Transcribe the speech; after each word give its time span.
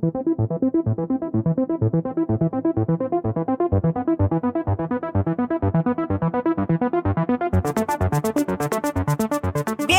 Thank 0.00 1.22
you. 1.22 1.27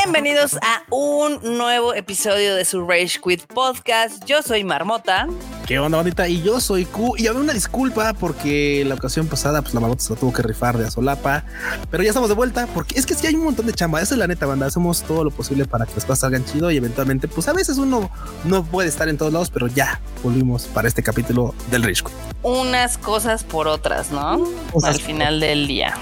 Bienvenidos 0.02 0.56
a 0.62 0.82
un 0.88 1.58
nuevo 1.58 1.92
episodio 1.92 2.54
de 2.54 2.64
su 2.64 2.86
Rage 2.86 3.20
Quit 3.22 3.44
Podcast. 3.44 4.24
Yo 4.24 4.40
soy 4.40 4.64
Marmota. 4.64 5.28
¿Qué 5.66 5.78
onda, 5.78 5.98
bandita? 5.98 6.26
Y 6.26 6.42
yo 6.42 6.58
soy 6.58 6.86
Q. 6.86 7.16
Y 7.18 7.26
había 7.26 7.42
una 7.42 7.52
disculpa 7.52 8.14
porque 8.14 8.82
la 8.86 8.94
ocasión 8.94 9.26
pasada, 9.26 9.60
pues 9.60 9.74
la 9.74 9.80
Marmota 9.80 10.02
se 10.02 10.14
la 10.14 10.18
tuvo 10.18 10.32
que 10.32 10.40
rifar 10.42 10.78
de 10.78 10.86
Azolapa. 10.86 11.44
Pero 11.90 12.02
ya 12.02 12.08
estamos 12.08 12.30
de 12.30 12.34
vuelta 12.34 12.66
porque 12.72 12.98
es 12.98 13.04
que 13.04 13.14
sí 13.14 13.26
hay 13.26 13.34
un 13.34 13.44
montón 13.44 13.66
de 13.66 13.74
chamba. 13.74 14.00
Esa 14.00 14.14
es 14.14 14.18
la 14.18 14.26
neta, 14.26 14.46
banda. 14.46 14.64
Hacemos 14.66 15.02
todo 15.02 15.22
lo 15.22 15.30
posible 15.30 15.66
para 15.66 15.84
que 15.84 15.92
las 15.94 16.04
cosas 16.06 16.20
salgan 16.20 16.46
chido 16.46 16.70
y 16.70 16.78
eventualmente, 16.78 17.28
pues 17.28 17.46
a 17.48 17.52
veces 17.52 17.76
uno 17.76 18.10
no 18.44 18.64
puede 18.64 18.88
estar 18.88 19.06
en 19.10 19.18
todos 19.18 19.34
lados, 19.34 19.50
pero 19.50 19.66
ya 19.66 20.00
volvimos 20.22 20.64
para 20.64 20.88
este 20.88 21.02
capítulo 21.02 21.54
del 21.70 21.82
Rage 21.82 22.04
Quit. 22.04 22.14
Unas 22.42 22.96
cosas 22.96 23.44
por 23.44 23.68
otras, 23.68 24.10
¿no? 24.10 24.42
Cosas 24.72 24.94
Al 24.94 25.00
final 25.02 25.40
del 25.40 25.66
día. 25.66 25.94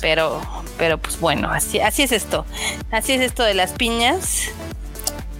Pero, 0.00 0.40
pero 0.78 0.98
pues 0.98 1.20
bueno, 1.20 1.50
así, 1.50 1.80
así 1.80 2.02
es 2.02 2.12
esto. 2.12 2.46
Así 2.90 3.12
es 3.12 3.20
esto 3.20 3.42
de 3.42 3.54
las 3.54 3.72
piñas. 3.72 4.44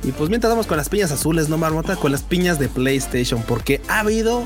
Y 0.02 0.12
pues 0.12 0.28
mientras 0.30 0.50
vamos 0.50 0.66
con 0.66 0.76
las 0.76 0.88
piñas 0.88 1.10
azules, 1.10 1.48
no 1.48 1.58
marmota, 1.58 1.96
con 1.96 2.12
las 2.12 2.22
piñas 2.22 2.58
de 2.58 2.68
PlayStation, 2.68 3.42
porque 3.42 3.80
ha 3.88 4.00
habido, 4.00 4.44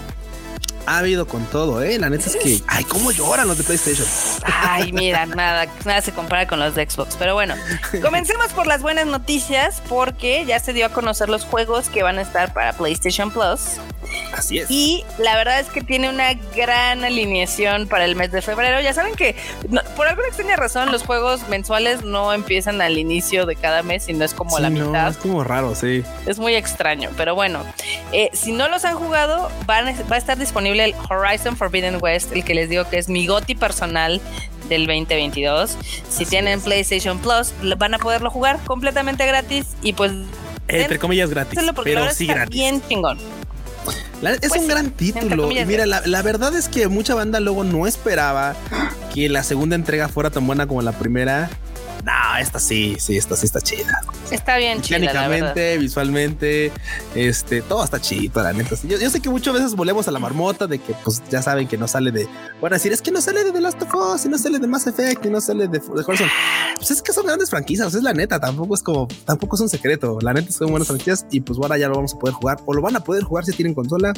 ha 0.86 0.98
habido 0.98 1.26
con 1.26 1.44
todo, 1.46 1.82
eh. 1.82 1.98
La 1.98 2.10
neta 2.10 2.26
es 2.26 2.36
que, 2.36 2.60
ay, 2.68 2.84
cómo 2.84 3.10
lloran 3.12 3.48
los 3.48 3.58
de 3.58 3.64
PlayStation. 3.64 4.06
Ay, 4.44 4.92
mira, 4.92 5.26
nada, 5.26 5.66
nada 5.84 6.00
se 6.02 6.12
compara 6.12 6.46
con 6.46 6.58
los 6.60 6.74
de 6.74 6.88
Xbox. 6.88 7.16
Pero 7.18 7.34
bueno, 7.34 7.54
comencemos 8.02 8.48
por 8.52 8.66
las 8.66 8.82
buenas 8.82 9.06
noticias 9.06 9.82
porque 9.88 10.44
ya 10.46 10.58
se 10.60 10.72
dio 10.72 10.86
a 10.86 10.88
conocer 10.90 11.28
los 11.28 11.44
juegos 11.44 11.88
que 11.88 12.02
van 12.02 12.18
a 12.18 12.22
estar 12.22 12.52
para 12.52 12.72
PlayStation 12.72 13.30
Plus. 13.30 13.60
Así 14.36 14.58
es. 14.58 14.70
Y 14.70 15.04
la 15.18 15.36
verdad 15.36 15.60
es 15.60 15.68
que 15.68 15.80
tiene 15.82 16.08
una 16.10 16.34
gran 16.54 17.04
alineación 17.04 17.86
para 17.86 18.04
el 18.04 18.16
mes 18.16 18.30
de 18.32 18.42
febrero. 18.42 18.80
Ya 18.80 18.92
saben 18.92 19.14
que 19.14 19.36
no- 19.68 19.82
por 19.96 20.06
alguna 20.06 20.26
extraña 20.28 20.56
razón 20.56 20.90
los 20.92 21.02
juegos 21.02 21.48
mensuales 21.48 22.02
no 22.02 22.32
empiezan 22.32 22.80
al 22.82 22.98
inicio 22.98 23.46
de 23.46 23.56
cada 23.56 23.82
mes, 23.82 24.04
sino 24.04 24.24
es 24.24 24.34
como 24.34 24.56
Sí, 24.56 24.62
la 24.62 24.70
no, 24.70 24.86
mitad. 24.86 25.08
es 25.08 25.16
como 25.16 25.44
raro, 25.44 25.74
sí. 25.74 26.02
Es 26.26 26.38
muy 26.38 26.54
extraño, 26.56 27.10
pero 27.16 27.34
bueno, 27.34 27.60
eh, 28.12 28.28
si 28.34 28.52
no 28.52 28.68
los 28.68 28.84
han 28.84 28.96
jugado, 28.96 29.50
van 29.66 29.86
va 30.10 30.16
a 30.16 30.18
estar 30.18 30.36
disponible 30.36 30.71
el 30.80 30.94
Horizon 31.10 31.56
Forbidden 31.56 31.98
West, 32.02 32.32
el 32.32 32.44
que 32.44 32.54
les 32.54 32.68
digo 32.68 32.88
que 32.88 32.98
es 32.98 33.08
mi 33.08 33.26
goti 33.26 33.54
personal 33.54 34.20
del 34.68 34.86
2022. 34.86 35.76
Si 36.08 36.24
tienen 36.26 36.60
PlayStation 36.60 37.18
Plus, 37.18 37.52
van 37.78 37.94
a 37.94 37.98
poderlo 37.98 38.30
jugar 38.30 38.58
completamente 38.64 39.26
gratis 39.26 39.66
y 39.82 39.92
pues 39.92 40.12
Entre 40.68 40.98
comillas 40.98 41.30
gratis, 41.30 41.58
pero 41.84 42.10
sí 42.12 42.26
gratis. 42.26 42.50
bien 42.54 42.82
chingón. 42.88 43.18
La- 44.22 44.30
es 44.34 44.38
Pues 44.48 44.52
un 44.52 44.60
sí, 44.60 44.66
gran 44.68 44.90
título. 44.92 45.42
comillas, 45.44 45.66
Mira, 45.66 45.84
la, 45.84 46.00
la 46.06 46.22
verdad 46.22 46.54
es 46.54 46.68
que 46.68 46.86
mucha 46.86 47.14
banda 47.16 47.40
luego 47.40 47.64
no 47.64 47.88
esperaba 47.88 48.54
que 49.12 49.28
la 49.28 49.42
segunda 49.42 49.74
entrega 49.74 50.08
fuera 50.08 50.30
tan 50.30 50.46
buena 50.46 50.66
como 50.68 50.80
la 50.82 50.92
primera. 50.92 51.50
No, 52.04 52.36
esta 52.38 52.58
sí, 52.58 52.96
sí, 52.98 53.16
esta 53.16 53.36
sí 53.36 53.46
está 53.46 53.60
chida. 53.60 54.00
Está 54.30 54.56
bien 54.56 54.80
chida. 54.80 54.98
Mecánicamente, 54.98 55.78
visualmente, 55.78 56.72
este, 57.14 57.62
todo 57.62 57.84
está 57.84 58.00
chido, 58.00 58.42
la 58.42 58.52
neta. 58.52 58.76
Yo, 58.82 58.98
yo 58.98 59.10
sé 59.10 59.20
que 59.20 59.28
muchas 59.28 59.54
veces 59.54 59.74
volvemos 59.74 60.08
a 60.08 60.10
la 60.10 60.18
marmota 60.18 60.66
de 60.66 60.78
que, 60.78 60.94
pues, 61.04 61.22
ya 61.30 61.42
saben 61.42 61.68
que 61.68 61.76
no 61.76 61.86
sale 61.86 62.10
de. 62.10 62.28
Van 62.60 62.72
a 62.72 62.76
decir, 62.76 62.92
es 62.92 63.02
que 63.02 63.10
no 63.10 63.20
sale 63.20 63.44
de 63.44 63.52
The 63.52 63.60
Last 63.60 63.82
of 63.82 63.94
Us, 63.94 64.24
y 64.24 64.28
no 64.28 64.38
sale 64.38 64.58
de 64.58 64.66
Mass 64.66 64.86
Effect, 64.86 65.24
y 65.26 65.30
no 65.30 65.40
sale 65.40 65.68
de, 65.68 65.78
de 65.78 66.04
Horizon. 66.06 66.28
Pues 66.82 66.90
es 66.90 67.00
que 67.00 67.12
son 67.12 67.26
grandes 67.26 67.48
franquicias, 67.48 67.94
es 67.94 68.02
la 68.02 68.12
neta. 68.12 68.40
Tampoco 68.40 68.74
es 68.74 68.82
como, 68.82 69.06
tampoco 69.24 69.54
es 69.54 69.62
un 69.62 69.68
secreto. 69.68 70.18
La 70.20 70.32
neta 70.32 70.50
son 70.50 70.68
buenas 70.68 70.88
franquicias, 70.88 71.24
y 71.30 71.40
pues 71.40 71.56
ahora 71.62 71.78
ya 71.78 71.86
lo 71.86 71.94
vamos 71.94 72.12
a 72.14 72.18
poder 72.18 72.34
jugar, 72.34 72.58
o 72.66 72.74
lo 72.74 72.82
van 72.82 72.96
a 72.96 73.00
poder 73.04 73.22
jugar 73.22 73.44
si 73.44 73.52
tienen 73.52 73.72
consola, 73.72 74.12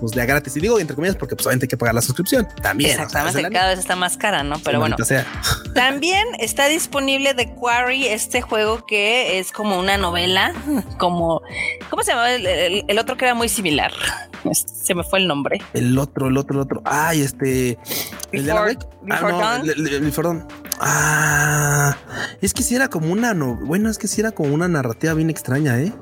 pues 0.00 0.12
de 0.12 0.22
a 0.22 0.24
gratis. 0.24 0.56
Y 0.56 0.60
digo 0.60 0.78
entre 0.80 0.94
comillas, 0.96 1.16
porque 1.16 1.36
pues 1.36 1.44
obviamente 1.46 1.66
hay 1.66 1.68
que 1.68 1.76
pagar 1.76 1.94
la 1.94 2.00
suscripción 2.00 2.48
también. 2.62 2.92
o 2.92 2.94
sea, 2.94 3.04
Exactamente, 3.04 3.42
la 3.42 3.50
cada 3.50 3.68
vez 3.68 3.78
está 3.80 3.96
más 3.96 4.16
cara, 4.16 4.42
¿no? 4.44 4.58
Pero 4.64 4.78
bueno, 4.80 4.96
maldita 4.96 5.04
sea. 5.04 5.26
También 5.74 6.26
está 6.38 6.68
disponible 6.68 7.34
The 7.34 7.52
Quarry, 7.54 8.06
este 8.06 8.40
juego 8.40 8.86
que 8.86 9.38
es 9.38 9.52
como 9.52 9.78
una 9.78 9.98
novela, 9.98 10.54
como 10.98 11.42
¿cómo 11.90 12.02
se 12.02 12.12
llama 12.12 12.32
el, 12.32 12.46
el- 12.46 12.84
el 12.88 12.98
otro 12.98 13.18
que 13.18 13.26
era 13.26 13.34
muy 13.34 13.50
similar? 13.50 13.92
Se 14.54 14.94
me 14.94 15.02
fue 15.04 15.18
el 15.18 15.26
nombre. 15.26 15.60
El 15.74 15.98
otro, 15.98 16.28
el 16.28 16.36
otro, 16.38 16.54
el 16.54 16.60
otro. 16.62 16.80
Ay, 16.86 17.20
este. 17.20 17.76
¿El 18.32 18.44
de 18.46 18.52
Alan 18.52 18.64
Before-? 18.68 18.86
Ah, 18.86 19.02
Before 19.02 19.32
no, 19.32 19.38
Dawn. 19.40 19.60
el- 19.62 19.70
el- 19.86 19.94
el 19.94 20.00
Before 20.02 20.28
Dawn. 20.28 20.48
Ah, 20.80 21.96
es 22.40 22.52
que 22.54 22.62
si 22.62 22.74
era 22.74 22.88
como 22.88 23.12
una 23.12 23.34
no, 23.34 23.56
bueno, 23.56 23.88
es 23.90 23.98
que 23.98 24.08
si 24.08 24.20
era 24.20 24.32
como 24.32 24.54
una 24.54 24.68
narrativa 24.68 25.14
bien 25.14 25.30
extraña, 25.30 25.78
¿eh? 25.80 25.92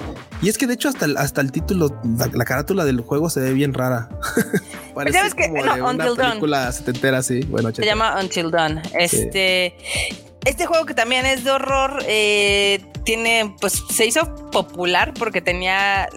Y 0.42 0.48
es 0.48 0.58
que 0.58 0.66
de 0.66 0.74
hecho 0.74 0.88
hasta 0.88 1.04
el, 1.06 1.16
hasta 1.16 1.40
el 1.40 1.52
título, 1.52 2.00
la, 2.18 2.26
la 2.32 2.44
carátula 2.44 2.84
del 2.84 3.00
juego 3.00 3.30
se 3.30 3.40
ve 3.40 3.52
bien 3.52 3.72
rara. 3.72 4.08
Parece 4.94 5.22
ves 5.22 5.34
que- 5.34 5.48
como 5.48 5.64
no, 5.64 5.74
de 5.74 5.80
una 5.82 5.90
Until 5.90 6.16
Dawn. 6.16 6.30
película 6.30 6.72
setentera, 6.72 7.22
sí. 7.22 7.40
Bueno, 7.48 7.70
Se 7.72 7.84
llama 7.84 8.16
Until 8.20 8.50
Dawn. 8.50 8.80
Este, 8.98 9.74
este 10.44 10.66
juego 10.66 10.84
que 10.86 10.94
también 10.94 11.24
es 11.26 11.44
de 11.44 11.50
horror, 11.50 12.02
eh, 12.06 12.84
tiene, 13.04 13.54
pues, 13.60 13.82
se 13.90 14.06
hizo 14.06 14.34
popular 14.50 15.12
porque 15.18 15.40
tenía 15.40 16.08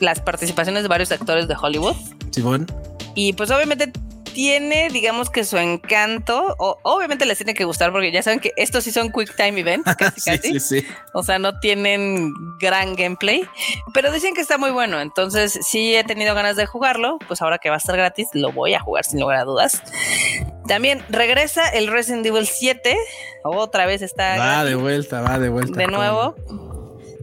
las 0.00 0.20
participaciones 0.20 0.82
de 0.82 0.88
varios 0.88 1.10
actores 1.12 1.48
de 1.48 1.54
Hollywood. 1.60 1.94
Simón. 2.30 2.66
Y 3.14 3.32
pues 3.32 3.50
obviamente 3.50 3.90
tiene, 4.36 4.90
digamos 4.90 5.30
que 5.30 5.44
su 5.44 5.56
encanto, 5.56 6.54
o, 6.58 6.78
obviamente 6.82 7.24
les 7.24 7.38
tiene 7.38 7.54
que 7.54 7.64
gustar 7.64 7.90
porque 7.90 8.12
ya 8.12 8.22
saben 8.22 8.38
que 8.38 8.52
estos 8.58 8.84
sí 8.84 8.92
son 8.92 9.10
quick 9.10 9.34
time 9.34 9.58
events, 9.58 9.90
casi 9.98 10.20
sí, 10.20 10.30
casi. 10.30 10.60
sí, 10.60 10.82
sí. 10.82 10.86
O 11.14 11.22
sea, 11.22 11.38
no 11.38 11.58
tienen 11.58 12.34
gran 12.60 12.94
gameplay, 12.96 13.48
pero 13.94 14.12
dicen 14.12 14.34
que 14.34 14.42
está 14.42 14.58
muy 14.58 14.72
bueno. 14.72 15.00
Entonces, 15.00 15.58
sí 15.62 15.96
he 15.96 16.04
tenido 16.04 16.34
ganas 16.34 16.54
de 16.56 16.66
jugarlo. 16.66 17.18
Pues 17.26 17.40
ahora 17.40 17.56
que 17.56 17.70
va 17.70 17.76
a 17.76 17.78
estar 17.78 17.96
gratis, 17.96 18.28
lo 18.34 18.52
voy 18.52 18.74
a 18.74 18.80
jugar 18.80 19.06
sin 19.06 19.20
lugar 19.20 19.38
a 19.38 19.44
dudas. 19.44 19.82
También 20.68 21.02
regresa 21.08 21.66
el 21.70 21.86
Resident 21.86 22.26
Evil 22.26 22.46
7. 22.46 22.94
Otra 23.42 23.86
vez 23.86 24.02
está 24.02 24.36
Va 24.36 24.36
gratis 24.36 24.68
de 24.68 24.74
vuelta, 24.74 25.22
va 25.22 25.38
de 25.38 25.48
vuelta. 25.48 25.78
de 25.78 25.86
nuevo. 25.86 26.34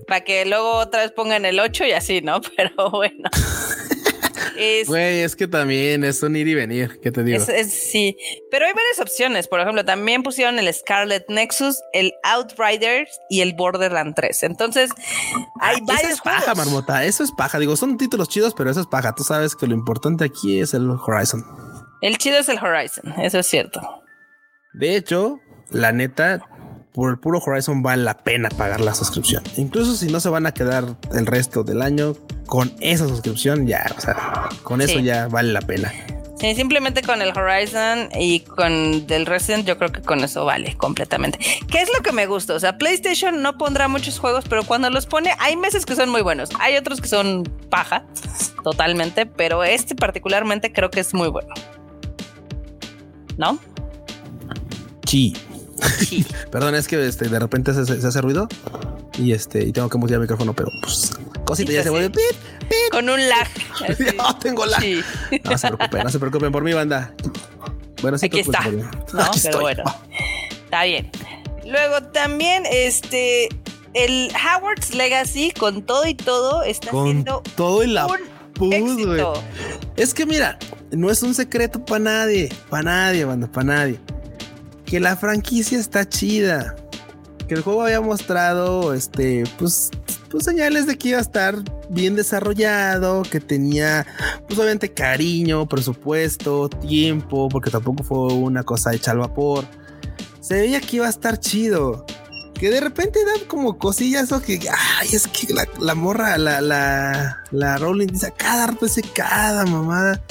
Para 0.08 0.22
que 0.22 0.48
luego 0.48 0.78
otra 0.78 1.02
vez 1.02 1.12
pongan 1.12 1.46
el 1.46 1.60
8 1.60 1.86
y 1.86 1.92
así, 1.92 2.22
¿no? 2.22 2.42
Pero 2.58 2.90
bueno. 2.90 3.30
Es- 4.58 4.88
Güey, 4.88 5.22
es 5.22 5.36
que 5.36 5.48
también 5.48 6.04
es 6.04 6.22
un 6.24 6.36
ir 6.36 6.48
y 6.48 6.54
venir, 6.54 7.00
¿qué 7.02 7.12
te 7.12 7.24
digo? 7.24 7.38
Es, 7.42 7.50
es- 7.50 7.74
sí, 7.74 8.18
pero 8.52 8.66
hay 8.66 8.74
varias 8.74 9.00
opciones. 9.00 9.48
Por 9.48 9.60
ejemplo, 9.60 9.84
también 9.86 10.24
pusieron 10.24 10.60
el 10.60 10.74
Scarlet 10.74 11.26
Nexus, 11.30 11.82
el 11.94 12.14
Outriders 12.24 13.10
y 13.30 13.42
el 13.42 13.54
Borderland 13.54 14.16
3. 14.16 14.44
Entonces, 14.44 14.92
hay 15.60 15.76
Eso 15.78 15.86
varios 15.86 16.12
es 16.14 16.22
paja, 16.22 16.40
juegos. 16.42 16.58
marmota. 16.58 17.04
Eso 17.06 17.24
es 17.24 17.32
paja. 17.32 17.60
Digo, 17.60 17.76
son 17.76 17.98
títulos 17.98 18.30
chidos, 18.30 18.54
pero 18.56 18.70
eso 18.72 18.82
es 18.82 18.88
paja. 18.88 19.14
Tú 19.16 19.24
sabes 19.24 19.56
que 19.56 19.68
lo 19.68 19.74
importante 19.74 20.24
aquí 20.26 20.60
es 20.60 20.74
el 20.74 20.90
Horizon. 20.90 21.44
El 22.02 22.18
chido 22.18 22.38
es 22.40 22.50
el 22.50 22.58
Horizon, 22.58 23.14
eso 23.22 23.40
es 23.40 23.48
cierto. 23.48 23.82
De 24.74 24.96
hecho, 24.96 25.40
la 25.70 25.92
neta, 25.92 26.42
por 26.94 27.10
el 27.12 27.18
puro 27.18 27.40
Horizon 27.40 27.82
vale 27.82 28.04
la 28.04 28.18
pena 28.18 28.50
pagar 28.50 28.80
la 28.82 28.94
suscripción. 28.94 29.44
Incluso 29.58 29.96
si 29.96 30.12
no 30.12 30.20
se 30.20 30.30
van 30.30 30.46
a 30.46 30.54
quedar 30.54 30.86
el 31.14 31.26
resto 31.26 31.64
del 31.64 31.82
año 31.82 32.16
con 32.46 32.72
esa 32.80 33.08
suscripción, 33.08 33.66
ya, 33.68 33.86
o 33.98 34.00
sea, 34.02 34.50
con 34.64 34.82
eso 34.82 35.00
Sí. 35.00 35.04
ya 35.04 35.28
vale 35.28 35.52
la 35.54 35.62
pena. 35.62 35.92
Sí, 36.40 36.54
simplemente 36.56 37.02
con 37.04 37.22
el 37.22 37.30
Horizon 37.38 38.10
y 38.20 38.42
con 38.42 39.08
del 39.08 39.26
Resident, 39.26 39.66
yo 39.66 39.78
creo 39.78 39.92
que 39.94 40.02
con 40.02 40.24
eso 40.24 40.44
vale 40.44 40.76
completamente. 40.76 41.40
¿Qué 41.72 41.82
es 41.82 41.90
lo 41.96 42.04
que 42.04 42.12
me 42.12 42.26
gusta? 42.28 42.54
O 42.54 42.60
sea, 42.60 42.78
PlayStation 42.78 43.42
no 43.42 43.58
pondrá 43.58 43.88
muchos 43.88 44.20
juegos, 44.20 44.44
pero 44.50 44.64
cuando 44.66 44.90
los 44.90 45.06
pone, 45.06 45.32
hay 45.40 45.56
meses 45.56 45.86
que 45.86 45.96
son 45.96 46.10
muy 46.10 46.22
buenos. 46.22 46.50
Hay 46.60 46.76
otros 46.76 47.00
que 47.00 47.08
son 47.08 47.44
paja, 47.70 48.06
totalmente, 48.64 49.26
pero 49.26 49.64
este 49.64 49.96
particularmente 49.96 50.74
creo 50.74 50.92
que 50.92 51.00
es 51.00 51.14
muy 51.14 51.30
bueno. 51.30 51.54
¿No? 53.38 53.58
Sí. 55.06 55.34
Sí. 55.84 56.26
Perdón, 56.52 56.76
es 56.76 56.88
que 56.88 57.06
este, 57.08 57.30
de 57.30 57.40
repente 57.40 57.74
se, 57.74 57.86
se 57.86 58.08
hace 58.08 58.22
ruido 58.22 58.48
y 59.18 59.32
este, 59.32 59.64
y 59.64 59.72
tengo 59.72 59.90
que 59.90 59.98
mutear 59.98 60.18
el 60.18 60.22
micrófono, 60.22 60.54
pero 60.54 60.70
pues 60.82 61.12
cosita 61.46 61.72
ya 61.72 61.84
se 61.84 61.92
pues, 61.92 62.10
vuelve. 62.12 62.22
Con 62.92 63.10
un 63.10 63.30
lag. 63.30 63.48
No 64.18 64.38
tengo 64.38 64.66
la. 64.66 64.80
Sí. 64.80 65.02
No 65.44 65.58
se 65.58 65.68
preocupen, 65.68 66.04
no 66.04 66.10
se 66.10 66.20
preocupen 66.20 66.52
por 66.52 66.64
mí, 66.64 66.74
banda. 66.74 67.14
Bueno, 68.02 68.18
sí, 68.18 68.28
Aquí 68.28 68.44
preocupen 68.44 68.80
está. 68.80 69.14
No, 69.14 69.24
Aquí 69.24 69.40
pero 69.44 69.50
estoy. 69.50 69.62
bueno. 69.62 69.84
Está 70.64 70.84
bien. 70.84 71.10
Luego 71.66 72.04
también, 72.12 72.64
este, 72.70 73.50
el 73.94 74.32
Howard's 74.32 74.94
Legacy, 74.94 75.52
con 75.52 75.84
todo 75.84 76.06
y 76.08 76.16
todo, 76.16 76.64
está 76.64 76.92
Con 76.92 77.06
siendo 77.06 77.44
todo 77.56 77.84
y 77.84 77.88
la 77.88 78.08
un 78.60 78.74
éxito. 78.74 79.34
Es 79.96 80.14
que 80.14 80.26
mira, 80.26 80.58
no 80.92 81.10
es 81.10 81.24
un 81.24 81.34
secreto 81.34 81.84
para 81.84 82.00
nadie, 82.00 82.50
para 82.70 82.84
nadie, 82.84 83.26
banda, 83.26 83.48
para 83.48 83.66
nadie. 83.66 84.00
Que 84.86 85.00
la 85.00 85.16
franquicia 85.16 85.80
está 85.80 86.08
chida. 86.08 86.76
Que 87.48 87.56
el 87.56 87.62
juego 87.62 87.84
había 87.84 88.02
mostrado, 88.02 88.94
este, 88.94 89.44
pues, 89.58 89.90
pues 90.30 90.46
señales 90.46 90.88
de 90.88 90.98
que 90.98 91.10
iba 91.10 91.18
a 91.18 91.22
estar 91.22 91.56
bien 91.90 92.16
desarrollado, 92.16 93.24
que 93.24 93.40
tenía, 93.40 94.06
pues 94.48 94.58
obviamente 94.58 94.92
cariño, 94.92 95.68
presupuesto, 95.68 96.70
tiempo, 96.70 97.50
porque 97.50 97.70
tampoco 97.70 98.04
fue 98.04 98.34
una 98.34 98.64
cosa 98.64 98.94
hecha 98.94 99.12
al 99.12 99.20
vapor. 99.20 99.66
Se 100.40 100.56
veía 100.56 100.82
que 100.82 100.98
iba 100.98 101.06
a 101.06 101.10
estar 101.10 101.40
chido. 101.40 102.06
que 102.54 102.70
de 102.70 102.80
repente 102.80 103.20
dan 103.26 103.46
como 103.48 103.78
cosillas 103.78 104.32
o 104.32 104.42
que, 104.42 104.60
ay, 104.70 105.10
es 105.12 105.28
que 105.28 105.54
la, 105.80 105.96
morra, 105.96 106.38
la, 106.38 106.62
la, 106.62 107.44
la 107.52 107.78
Rowling 107.78 108.08
dice 108.08 108.34
cada 108.36 108.68
rato 108.68 108.86
cada 109.14 109.66
mamada. 109.66 110.22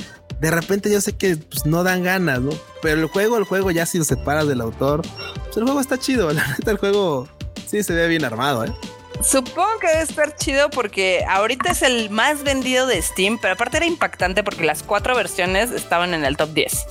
De 0.41 0.51
repente 0.51 0.91
yo 0.91 1.01
sé 1.01 1.13
que 1.13 1.37
pues, 1.37 1.67
no 1.67 1.85
dan 1.85 2.03
ganas, 2.03 2.41
¿no? 2.41 2.51
Pero 2.83 3.01
el 3.01 3.07
juego, 3.07 3.39
el 3.39 3.45
juego 3.45 3.71
ya 3.71 3.87
si 3.87 3.97
lo 3.97 4.05
separas 4.05 4.49
del 4.49 4.61
autor, 4.61 5.03
pues 5.45 5.57
el 5.57 5.63
juego 5.63 5.81
está 5.81 5.97
chido. 5.99 6.31
La 6.33 6.47
neta, 6.49 6.71
el 6.73 6.79
juego 6.79 7.29
sí 7.67 7.83
se 7.83 7.95
ve 7.95 8.09
bien 8.09 8.25
armado, 8.25 8.65
¿eh? 8.65 8.73
Supongo 9.23 9.79
que 9.81 9.87
debe 9.87 10.03
estar 10.03 10.35
chido 10.35 10.69
porque 10.69 11.25
ahorita 11.29 11.71
es 11.71 11.83
el 11.83 12.11
más 12.11 12.43
vendido 12.43 12.87
de 12.87 13.01
Steam, 13.01 13.39
pero 13.41 13.55
aparte 13.55 13.77
era 13.77 13.87
impactante 13.87 14.43
porque 14.43 14.65
las 14.65 14.83
cuatro 14.83 15.15
versiones 15.15 15.71
estaban 15.71 16.13
en 16.13 16.25
el 16.25 16.37
top 16.37 16.51
10. 16.53 16.87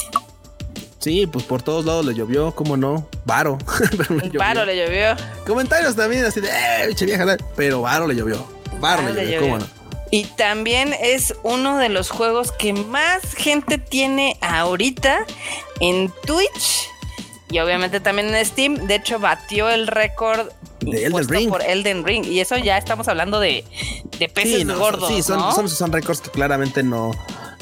Sí, 0.99 1.27
pues 1.27 1.43
por 1.43 1.61
todos 1.61 1.83
lados 1.83 2.05
le 2.05 2.13
llovió, 2.13 2.53
¿cómo 2.53 2.77
no? 2.77 3.09
Varo. 3.25 3.57
Varo 4.37 4.65
le 4.65 4.77
llovió. 4.77 5.15
Comentarios 5.45 5.95
también 5.95 6.23
así 6.23 6.39
de, 6.39 6.47
eh, 6.47 6.95
vieja, 7.01 7.37
pero 7.55 7.81
Varo 7.81 8.07
le 8.07 8.15
llovió. 8.15 8.47
Varo, 8.79 9.01
le, 9.11 9.25
llovió, 9.25 9.41
¿cómo 9.41 9.57
no? 9.57 9.80
Y 10.11 10.25
también 10.25 10.93
es 11.01 11.33
uno 11.41 11.77
de 11.77 11.89
los 11.89 12.09
juegos 12.09 12.51
que 12.51 12.73
más 12.73 13.33
gente 13.35 13.77
tiene 13.77 14.37
ahorita 14.41 15.25
en 15.79 16.11
Twitch 16.25 16.89
y 17.51 17.59
obviamente 17.59 17.99
también 17.99 18.33
en 18.33 18.45
Steam. 18.45 18.87
De 18.87 18.95
hecho, 18.95 19.19
batió 19.19 19.69
el 19.69 19.87
récord 19.87 20.49
de 20.79 21.05
Elden 21.05 21.27
Ring. 21.27 21.49
por 21.49 21.61
Elden 21.61 22.05
Ring. 22.05 22.25
Y 22.25 22.39
eso 22.39 22.57
ya 22.57 22.77
estamos 22.77 23.07
hablando 23.07 23.39
de, 23.39 23.65
de 24.19 24.29
peces 24.29 24.65
gordos. 24.67 25.09
Sí, 25.09 25.21
son, 25.21 25.69
son, 25.69 25.91
récords 25.91 26.21
que 26.21 26.29
claramente 26.29 26.81
no, 26.81 27.11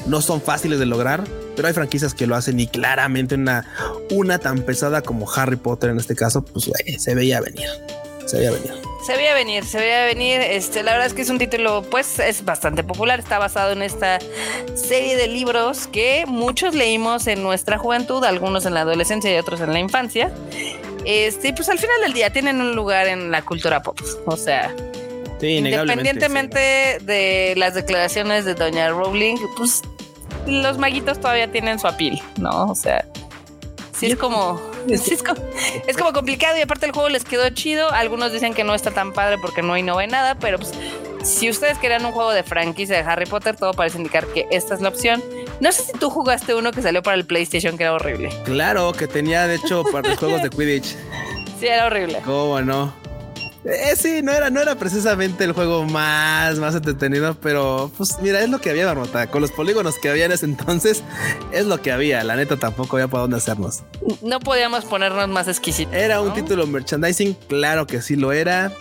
no 0.06 0.22
son 0.22 0.40
fáciles 0.40 0.78
de 0.78 0.86
lograr, 0.86 1.24
pero 1.56 1.68
hay 1.68 1.74
franquicias 1.74 2.14
que 2.14 2.26
lo 2.26 2.36
hacen 2.36 2.60
y 2.60 2.68
claramente 2.68 3.34
una, 3.34 3.66
una 4.10 4.38
tan 4.38 4.62
pesada 4.62 5.02
como 5.02 5.30
Harry 5.30 5.56
Potter 5.56 5.90
en 5.90 5.98
este 5.98 6.14
caso, 6.14 6.44
pues 6.44 6.70
se 6.98 7.14
veía 7.14 7.40
venir. 7.40 7.68
Se 8.26 8.38
veía 8.38 8.52
venir. 8.52 8.89
Se 9.02 9.16
veía 9.16 9.34
venir, 9.34 9.64
se 9.64 9.78
veía 9.78 10.04
venir. 10.04 10.40
Este, 10.40 10.82
la 10.82 10.92
verdad 10.92 11.06
es 11.06 11.14
que 11.14 11.22
es 11.22 11.30
un 11.30 11.38
título, 11.38 11.82
pues, 11.90 12.18
es 12.18 12.44
bastante 12.44 12.82
popular. 12.82 13.18
Está 13.18 13.38
basado 13.38 13.72
en 13.72 13.82
esta 13.82 14.18
serie 14.74 15.16
de 15.16 15.26
libros 15.26 15.86
que 15.86 16.24
muchos 16.26 16.74
leímos 16.74 17.26
en 17.26 17.42
nuestra 17.42 17.78
juventud, 17.78 18.22
algunos 18.24 18.66
en 18.66 18.74
la 18.74 18.82
adolescencia 18.82 19.34
y 19.34 19.38
otros 19.38 19.60
en 19.60 19.72
la 19.72 19.78
infancia. 19.78 20.30
Este, 21.04 21.52
pues 21.54 21.68
al 21.70 21.78
final 21.78 22.00
del 22.02 22.12
día 22.12 22.30
tienen 22.30 22.60
un 22.60 22.74
lugar 22.74 23.06
en 23.06 23.30
la 23.30 23.42
cultura 23.42 23.82
pop. 23.82 23.98
O 24.26 24.36
sea, 24.36 24.74
independientemente 25.40 26.98
de 27.00 27.54
las 27.56 27.74
declaraciones 27.74 28.44
de 28.44 28.54
Doña 28.54 28.90
Rowling, 28.90 29.36
pues 29.56 29.82
los 30.46 30.78
maguitos 30.78 31.18
todavía 31.20 31.50
tienen 31.50 31.78
su 31.78 31.86
apil, 31.86 32.20
¿no? 32.38 32.66
O 32.66 32.74
sea, 32.74 33.06
sí 34.00 34.06
es 34.06 34.16
como, 34.16 34.58
es 34.88 35.96
como, 35.96 36.12
complicado 36.14 36.56
y 36.56 36.62
aparte 36.62 36.86
el 36.86 36.92
juego 36.92 37.10
les 37.10 37.24
quedó 37.24 37.48
chido. 37.50 37.90
Algunos 37.90 38.32
dicen 38.32 38.54
que 38.54 38.64
no 38.64 38.74
está 38.74 38.90
tan 38.90 39.12
padre 39.12 39.36
porque 39.38 39.60
no 39.60 39.76
innova 39.76 40.02
en 40.02 40.10
nada, 40.10 40.36
pero 40.36 40.58
pues 40.58 40.72
si 41.22 41.50
ustedes 41.50 41.76
querían 41.76 42.06
un 42.06 42.12
juego 42.12 42.30
de 42.32 42.42
franquicia 42.42 42.96
de 42.96 43.02
Harry 43.02 43.26
Potter, 43.26 43.56
todo 43.56 43.74
parece 43.74 43.98
indicar 43.98 44.26
que 44.28 44.46
esta 44.50 44.74
es 44.74 44.80
la 44.80 44.88
opción. 44.88 45.22
No 45.60 45.70
sé 45.70 45.82
si 45.82 45.92
tú 45.92 46.08
jugaste 46.08 46.54
uno 46.54 46.72
que 46.72 46.80
salió 46.80 47.02
para 47.02 47.16
el 47.16 47.26
PlayStation 47.26 47.76
que 47.76 47.84
era 47.84 47.92
horrible. 47.92 48.30
Claro, 48.44 48.92
que 48.92 49.06
tenía 49.06 49.46
de 49.46 49.56
hecho 49.56 49.84
para 49.84 50.08
los 50.08 50.18
juegos 50.18 50.42
de 50.42 50.48
Quidditch. 50.48 50.96
Sí, 51.58 51.66
era 51.66 51.86
horrible. 51.86 52.22
¿Cómo 52.24 52.62
no? 52.62 52.94
Eh, 53.64 53.94
sí, 53.96 54.22
no 54.22 54.32
era, 54.32 54.48
no 54.48 54.60
era 54.60 54.74
precisamente 54.76 55.44
el 55.44 55.52
juego 55.52 55.84
más, 55.84 56.58
más 56.58 56.74
entretenido, 56.74 57.34
pero 57.40 57.90
pues 57.96 58.16
mira, 58.22 58.40
es 58.40 58.48
lo 58.48 58.60
que 58.60 58.70
había, 58.70 58.86
Marmota. 58.86 59.26
Con 59.26 59.42
los 59.42 59.52
polígonos 59.52 59.96
que 59.98 60.08
había 60.08 60.24
en 60.24 60.32
ese 60.32 60.46
entonces, 60.46 61.02
es 61.52 61.66
lo 61.66 61.82
que 61.82 61.92
había. 61.92 62.24
La 62.24 62.36
neta 62.36 62.56
tampoco 62.56 62.96
había 62.96 63.08
para 63.08 63.22
dónde 63.22 63.36
hacernos. 63.36 63.80
No 64.22 64.40
podíamos 64.40 64.84
ponernos 64.86 65.28
más 65.28 65.46
exquisitos. 65.48 65.94
Era 65.94 66.20
un 66.20 66.32
título 66.32 66.66
merchandising, 66.66 67.34
claro 67.48 67.86
que 67.86 68.00
sí 68.00 68.16
lo 68.16 68.32
era. 68.32 68.72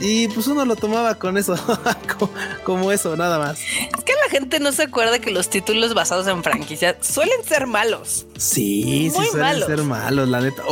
Y 0.00 0.28
pues 0.28 0.46
uno 0.48 0.64
lo 0.64 0.76
tomaba 0.76 1.14
con 1.14 1.38
eso, 1.38 1.54
como 2.64 2.90
eso, 2.92 3.16
nada 3.16 3.38
más. 3.38 3.60
Es 3.60 4.04
que 4.04 4.12
la 4.12 4.30
gente 4.30 4.58
no 4.60 4.72
se 4.72 4.84
acuerda 4.84 5.18
que 5.20 5.30
los 5.30 5.48
títulos 5.48 5.94
basados 5.94 6.26
en 6.26 6.42
franquicias 6.42 6.96
suelen 7.00 7.44
ser 7.44 7.66
malos. 7.66 8.26
Sí, 8.36 9.10
sí 9.14 9.28
suelen 9.30 9.64
ser 9.64 9.82
malos, 9.84 10.28
la 10.28 10.40
neta. 10.40 10.62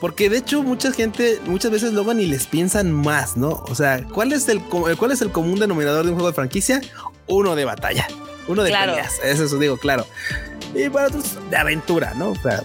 porque 0.00 0.30
de 0.30 0.38
hecho 0.38 0.62
mucha 0.62 0.92
gente, 0.92 1.40
muchas 1.46 1.70
veces 1.70 1.92
luego 1.92 2.14
ni 2.14 2.26
les 2.26 2.46
piensan 2.46 2.92
más, 2.92 3.36
¿no? 3.36 3.64
O 3.68 3.74
sea, 3.74 4.04
¿cuál 4.04 4.32
es 4.32 4.48
el, 4.48 4.60
cuál 4.62 5.10
es 5.10 5.20
el 5.20 5.32
común 5.32 5.58
denominador 5.58 6.04
de 6.04 6.10
un 6.10 6.14
juego 6.14 6.28
de 6.28 6.34
franquicia? 6.34 6.80
Uno 7.26 7.56
de 7.56 7.64
batalla, 7.64 8.06
uno 8.46 8.62
de 8.62 8.70
claro. 8.70 8.92
peleas. 8.92 9.18
Eso 9.24 9.58
digo, 9.58 9.76
claro. 9.78 10.06
Y 10.74 10.88
para 10.88 11.08
otros 11.08 11.38
de 11.50 11.56
aventura, 11.56 12.14
¿no? 12.14 12.30
O 12.30 12.36
sea, 12.36 12.62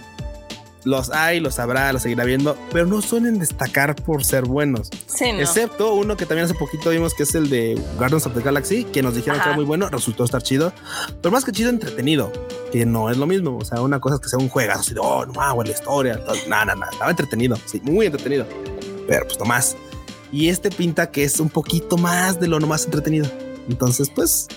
los 0.84 1.10
hay, 1.10 1.40
los 1.40 1.58
habrá, 1.58 1.92
los 1.92 2.02
seguirá 2.02 2.24
viendo, 2.24 2.56
pero 2.72 2.86
no 2.86 3.00
suelen 3.02 3.38
destacar 3.38 3.94
por 3.94 4.24
ser 4.24 4.44
buenos. 4.44 4.90
Sí, 5.06 5.26
Excepto 5.26 5.94
uno 5.94 6.16
que 6.16 6.26
también 6.26 6.46
hace 6.46 6.54
poquito 6.54 6.90
vimos 6.90 7.14
que 7.14 7.22
es 7.22 7.34
el 7.34 7.48
de 7.48 7.80
Guardians 7.96 8.26
of 8.26 8.34
the 8.34 8.42
Galaxy, 8.42 8.84
que 8.84 9.02
nos 9.02 9.14
dijeron 9.14 9.40
que 9.40 9.46
era 9.46 9.56
muy 9.56 9.64
bueno, 9.64 9.88
resultó 9.88 10.24
estar 10.24 10.42
chido, 10.42 10.72
pero 11.20 11.32
más 11.32 11.44
que 11.44 11.52
chido, 11.52 11.70
entretenido, 11.70 12.32
que 12.72 12.84
no 12.86 13.10
es 13.10 13.16
lo 13.16 13.26
mismo. 13.26 13.56
O 13.56 13.64
sea, 13.64 13.80
una 13.80 14.00
cosa 14.00 14.16
es 14.16 14.20
que 14.20 14.28
sea 14.28 14.38
un 14.38 14.48
juegazo, 14.48 14.80
así 14.80 14.94
de, 14.94 15.00
oh, 15.00 15.24
no, 15.26 15.62
la 15.62 15.70
historia, 15.70 16.20
nada, 16.48 16.74
nada, 16.74 16.90
estaba 16.92 17.10
entretenido, 17.10 17.56
sí, 17.66 17.80
muy 17.84 18.06
entretenido, 18.06 18.46
pero 19.06 19.26
pues 19.26 19.38
no 19.38 19.44
más. 19.44 19.76
Y 20.32 20.48
este 20.48 20.70
pinta 20.70 21.10
que 21.10 21.24
es 21.24 21.40
un 21.40 21.50
poquito 21.50 21.98
más 21.98 22.40
de 22.40 22.48
lo 22.48 22.58
no 22.58 22.66
más 22.66 22.86
entretenido. 22.86 23.30
Entonces, 23.68 24.10
pues 24.14 24.48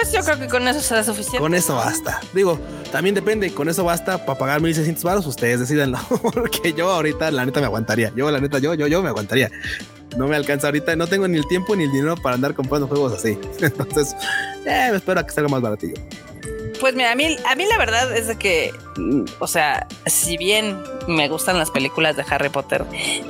pues 0.00 0.12
yo 0.12 0.22
creo 0.22 0.38
que 0.38 0.46
con 0.46 0.66
eso 0.68 0.80
será 0.80 1.02
suficiente. 1.02 1.40
Con 1.40 1.54
eso 1.54 1.74
basta. 1.74 2.20
Digo, 2.32 2.58
también 2.92 3.14
depende. 3.14 3.52
Con 3.52 3.68
eso 3.68 3.82
basta 3.82 4.24
para 4.24 4.38
pagar 4.38 4.60
1600 4.60 5.02
baros. 5.02 5.26
Ustedes 5.26 5.58
decidanlo. 5.58 5.98
Porque 6.08 6.72
yo 6.72 6.90
ahorita, 6.90 7.30
la 7.32 7.44
neta, 7.44 7.58
me 7.60 7.66
aguantaría. 7.66 8.12
Yo, 8.14 8.30
la 8.30 8.40
neta, 8.40 8.58
yo, 8.58 8.74
yo, 8.74 8.86
yo 8.86 9.02
me 9.02 9.08
aguantaría. 9.08 9.50
No 10.16 10.28
me 10.28 10.36
alcanza 10.36 10.68
ahorita. 10.68 10.94
No 10.94 11.08
tengo 11.08 11.26
ni 11.26 11.38
el 11.38 11.48
tiempo 11.48 11.74
ni 11.74 11.84
el 11.84 11.90
dinero 11.90 12.16
para 12.16 12.36
andar 12.36 12.54
comprando 12.54 12.86
juegos 12.86 13.12
así. 13.12 13.38
Entonces, 13.60 14.14
eh, 14.64 14.90
espero 14.94 15.24
que 15.26 15.32
salga 15.32 15.48
más 15.48 15.62
baratillo. 15.62 15.94
Pues 16.80 16.94
mira, 16.94 17.10
a 17.10 17.14
mí, 17.14 17.36
a 17.44 17.54
mí 17.56 17.64
la 17.66 17.76
verdad 17.76 18.16
es 18.16 18.28
de 18.28 18.38
que, 18.38 18.72
mm, 18.96 19.24
o 19.40 19.46
sea, 19.46 19.86
si 20.06 20.36
bien 20.36 20.80
me 21.08 21.28
gustan 21.28 21.58
las 21.58 21.70
películas 21.70 22.16
de 22.16 22.24
Harry 22.30 22.50
Potter 22.50 22.84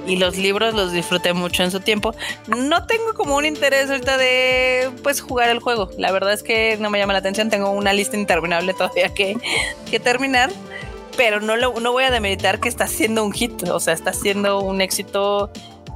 y 0.07 0.17
los 0.17 0.37
libros 0.37 0.75
los 0.75 0.93
disfruté 0.93 1.33
mucho 1.33 1.63
en 1.63 1.71
su 1.71 1.81
tiempo, 1.81 2.15
no 2.47 2.87
tengo 2.87 3.15
como 3.15 3.37
un 3.37 3.47
interés 3.47 3.89
ahorita 3.89 4.19
de 4.19 4.91
pues 5.03 5.21
jugar 5.21 5.49
el 5.49 5.61
juego. 5.61 5.91
La 5.97 6.13
verdad 6.13 6.33
es 6.33 6.43
que 6.43 6.77
no 6.79 6.91
me 6.91 6.99
llama 6.99 7.15
la 7.15 7.21
atención, 7.21 7.49
tengo 7.49 7.71
una 7.71 7.93
lista 7.93 8.17
interminable 8.17 8.75
todavía 8.79 9.15
que, 9.15 9.37
que 9.91 9.99
terminar, 9.99 10.51
pero 11.17 11.41
no, 11.41 11.57
lo, 11.57 11.81
no 11.81 11.93
voy 11.93 12.05
a 12.05 12.11
demeritar 12.11 12.61
que 12.61 12.69
está 12.69 12.87
siendo 12.87 13.25
un 13.25 13.33
hit, 13.33 13.67
o 13.69 13.81
sea, 13.81 13.95
está 13.95 14.13
siendo 14.13 14.61
un 14.61 14.81
éxito, 14.83 15.51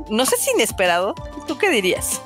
no 0.09 0.25
sé 0.25 0.37
si 0.37 0.51
inesperado. 0.53 1.15
¿Tú 1.47 1.59
qué 1.59 1.69
dirías? 1.69 2.23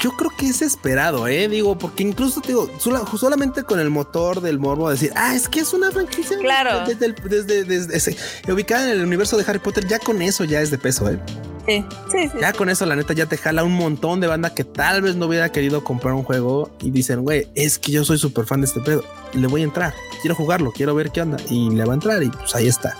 Yo 0.00 0.12
creo 0.12 0.30
que 0.36 0.48
es 0.48 0.62
esperado, 0.62 1.26
¿eh? 1.26 1.48
Digo, 1.48 1.76
porque 1.76 2.02
incluso, 2.02 2.40
digo, 2.40 2.70
solamente 3.16 3.62
con 3.64 3.80
el 3.80 3.90
motor 3.90 4.40
del 4.40 4.58
morbo 4.58 4.90
decir, 4.90 5.12
ah, 5.16 5.34
es 5.34 5.48
que 5.48 5.60
es 5.60 5.72
una 5.72 5.90
franquicia. 5.90 6.38
Claro. 6.38 6.86
Desde, 6.86 7.12
desde, 7.12 7.84
desde, 7.84 8.16
ubicada 8.52 8.84
en 8.84 8.98
el 8.98 9.04
universo 9.04 9.36
de 9.36 9.44
Harry 9.46 9.58
Potter, 9.58 9.86
ya 9.86 9.98
con 9.98 10.22
eso 10.22 10.44
ya 10.44 10.60
es 10.60 10.70
de 10.70 10.78
peso, 10.78 11.10
¿eh? 11.10 11.18
Sí, 11.66 11.84
sí, 12.10 12.30
Ya 12.40 12.54
con 12.54 12.70
eso, 12.70 12.86
la 12.86 12.96
neta, 12.96 13.12
ya 13.12 13.26
te 13.26 13.36
jala 13.36 13.62
un 13.62 13.74
montón 13.74 14.20
de 14.20 14.26
banda 14.26 14.54
que 14.54 14.64
tal 14.64 15.02
vez 15.02 15.16
no 15.16 15.26
hubiera 15.26 15.52
querido 15.52 15.84
comprar 15.84 16.14
un 16.14 16.22
juego 16.22 16.70
y 16.80 16.90
dicen, 16.90 17.22
güey, 17.22 17.46
es 17.54 17.78
que 17.78 17.92
yo 17.92 18.06
soy 18.06 18.16
súper 18.16 18.46
fan 18.46 18.62
de 18.62 18.68
este 18.68 18.80
pedo. 18.80 19.04
Le 19.34 19.46
voy 19.48 19.60
a 19.60 19.64
entrar, 19.64 19.92
quiero 20.22 20.34
jugarlo, 20.34 20.72
quiero 20.72 20.94
ver 20.94 21.10
qué 21.10 21.20
onda. 21.20 21.36
Y 21.50 21.68
le 21.68 21.84
va 21.84 21.92
a 21.92 21.96
entrar 21.96 22.22
y 22.22 22.30
pues 22.30 22.54
ahí 22.54 22.68
está. 22.68 22.96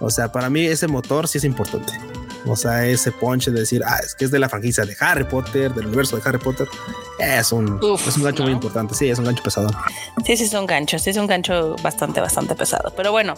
O 0.00 0.10
sea, 0.10 0.32
para 0.32 0.50
mí 0.50 0.66
ese 0.66 0.88
motor 0.88 1.28
sí 1.28 1.38
es 1.38 1.44
importante. 1.44 1.92
O 2.46 2.56
sea, 2.56 2.86
ese 2.86 3.12
punch 3.12 3.46
de 3.46 3.60
decir, 3.60 3.82
ah, 3.84 3.98
es 4.04 4.14
que 4.14 4.24
es 4.24 4.30
de 4.30 4.38
la 4.38 4.48
franquicia 4.48 4.84
de 4.84 4.96
Harry 5.00 5.24
Potter, 5.24 5.72
del 5.74 5.86
universo 5.86 6.16
de 6.16 6.22
Harry 6.24 6.38
Potter, 6.38 6.68
es 7.18 7.52
un, 7.52 7.80
es 8.06 8.16
un 8.16 8.22
gancho 8.22 8.44
muy 8.44 8.52
importante. 8.52 8.94
Sí, 8.94 9.08
es 9.08 9.18
un 9.18 9.24
gancho 9.24 9.42
pesado. 9.42 9.68
Sí, 10.24 10.36
sí, 10.36 10.44
es 10.44 10.52
un 10.52 10.66
gancho. 10.66 10.98
Sí, 10.98 11.10
es 11.10 11.16
un 11.16 11.26
gancho 11.26 11.76
bastante, 11.82 12.20
bastante 12.20 12.54
pesado. 12.54 12.92
Pero 12.96 13.10
bueno, 13.10 13.34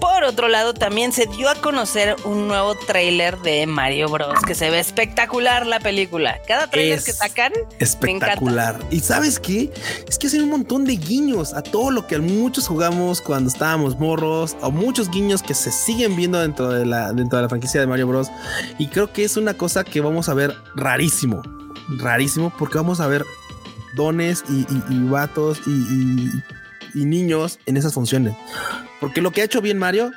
por 0.00 0.24
otro 0.24 0.48
lado, 0.48 0.74
también 0.74 1.12
se 1.12 1.26
dio 1.26 1.48
a 1.48 1.54
conocer 1.54 2.16
un 2.24 2.48
nuevo 2.48 2.74
tráiler 2.74 3.38
de 3.38 3.66
Mario 3.66 4.08
Bros. 4.08 4.40
que 4.46 4.54
se 4.54 4.70
ve 4.70 4.80
espectacular 4.80 5.66
la 5.66 5.80
película. 5.80 6.40
Cada 6.46 6.68
tráiler 6.68 7.02
que 7.02 7.12
sacan, 7.12 7.52
espectacular. 7.78 8.78
Y 8.90 9.00
sabes 9.00 9.40
qué? 9.40 9.72
Es 10.06 10.18
que 10.18 10.26
hacen 10.26 10.42
un 10.42 10.50
montón 10.50 10.84
de 10.84 10.96
guiños 10.96 11.54
a 11.54 11.62
todo 11.62 11.90
lo 11.90 12.06
que 12.06 12.18
muchos 12.18 12.68
jugamos 12.68 13.20
cuando 13.20 13.48
estábamos 13.50 13.98
morros, 13.98 14.56
o 14.60 14.70
muchos 14.70 15.10
guiños 15.10 15.42
que 15.42 15.54
se 15.54 15.70
siguen 15.70 16.16
viendo 16.16 16.40
dentro 16.40 16.70
de 16.70 16.84
la, 16.84 17.12
dentro 17.12 17.38
de 17.38 17.42
la 17.42 17.48
franquicia 17.48 17.80
de 17.80 17.86
Mario 17.86 18.06
Bros. 18.06 18.30
Y 18.78 18.88
creo 18.88 19.12
que 19.12 19.24
es 19.24 19.36
una 19.36 19.54
cosa 19.54 19.84
que 19.84 20.00
vamos 20.00 20.28
a 20.28 20.34
ver 20.34 20.54
rarísimo 20.74 21.42
rarísimo 21.88 22.52
porque 22.58 22.78
vamos 22.78 23.00
a 23.00 23.06
ver 23.06 23.24
dones 23.94 24.44
y, 24.48 24.66
y, 24.92 25.08
vatos 25.08 25.60
y, 25.66 26.42
niños 26.94 27.58
en 27.66 27.76
esas 27.76 27.92
funciones. 27.92 28.34
Porque 29.00 29.20
lo 29.20 29.30
que 29.30 29.42
ha 29.42 29.44
hecho 29.44 29.60
bien 29.60 29.78
Mario 29.78 30.12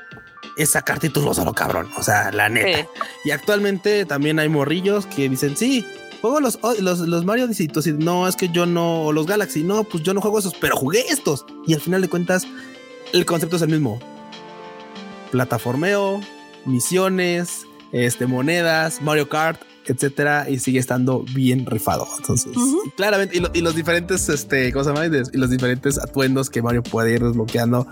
es 0.56 0.72
sacar 0.72 1.00
títulos 1.00 1.38
a 1.38 1.44
lo 1.44 1.54
cabrón. 1.54 1.90
O 1.98 2.04
sea, 2.04 2.32
la 2.32 2.48
neta. 2.48 2.88
Y 3.26 3.32
actualmente 3.32 4.06
también 4.06 4.40
hay 4.40 4.48
morrillos 4.48 5.06
que 5.06 5.28
dicen, 5.28 5.58
sí, 5.58 5.86
juego 6.22 6.40
los, 6.40 6.58
los, 6.80 7.00
los 7.00 7.26
Mario 7.26 7.50
y 7.52 7.92
no, 7.98 8.30
es 8.30 8.38
que 8.38 8.48
yo 8.50 8.66
no, 8.66 9.04
o 9.04 9.12
los 9.12 9.28
Galaxy, 9.28 9.64
no, 9.64 9.84
pues 9.84 10.04
yo 10.04 10.14
no 10.14 10.22
juego 10.22 10.40
esos, 10.40 10.56
pero 10.56 10.78
jugué 10.78 11.04
estos. 11.10 11.46
Y 11.68 11.74
al 11.74 11.82
final 11.82 12.02
de 12.02 12.08
cuentas, 12.08 12.48
el 13.12 13.26
concepto 13.26 13.58
es 13.58 13.62
el 13.62 13.70
mismo. 13.70 14.00
Plataformeo, 15.32 16.22
misiones, 16.66 17.66
este, 17.92 18.28
monedas, 18.28 19.02
Mario 19.02 19.30
Kart, 19.30 19.62
etcétera, 19.90 20.50
y 20.50 20.60
sigue 20.60 20.80
estando 20.80 21.26
bien 21.34 21.66
rifado. 21.66 22.08
Entonces, 22.18 22.54
claramente, 22.96 23.42
y, 23.54 23.62
los 23.62 23.76
diferentes, 23.76 24.30
este, 24.30 24.72
¿cómo 24.72 24.84
se 24.84 24.92
llama? 24.92 25.06
Y 25.06 25.38
los 25.38 25.50
diferentes 25.50 25.98
atuendos 25.98 26.50
que 26.50 26.62
Mario 26.62 26.84
puede 26.84 27.14
ir 27.14 27.24
desbloqueando 27.24 27.88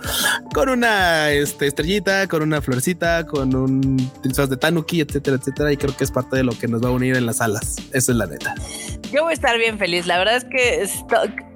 con 0.53 0.69
una 0.69 1.31
este, 1.31 1.67
estrellita, 1.67 2.27
con 2.27 2.43
una 2.43 2.61
florecita, 2.61 3.25
con 3.25 3.55
un 3.55 3.97
disfraz 4.23 4.49
de 4.49 4.57
Tanuki, 4.57 5.01
etcétera, 5.01 5.37
etcétera. 5.37 5.71
Y 5.71 5.77
creo 5.77 5.95
que 5.95 6.03
es 6.03 6.11
parte 6.11 6.37
de 6.37 6.43
lo 6.43 6.57
que 6.57 6.67
nos 6.67 6.83
va 6.83 6.89
a 6.89 6.91
unir 6.91 7.15
en 7.15 7.25
las 7.25 7.41
alas. 7.41 7.77
Eso 7.93 8.11
es 8.11 8.17
la 8.17 8.27
neta. 8.27 8.53
Yo 9.11 9.23
voy 9.23 9.31
a 9.31 9.33
estar 9.33 9.57
bien 9.57 9.79
feliz. 9.79 10.05
La 10.05 10.17
verdad 10.17 10.37
es 10.37 10.45
que, 10.45 10.87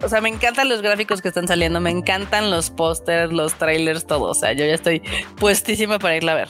o 0.04 0.10
sea, 0.10 0.22
me 0.22 0.30
encantan 0.30 0.70
los 0.70 0.82
gráficos 0.82 1.22
que 1.22 1.28
están 1.28 1.48
saliendo, 1.48 1.80
me 1.82 1.92
encantan 1.92 2.50
los 2.50 2.70
pósters, 2.70 3.32
los 3.32 3.54
trailers, 3.56 4.08
todo. 4.08 4.30
O 4.32 4.36
sea, 4.36 4.54
yo 4.54 4.66
ya 4.66 4.74
estoy 4.74 5.02
puestísima 5.38 6.00
para 6.00 6.16
irla 6.16 6.32
a 6.32 6.36
ver. 6.36 6.50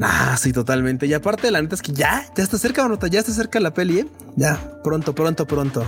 Ah, 0.00 0.36
sí, 0.38 0.52
totalmente. 0.52 1.06
Y 1.06 1.14
aparte, 1.14 1.50
la 1.50 1.62
neta 1.62 1.74
es 1.74 1.82
que 1.82 1.92
ya, 1.92 2.24
ya 2.36 2.42
está 2.42 2.58
cerca, 2.58 2.86
nota, 2.86 3.06
ya 3.06 3.20
está 3.20 3.32
cerca 3.32 3.60
la 3.60 3.72
peli, 3.72 4.00
¿eh? 4.00 4.06
Ya, 4.36 4.60
pronto, 4.82 5.14
pronto, 5.14 5.46
pronto. 5.46 5.86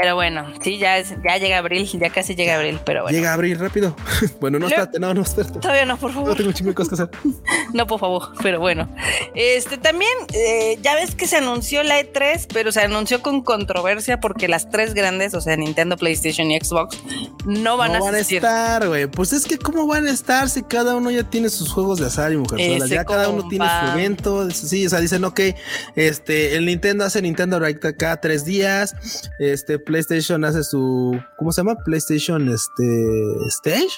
Pero 0.00 0.14
bueno, 0.14 0.46
sí, 0.62 0.78
ya, 0.78 1.02
ya 1.02 1.38
llega 1.38 1.58
abril, 1.58 1.84
ya 1.98 2.10
casi 2.10 2.36
llega 2.36 2.54
abril, 2.54 2.78
pero 2.84 3.02
bueno. 3.02 3.18
Llega 3.18 3.32
abril 3.32 3.58
rápido. 3.58 3.96
bueno, 4.40 4.60
no, 4.60 4.68
espérate, 4.68 5.00
no, 5.00 5.12
no, 5.12 5.22
espérate. 5.22 5.58
Todavía 5.58 5.86
no, 5.86 5.96
por 5.96 6.12
favor. 6.12 6.28
No 6.28 6.36
tengo 6.36 6.52
chingo 6.52 6.72
cosas 6.72 6.88
que 6.88 6.94
hacer. 7.02 7.32
no, 7.74 7.84
por 7.88 7.98
favor, 7.98 8.28
pero 8.40 8.60
bueno. 8.60 8.88
Este 9.34 9.76
también, 9.76 10.12
eh, 10.34 10.78
ya 10.82 10.94
ves 10.94 11.16
que 11.16 11.26
se 11.26 11.38
anunció 11.38 11.82
la 11.82 12.00
E3, 12.00 12.46
pero 12.54 12.70
se 12.70 12.80
anunció 12.80 13.22
con 13.22 13.42
controversia 13.42 14.20
porque 14.20 14.46
las 14.46 14.70
tres 14.70 14.94
grandes, 14.94 15.34
o 15.34 15.40
sea, 15.40 15.56
Nintendo, 15.56 15.96
PlayStation 15.96 16.48
y 16.52 16.60
Xbox, 16.60 16.96
no 17.44 17.76
van 17.76 17.90
no 17.90 17.98
a 17.98 18.00
van 18.00 18.14
a 18.14 18.18
estar, 18.20 18.86
güey. 18.86 19.08
Pues 19.08 19.32
es 19.32 19.46
que, 19.46 19.58
¿cómo 19.58 19.88
van 19.88 20.06
a 20.06 20.12
estar 20.12 20.48
si 20.48 20.62
cada 20.62 20.94
uno 20.94 21.10
ya 21.10 21.24
tiene 21.24 21.48
sus 21.48 21.72
juegos 21.72 21.98
de 21.98 22.06
azar 22.06 22.32
y 22.32 22.36
mujer 22.36 22.86
Ya 22.86 23.04
cada 23.04 23.30
uno 23.30 23.48
tiene 23.48 23.66
su 23.66 23.98
evento. 23.98 24.48
Sí, 24.52 24.86
o 24.86 24.90
sea, 24.90 25.00
dicen, 25.00 25.24
ok, 25.24 25.40
este, 25.96 26.54
el 26.54 26.66
Nintendo 26.66 27.04
hace 27.04 27.20
Nintendo 27.20 27.58
Direct 27.58 27.98
cada 27.98 28.20
tres 28.20 28.44
días. 28.44 28.94
Este, 29.40 29.87
PlayStation 29.88 30.44
hace 30.44 30.62
su, 30.62 31.18
¿cómo 31.38 31.50
se 31.50 31.62
llama? 31.62 31.74
PlayStation 31.76 32.46
este, 32.50 33.08
Stage. 33.46 33.96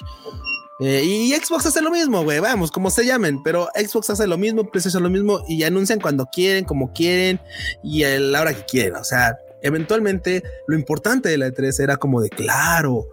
Eh, 0.79 1.03
y 1.03 1.31
Xbox 1.33 1.65
hace 1.65 1.81
lo 1.81 1.91
mismo, 1.91 2.23
güey, 2.23 2.39
vamos, 2.39 2.71
como 2.71 2.89
se 2.89 3.05
llamen, 3.05 3.43
pero 3.43 3.67
Xbox 3.75 4.09
hace 4.09 4.25
lo 4.25 4.37
mismo, 4.37 4.63
PlayStation 4.71 5.03
lo 5.03 5.09
mismo 5.09 5.43
y 5.47 5.61
anuncian 5.63 5.99
cuando 5.99 6.25
quieren, 6.25 6.63
como 6.65 6.91
quieren 6.93 7.39
y 7.83 8.03
a 8.03 8.19
la 8.19 8.41
hora 8.41 8.53
que 8.53 8.65
quieren. 8.65 8.95
O 8.95 9.03
sea, 9.03 9.37
eventualmente 9.61 10.41
lo 10.65 10.75
importante 10.75 11.29
de 11.29 11.37
la 11.37 11.49
E3 11.49 11.83
era 11.83 11.97
como 11.97 12.21
de 12.21 12.29
claro, 12.29 13.09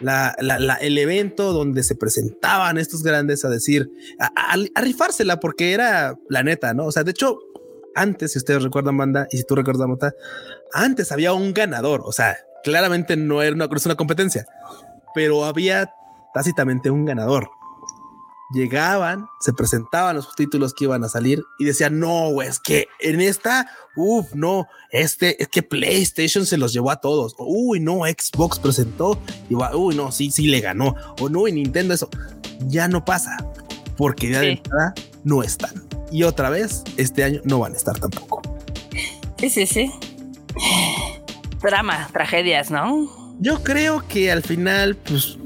la, 0.00 0.34
el 0.80 0.98
evento 0.98 1.52
donde 1.52 1.82
se 1.82 1.94
presentaban 1.94 2.78
estos 2.78 3.02
grandes 3.02 3.44
a 3.44 3.50
decir, 3.50 3.90
a, 4.18 4.54
a, 4.54 4.80
rifársela 4.80 5.38
porque 5.38 5.72
era 5.72 6.18
la 6.30 6.42
neta, 6.42 6.72
¿no? 6.74 6.86
O 6.86 6.90
sea, 6.90 7.04
de 7.04 7.12
hecho, 7.12 7.38
antes, 7.94 8.32
si 8.32 8.38
ustedes 8.38 8.62
recuerdan, 8.62 8.96
banda, 8.96 9.26
y 9.30 9.38
si 9.38 9.44
tú 9.44 9.54
recuerdas, 9.54 9.88
Mota, 9.88 10.14
antes 10.72 11.12
había 11.12 11.32
un 11.32 11.54
ganador. 11.54 12.02
O 12.04 12.12
sea, 12.12 12.36
claramente 12.62 13.16
no 13.16 13.42
era 13.42 13.54
una, 13.54 13.66
una 13.66 13.96
competencia, 13.96 14.46
pero 15.14 15.44
había 15.44 15.92
tácitamente 16.32 16.90
un 16.90 17.04
ganador. 17.04 17.48
Llegaban, 18.52 19.26
se 19.40 19.52
presentaban 19.52 20.16
los 20.16 20.34
títulos 20.36 20.74
que 20.74 20.84
iban 20.84 21.02
a 21.02 21.08
salir 21.08 21.42
y 21.58 21.64
decían, 21.64 21.98
no, 21.98 22.40
es 22.42 22.60
que 22.60 22.86
en 23.00 23.20
esta, 23.20 23.68
uff, 23.96 24.32
no, 24.34 24.66
este, 24.90 25.42
es 25.42 25.48
que 25.48 25.62
PlayStation 25.62 26.44
se 26.46 26.58
los 26.58 26.72
llevó 26.72 26.90
a 26.90 27.00
todos. 27.00 27.34
Uy, 27.38 27.80
no, 27.80 28.00
Xbox 28.04 28.58
presentó 28.58 29.18
y 29.48 29.54
va, 29.54 29.74
uy, 29.74 29.96
no, 29.96 30.12
sí, 30.12 30.30
sí 30.30 30.46
le 30.46 30.60
ganó. 30.60 30.94
O 31.20 31.28
no, 31.28 31.48
y 31.48 31.52
Nintendo 31.52 31.94
eso. 31.94 32.08
Ya 32.66 32.86
no 32.86 33.04
pasa 33.04 33.36
porque 33.96 34.30
ya 34.30 34.40
de 34.40 34.52
entrada 34.52 34.94
no 35.24 35.42
están 35.42 35.93
y 36.14 36.22
otra 36.22 36.48
vez 36.48 36.84
este 36.96 37.24
año 37.24 37.40
no 37.42 37.58
van 37.58 37.74
a 37.74 37.76
estar 37.76 37.98
tampoco. 37.98 38.40
Sí, 39.36 39.50
sí, 39.50 39.66
sí. 39.66 39.92
Drama, 41.60 42.08
tragedias, 42.12 42.70
¿no? 42.70 43.34
Yo 43.40 43.64
creo 43.64 44.06
que 44.06 44.30
al 44.30 44.44
final, 44.44 44.94
pues, 44.94 45.38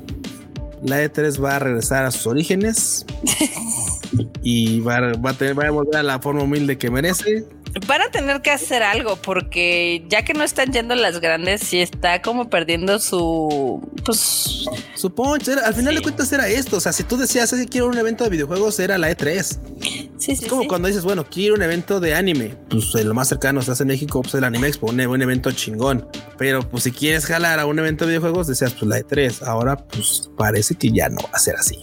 la 0.85 1.03
E3 1.03 1.43
va 1.43 1.57
a 1.57 1.59
regresar 1.59 2.05
a 2.05 2.11
sus 2.11 2.27
orígenes 2.27 3.07
y 4.43 4.81
va, 4.81 5.01
va, 5.15 5.31
a 5.31 5.33
tener, 5.33 5.59
va 5.59 5.69
a 5.69 5.71
volver 5.71 5.97
a 5.97 6.03
la 6.03 6.19
forma 6.19 6.43
humilde 6.43 6.77
que 6.77 6.91
merece. 6.91 7.47
Van 7.87 8.03
a 8.03 8.11
tener 8.11 8.41
que 8.43 8.51
hacer 8.51 8.83
algo 8.83 9.17
porque 9.17 10.05
ya 10.09 10.25
que 10.25 10.35
no 10.35 10.43
están 10.43 10.73
yendo 10.73 10.95
las 10.95 11.21
grandes, 11.21 11.61
sí 11.61 11.81
está 11.81 12.23
como 12.23 12.49
perdiendo 12.49 12.99
su. 12.99 13.81
Pues. 14.05 14.65
Su 14.95 15.15
punch. 15.15 15.49
al 15.49 15.75
final 15.75 15.95
de 15.95 16.01
cuentas 16.01 16.33
era 16.33 16.49
esto. 16.49 16.79
O 16.79 16.81
sea, 16.81 16.93
si 16.93 17.05
tú 17.05 17.17
decías 17.17 17.51
que 17.53 17.67
quiero 17.67 17.87
un 17.87 17.99
evento 17.99 18.25
de 18.25 18.31
videojuegos, 18.31 18.79
era 18.81 18.99
la 18.99 19.11
E3. 19.11 19.43
Sí, 19.83 20.11
sí. 20.19 20.33
Es 20.33 20.47
como 20.47 20.67
cuando 20.67 20.89
dices, 20.89 21.05
bueno, 21.05 21.25
quiero 21.25 21.55
un 21.55 21.63
evento 21.63 22.01
de 22.01 22.15
anime. 22.15 22.57
Pues 22.69 22.95
lo 23.05 23.15
más 23.15 23.29
cercano 23.29 23.61
hace 23.61 23.83
en 23.83 23.89
México, 23.89 24.23
pues 24.23 24.35
el 24.35 24.45
Anime 24.45 24.69
Expo, 24.69 24.87
un, 24.87 25.01
un 25.01 25.23
evento 25.23 25.53
chingón. 25.53 26.09
Pero 26.37 26.69
pues 26.69 26.85
si 26.85 26.93
quieres 26.93 27.27
jalar 27.27 27.59
a 27.59 27.67
un 27.67 27.79
evento 27.79 28.05
de 28.05 28.13
videojuegos, 28.13 28.47
decías, 28.47 28.73
pues 28.73 28.89
la 28.89 28.99
E3. 28.99 29.43
Ahora, 29.47 29.77
pues 29.77 30.31
parece 30.37 30.75
que 30.75 30.91
ya 30.91 31.09
no 31.09 31.19
va 31.23 31.31
a 31.33 31.39
ser 31.39 31.57
así. 31.57 31.79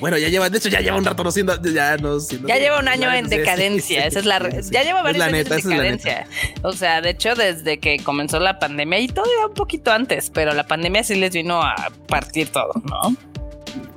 Bueno, 0.00 0.16
ya 0.16 0.28
lleva, 0.28 0.48
de 0.48 0.58
hecho, 0.58 0.68
ya 0.70 0.80
lleva 0.80 0.96
un 0.96 1.04
rato 1.04 1.22
no 1.22 1.30
siendo, 1.30 1.60
ya 1.62 1.96
no 1.98 2.18
Ya 2.46 2.56
lleva 2.56 2.80
un 2.80 2.88
año 2.88 3.12
en 3.12 3.28
decadencia. 3.28 4.06
esa 4.06 4.18
es 4.20 4.24
la, 4.24 4.38
ya 4.70 4.82
lleva 4.82 5.02
varios 5.02 5.22
años 5.22 5.46
en 5.50 5.68
decadencia. 5.68 6.26
O 6.62 6.72
sea, 6.72 7.00
de 7.02 7.10
hecho, 7.10 7.34
desde 7.34 7.78
que 7.78 7.98
comenzó 7.98 8.40
la 8.40 8.58
pandemia 8.58 8.98
y 8.98 9.08
todavía 9.08 9.46
un 9.46 9.54
poquito 9.54 9.92
antes, 9.92 10.30
pero 10.30 10.54
la 10.54 10.66
pandemia 10.66 11.04
sí 11.04 11.16
les 11.16 11.32
vino 11.32 11.62
a 11.62 11.90
partir 12.08 12.48
todo, 12.48 12.72
¿no? 12.84 13.14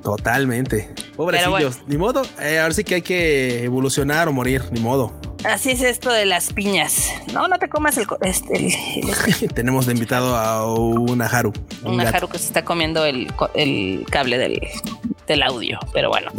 Totalmente. 0.02 0.90
Pobrecillos, 1.16 1.80
ni 1.86 1.96
modo. 1.96 2.22
Eh, 2.40 2.58
ahora 2.58 2.74
sí 2.74 2.84
que 2.84 2.96
hay 2.96 3.02
que 3.02 3.64
evolucionar 3.64 4.28
o 4.28 4.32
morir, 4.32 4.62
ni 4.70 4.80
modo. 4.80 5.18
Así 5.44 5.70
es 5.70 5.82
esto 5.82 6.10
de 6.10 6.26
las 6.26 6.52
piñas. 6.52 7.10
No, 7.32 7.48
no 7.48 7.58
te 7.58 7.68
comas 7.68 7.96
el. 7.98 8.06
Este, 8.22 9.48
Tenemos 9.54 9.86
de 9.86 9.92
invitado 9.92 10.36
a 10.36 10.72
una 10.74 11.26
Haru. 11.26 11.52
una 11.82 12.08
Haru 12.08 12.28
que 12.28 12.38
se 12.38 12.46
está 12.46 12.64
comiendo 12.64 13.04
el, 13.04 13.32
el 13.54 14.06
cable 14.10 14.38
del, 14.38 14.60
del 15.26 15.42
audio, 15.42 15.78
pero 15.92 16.08
bueno. 16.08 16.30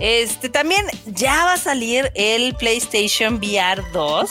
Este 0.00 0.48
también 0.48 0.84
ya 1.06 1.44
va 1.44 1.54
a 1.54 1.56
salir 1.56 2.10
el 2.14 2.54
PlayStation 2.54 3.36
VR 3.36 3.82
2, 3.92 4.30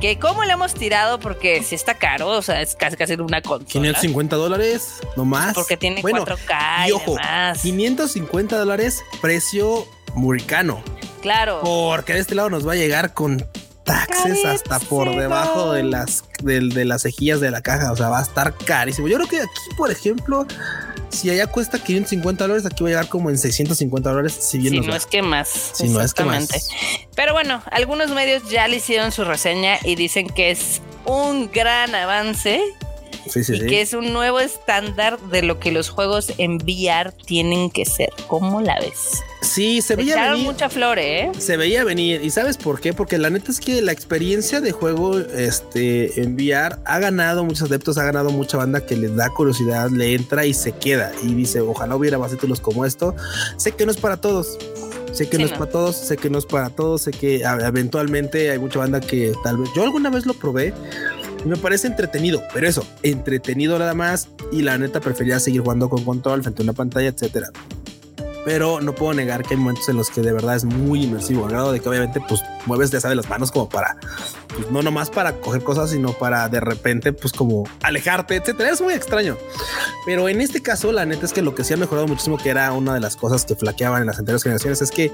que 0.00 0.18
como 0.18 0.44
le 0.44 0.52
hemos 0.52 0.74
tirado 0.74 1.20
porque 1.20 1.62
si 1.62 1.74
está 1.74 1.94
caro, 1.94 2.28
o 2.28 2.42
sea, 2.42 2.62
es 2.62 2.74
casi 2.74 2.96
casi 2.96 3.14
una 3.14 3.42
consola. 3.42 3.68
550 3.70 4.36
dólares, 4.36 5.00
no 5.16 5.24
más. 5.24 5.54
Porque 5.54 5.76
tiene 5.76 6.02
4K 6.02 6.88
y, 6.88 6.92
ojo, 6.92 7.16
550 7.62 8.58
dólares, 8.58 9.04
precio 9.20 9.86
muricano. 10.14 10.82
Claro. 11.20 11.60
Porque 11.62 12.14
de 12.14 12.20
este 12.20 12.34
lado 12.34 12.48
nos 12.48 12.66
va 12.66 12.72
a 12.72 12.76
llegar 12.76 13.12
con 13.12 13.46
taxes 13.84 14.44
hasta 14.44 14.78
por 14.80 15.14
debajo 15.16 15.72
de 15.72 15.82
las 15.82 16.24
de, 16.42 16.60
de, 16.60 16.84
las 16.84 17.02
cejillas 17.02 17.40
de 17.40 17.50
la 17.50 17.62
caja. 17.62 17.92
O 17.92 17.96
sea, 17.96 18.08
va 18.08 18.20
a 18.20 18.22
estar 18.22 18.54
carísimo. 18.54 19.08
Yo 19.08 19.16
creo 19.16 19.28
que 19.28 19.40
aquí, 19.40 19.74
por 19.76 19.90
ejemplo, 19.90 20.46
si 21.10 21.30
allá 21.30 21.46
cuesta 21.46 21.78
550 21.78 22.44
dólares, 22.44 22.66
aquí 22.66 22.82
va 22.82 22.88
a 22.88 22.92
llegar 22.92 23.08
como 23.08 23.30
en 23.30 23.38
650 23.38 24.10
dólares. 24.10 24.36
Si, 24.40 24.58
bien 24.58 24.86
no 24.86 24.94
es 24.94 25.06
que 25.06 25.22
más. 25.22 25.48
Si 25.74 25.88
no 25.88 26.00
es 26.00 26.14
que 26.14 26.24
más. 26.24 26.48
Pero 27.14 27.32
bueno, 27.32 27.62
algunos 27.70 28.10
medios 28.10 28.48
ya 28.50 28.68
le 28.68 28.76
hicieron 28.76 29.12
su 29.12 29.24
reseña 29.24 29.78
y 29.84 29.94
dicen 29.94 30.28
que 30.28 30.50
es 30.50 30.80
un 31.04 31.50
gran 31.50 31.94
avance. 31.94 32.62
Sí, 33.28 33.44
sí, 33.44 33.54
y 33.54 33.66
que 33.66 33.80
es 33.80 33.92
un 33.92 34.12
nuevo 34.12 34.40
estándar 34.40 35.18
de 35.20 35.42
lo 35.42 35.58
que 35.58 35.72
los 35.72 35.88
juegos 35.88 36.32
en 36.38 36.56
VR 36.56 37.12
tienen 37.12 37.70
que 37.70 37.84
ser. 37.84 38.10
¿Cómo 38.26 38.60
la 38.60 38.78
ves? 38.80 39.22
Sí, 39.40 39.82
se 39.82 39.96
veía 39.96 40.30
venir. 40.30 40.44
mucha 40.44 40.68
flor, 40.68 40.98
¿eh? 40.98 41.30
Se 41.38 41.56
veía 41.56 41.84
venir. 41.84 42.22
¿Y 42.24 42.30
sabes 42.30 42.56
por 42.56 42.80
qué? 42.80 42.92
Porque 42.92 43.18
la 43.18 43.30
neta 43.30 43.50
es 43.50 43.60
que 43.60 43.80
la 43.82 43.92
experiencia 43.92 44.60
de 44.60 44.72
juego 44.72 45.18
este, 45.18 46.20
en 46.22 46.34
VR 46.34 46.76
ha 46.84 46.98
ganado 46.98 47.44
muchos 47.44 47.68
adeptos, 47.70 47.98
ha 47.98 48.04
ganado 48.04 48.30
mucha 48.30 48.56
banda 48.56 48.84
que 48.84 48.96
les 48.96 49.14
da 49.14 49.30
curiosidad, 49.30 49.90
le 49.90 50.14
entra 50.14 50.46
y 50.46 50.54
se 50.54 50.72
queda. 50.72 51.12
Y 51.22 51.34
dice, 51.34 51.60
ojalá 51.60 51.96
hubiera 51.96 52.18
más 52.18 52.30
títulos 52.30 52.60
como 52.60 52.84
esto. 52.84 53.14
Sé 53.56 53.72
que 53.72 53.86
no 53.86 53.92
es 53.92 53.98
para 53.98 54.16
todos. 54.16 54.58
Sé 55.12 55.28
que 55.28 55.38
no, 55.38 55.46
es 55.46 55.52
para 55.52 55.70
todos, 55.70 55.96
sé 55.96 56.16
que 56.16 56.30
no 56.30 56.38
es 56.38 56.46
para 56.46 56.70
todos, 56.70 57.02
sé 57.02 57.12
que 57.12 57.42
eventualmente 57.42 58.50
hay 58.50 58.58
mucha 58.58 58.78
banda 58.78 59.00
que 59.00 59.32
tal 59.42 59.56
vez 59.56 59.70
yo 59.74 59.82
alguna 59.82 60.10
vez 60.10 60.26
lo 60.26 60.34
probé 60.34 60.74
me 61.44 61.56
parece 61.56 61.86
entretenido, 61.86 62.42
pero 62.52 62.68
eso, 62.68 62.86
entretenido 63.02 63.78
nada 63.78 63.94
más 63.94 64.28
y 64.52 64.62
la 64.62 64.78
neta 64.78 65.00
prefería 65.00 65.40
seguir 65.40 65.62
jugando 65.62 65.88
con 65.88 66.04
control 66.04 66.42
frente 66.42 66.62
a 66.62 66.64
una 66.64 66.72
pantalla, 66.72 67.08
etcétera 67.08 67.50
pero 68.48 68.80
no 68.80 68.94
puedo 68.94 69.12
negar 69.12 69.42
que 69.42 69.52
hay 69.52 69.60
momentos 69.60 69.90
en 69.90 69.96
los 69.98 70.08
que 70.08 70.22
de 70.22 70.32
verdad 70.32 70.56
es 70.56 70.64
muy 70.64 71.04
inmersivo, 71.04 71.44
al 71.44 71.50
grado 71.50 71.70
de 71.70 71.80
que 71.80 71.88
obviamente 71.90 72.18
pues 72.26 72.40
mueves 72.64 72.90
ya 72.90 72.98
sabes 72.98 73.14
las 73.14 73.28
manos 73.28 73.50
como 73.50 73.68
para, 73.68 73.98
pues 74.48 74.70
no 74.70 74.80
nomás 74.80 75.10
para 75.10 75.34
coger 75.34 75.62
cosas, 75.62 75.90
sino 75.90 76.14
para 76.14 76.48
de 76.48 76.60
repente 76.60 77.12
pues 77.12 77.34
como 77.34 77.64
alejarte, 77.82 78.36
etcétera. 78.36 78.70
Es 78.70 78.80
muy 78.80 78.94
extraño. 78.94 79.36
Pero 80.06 80.30
en 80.30 80.40
este 80.40 80.62
caso, 80.62 80.92
la 80.92 81.04
neta 81.04 81.26
es 81.26 81.34
que 81.34 81.42
lo 81.42 81.54
que 81.54 81.62
sí 81.62 81.74
ha 81.74 81.76
mejorado 81.76 82.06
muchísimo, 82.06 82.38
que 82.38 82.48
era 82.48 82.72
una 82.72 82.94
de 82.94 83.00
las 83.00 83.16
cosas 83.16 83.44
que 83.44 83.54
flaqueaban 83.54 84.00
en 84.00 84.06
las 84.06 84.18
anteriores 84.18 84.42
generaciones, 84.42 84.80
es 84.80 84.90
que 84.90 85.12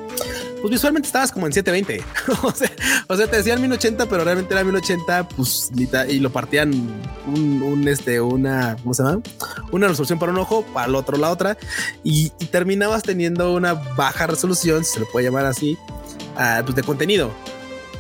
pues 0.61 0.71
visualmente 0.71 1.09
estabas 1.09 1.33
como 1.33 1.47
en 1.47 1.53
720. 1.53 2.05
o, 2.45 2.53
sea, 2.53 2.71
o 3.09 3.17
sea, 3.17 3.27
te 3.27 3.37
decían 3.37 3.61
1080, 3.61 4.07
pero 4.07 4.25
realmente 4.25 4.55
era 4.55 4.65
1080, 4.65 5.29
pues 5.29 5.71
y 6.09 6.21
lo 6.21 6.31
partían 6.31 6.73
un, 7.27 7.87
este, 7.89 8.21
una, 8.21 8.77
¿cómo 8.83 8.95
se 8.95 9.03
llama? 9.03 9.23
Una 9.73 9.89
resolución 9.89 10.19
para 10.19 10.33
un 10.33 10.39
ojo, 10.39 10.65
para 10.73 10.87
el 10.87 10.95
otro 10.95 11.17
la 11.17 11.31
otra, 11.31 11.57
y, 12.03 12.33
y 12.39 12.47
terminabas 12.47 13.03
teniendo 13.03 13.55
una 13.55 13.75
baja 13.75 14.27
resolución, 14.27 14.85
si 14.85 14.95
se 14.95 15.01
le 15.01 15.07
puede 15.07 15.27
llamar 15.27 15.47
así, 15.47 15.79
ah, 16.37 16.63
pues, 16.65 16.75
de 16.77 16.83
contenido. 16.83 17.31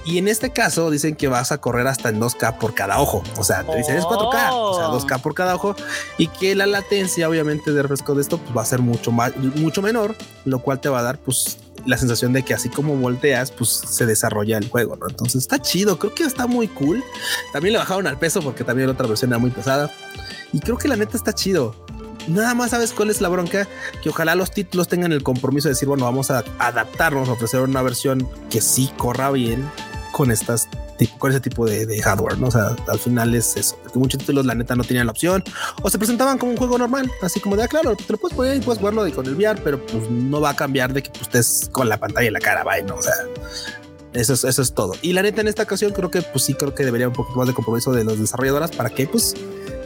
Y 0.06 0.18
en 0.18 0.28
este 0.28 0.50
caso 0.50 0.90
dicen 0.90 1.16
que 1.16 1.28
vas 1.28 1.50
a 1.50 1.58
correr 1.58 1.86
hasta 1.86 2.10
en 2.10 2.20
2K 2.20 2.58
por 2.58 2.74
cada 2.74 3.00
ojo. 3.00 3.22
O 3.38 3.44
sea, 3.44 3.64
te 3.64 3.74
dicen 3.76 3.96
es 3.96 4.04
4K, 4.04 4.48
o 4.52 4.76
sea, 4.76 4.86
2K 4.88 5.22
por 5.22 5.34
cada 5.34 5.54
ojo. 5.54 5.74
Y 6.18 6.28
que 6.28 6.54
la 6.54 6.66
latencia, 6.66 7.28
obviamente, 7.28 7.72
de 7.72 7.82
refresco 7.82 8.14
de 8.14 8.20
esto 8.20 8.36
pues, 8.36 8.54
va 8.54 8.62
a 8.62 8.66
ser 8.66 8.80
mucho 8.80 9.12
más, 9.12 9.34
mucho 9.36 9.80
menor, 9.80 10.14
lo 10.44 10.58
cual 10.58 10.80
te 10.80 10.90
va 10.90 10.98
a 10.98 11.02
dar, 11.02 11.18
pues, 11.18 11.56
la 11.86 11.96
sensación 11.98 12.32
de 12.32 12.42
que 12.42 12.54
así 12.54 12.68
como 12.68 12.96
volteas, 12.96 13.50
pues 13.50 13.70
se 13.70 14.06
desarrolla 14.06 14.58
el 14.58 14.68
juego. 14.68 14.96
¿no? 14.96 15.08
Entonces 15.08 15.42
está 15.42 15.60
chido. 15.60 15.98
Creo 15.98 16.14
que 16.14 16.24
está 16.24 16.46
muy 16.46 16.68
cool. 16.68 17.02
También 17.52 17.72
le 17.72 17.78
bajaron 17.78 18.06
al 18.06 18.18
peso 18.18 18.40
porque 18.42 18.64
también 18.64 18.88
la 18.88 18.94
otra 18.94 19.06
versión 19.06 19.30
era 19.30 19.38
muy 19.38 19.50
pesada. 19.50 19.90
Y 20.52 20.60
creo 20.60 20.76
que 20.76 20.88
la 20.88 20.96
neta 20.96 21.16
está 21.16 21.32
chido. 21.32 21.74
Nada 22.26 22.54
más 22.54 22.70
sabes 22.70 22.92
cuál 22.92 23.10
es 23.10 23.20
la 23.20 23.28
bronca, 23.28 23.68
que 24.02 24.08
ojalá 24.08 24.34
los 24.34 24.50
títulos 24.50 24.88
tengan 24.88 25.12
el 25.12 25.22
compromiso 25.22 25.68
de 25.68 25.74
decir, 25.74 25.88
bueno, 25.88 26.04
vamos 26.04 26.30
a 26.30 26.42
adaptarnos, 26.58 27.28
a 27.28 27.32
ofrecer 27.32 27.60
una 27.60 27.82
versión 27.82 28.26
que 28.48 28.62
sí 28.62 28.90
corra 28.96 29.30
bien 29.30 29.68
con 30.12 30.30
estas 30.30 30.68
con 31.18 31.30
ese 31.30 31.40
tipo 31.40 31.66
de, 31.66 32.00
hardware, 32.02 32.38
¿no? 32.38 32.48
O 32.48 32.50
sea, 32.50 32.76
al 32.88 32.98
final 32.98 33.34
es 33.34 33.56
eso, 33.56 33.76
porque 33.82 33.98
muchos 33.98 34.20
títulos 34.20 34.46
la 34.46 34.54
neta 34.54 34.76
no 34.76 34.84
tenían 34.84 35.06
la 35.06 35.12
opción 35.12 35.42
o 35.82 35.90
se 35.90 35.98
presentaban 35.98 36.38
como 36.38 36.52
un 36.52 36.58
juego 36.58 36.78
normal, 36.78 37.10
así 37.22 37.40
como 37.40 37.56
de, 37.56 37.64
ah, 37.64 37.68
claro, 37.68 37.96
te 37.96 38.12
lo 38.12 38.18
puedes 38.18 38.36
poner 38.36 38.56
y 38.56 38.60
puedes 38.60 38.78
jugarlo 38.78 39.10
con 39.12 39.26
el 39.26 39.34
VR, 39.34 39.60
pero 39.62 39.84
pues 39.84 40.08
no 40.10 40.40
va 40.40 40.50
a 40.50 40.56
cambiar 40.56 40.92
de 40.92 41.02
que 41.02 41.10
pues, 41.10 41.22
estés 41.22 41.68
con 41.70 41.88
la 41.88 41.98
pantalla 41.98 42.28
en 42.28 42.32
la 42.32 42.40
cara, 42.40 42.64
vaya, 42.64 42.84
¿no? 42.84 42.96
O 42.96 43.02
sea, 43.02 43.14
eso 44.14 44.34
es, 44.34 44.44
eso 44.44 44.62
es 44.62 44.72
todo. 44.72 44.94
Y 45.02 45.12
la 45.12 45.22
neta 45.22 45.40
en 45.40 45.48
esta 45.48 45.64
ocasión 45.64 45.92
creo 45.92 46.10
que 46.10 46.22
pues 46.22 46.44
sí 46.44 46.54
creo 46.54 46.74
que 46.74 46.84
debería 46.84 47.08
un 47.08 47.14
poquito 47.14 47.36
más 47.36 47.48
de 47.48 47.54
compromiso 47.54 47.92
de 47.92 48.04
los 48.04 48.18
desarrolladoras 48.18 48.70
para 48.70 48.90
que 48.90 49.06
pues 49.06 49.34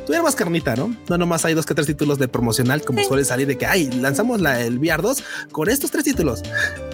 tuviera 0.08 0.22
más 0.22 0.34
carnita, 0.34 0.76
¿no? 0.76 0.94
No 1.08 1.18
nomás 1.18 1.44
hay 1.44 1.54
dos 1.54 1.66
que 1.66 1.74
tres 1.74 1.86
títulos 1.86 2.18
de 2.18 2.28
promocional 2.28 2.82
como 2.82 3.02
suele 3.04 3.24
salir 3.24 3.46
de 3.46 3.58
que, 3.58 3.66
ay, 3.66 3.90
lanzamos 3.90 4.40
la, 4.40 4.60
el 4.60 4.78
VR 4.78 5.02
2 5.02 5.22
con 5.52 5.68
estos 5.68 5.90
tres 5.90 6.04
títulos. 6.04 6.42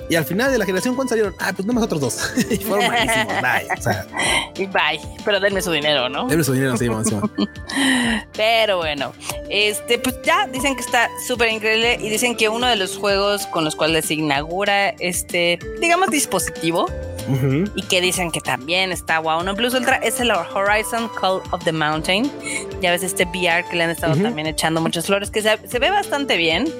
Y 0.09 0.17
al 0.17 0.25
final 0.25 0.53
de 0.53 0.59
la 0.59 0.65
generación, 0.65 0.95
¿cuántos 0.95 1.11
salieron? 1.11 1.35
Ah, 1.39 1.53
pues 1.55 1.67
nomás 1.67 1.85
otros 1.85 2.01
dos. 2.01 2.33
y 2.51 2.57
fueron 2.57 2.89
malísimos. 2.91 3.27
Bye. 3.43 3.79
O 3.79 3.83
sea, 3.83 4.07
bye. 4.55 5.01
Pero 5.25 5.41
denme 5.41 5.63
su 5.63 5.71
dinero, 5.73 6.09
¿no? 6.09 6.27
Denme 6.27 6.45
su 6.45 6.53
dinero, 6.53 6.77
sí, 6.77 6.89
vamos. 6.89 7.09
Pero 8.35 8.79
bueno, 8.79 9.13
este, 9.49 9.99
pues 9.99 10.17
ya 10.23 10.47
dicen 10.47 10.75
que 10.75 10.83
está 10.83 11.09
súper 11.27 11.51
increíble 11.51 11.99
y 12.01 12.09
dicen 12.09 12.37
que 12.37 12.49
uno 12.49 12.67
de 12.67 12.77
los 12.77 12.97
juegos 12.97 13.47
con 13.47 13.65
los 13.65 13.77
cuales 13.77 14.07
se 14.07 14.15
inaugura 14.15 14.91
este, 14.91 15.59
digamos, 15.81 16.11
dispositivo 16.11 16.87
y 17.75 17.83
que 17.83 18.01
dicen 18.01 18.31
que 18.31 18.41
también 18.41 18.93
está 18.93 19.19
wow. 19.19 19.43
No 19.43 19.55
Plus 19.55 19.75
Ultra 19.75 19.97
es 19.97 20.21
el 20.21 20.31
Horizon 20.31 21.09
Call 21.21 21.41
of 21.51 21.65
the 21.65 21.73
Mountain. 21.73 22.31
Ya 22.81 22.91
ves 22.91 23.03
este 23.03 23.25
VR 23.25 23.65
que 23.69 23.77
le 23.77 23.85
han 23.85 23.91
estado 23.91 24.17
también 24.17 24.47
echando 24.47 24.81
muchas 24.81 25.07
flores, 25.07 25.31
que 25.31 25.43
se, 25.43 25.79
ve 25.79 25.91
bastante 25.91 26.37
bien. 26.37 26.73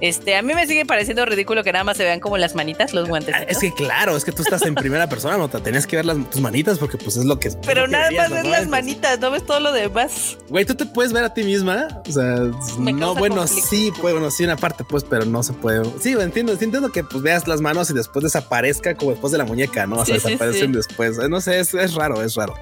Este, 0.00 0.36
a 0.36 0.42
mí 0.42 0.54
me 0.54 0.66
sigue 0.66 0.84
pareciendo 0.86 1.24
ridículo 1.24 1.62
que 1.64 1.72
nada 1.72 1.84
más 1.84 1.96
se 1.96 2.04
vean 2.04 2.20
como 2.20 2.38
las 2.38 2.54
manitas, 2.54 2.92
los 2.92 3.08
guantes. 3.08 3.34
Es 3.48 3.58
que 3.58 3.72
claro, 3.72 4.16
es 4.16 4.24
que 4.24 4.32
tú 4.32 4.42
estás 4.42 4.62
en 4.62 4.74
primera 4.74 5.08
persona, 5.08 5.36
no 5.36 5.48
te 5.48 5.60
tenías 5.60 5.86
que 5.86 5.96
ver 5.96 6.04
las, 6.04 6.30
tus 6.30 6.40
manitas 6.40 6.78
porque 6.78 6.96
pues 6.98 7.16
es 7.16 7.24
lo 7.24 7.38
que 7.38 7.50
Pero 7.66 7.86
nada 7.86 8.10
más 8.10 8.30
ves 8.30 8.46
las 8.46 8.68
manitas, 8.68 9.18
no 9.20 9.30
ves 9.30 9.44
todo 9.44 9.60
lo 9.60 9.72
demás. 9.72 10.38
Güey, 10.48 10.64
tú 10.64 10.74
te 10.74 10.86
puedes 10.86 11.12
ver 11.12 11.24
a 11.24 11.34
ti 11.34 11.42
misma. 11.42 11.88
O 12.08 12.12
sea, 12.12 12.36
no, 12.78 13.14
bueno, 13.14 13.46
sí, 13.46 13.92
pues, 14.00 14.14
bueno, 14.14 14.30
sí, 14.30 14.44
una 14.44 14.56
parte, 14.56 14.84
pues, 14.84 15.04
pero 15.04 15.24
no 15.24 15.42
se 15.42 15.52
puede. 15.52 15.82
Sí, 16.00 16.12
entiendo, 16.12 16.52
entiendo 16.52 16.90
que 16.90 17.04
pues 17.04 17.22
veas 17.22 17.46
las 17.46 17.60
manos 17.60 17.90
y 17.90 17.94
después 17.94 18.22
desaparezca 18.22 18.96
como 18.96 19.12
después 19.12 19.32
de 19.32 19.38
la 19.38 19.44
muñeca, 19.44 19.86
¿no? 19.86 19.89
O 19.98 20.04
sea, 20.04 20.14
desaparecen 20.14 20.72
después. 20.72 21.18
No 21.28 21.40
sé, 21.40 21.60
es, 21.60 21.74
es 21.74 21.94
raro, 21.94 22.22
es 22.22 22.34
raro. 22.34 22.54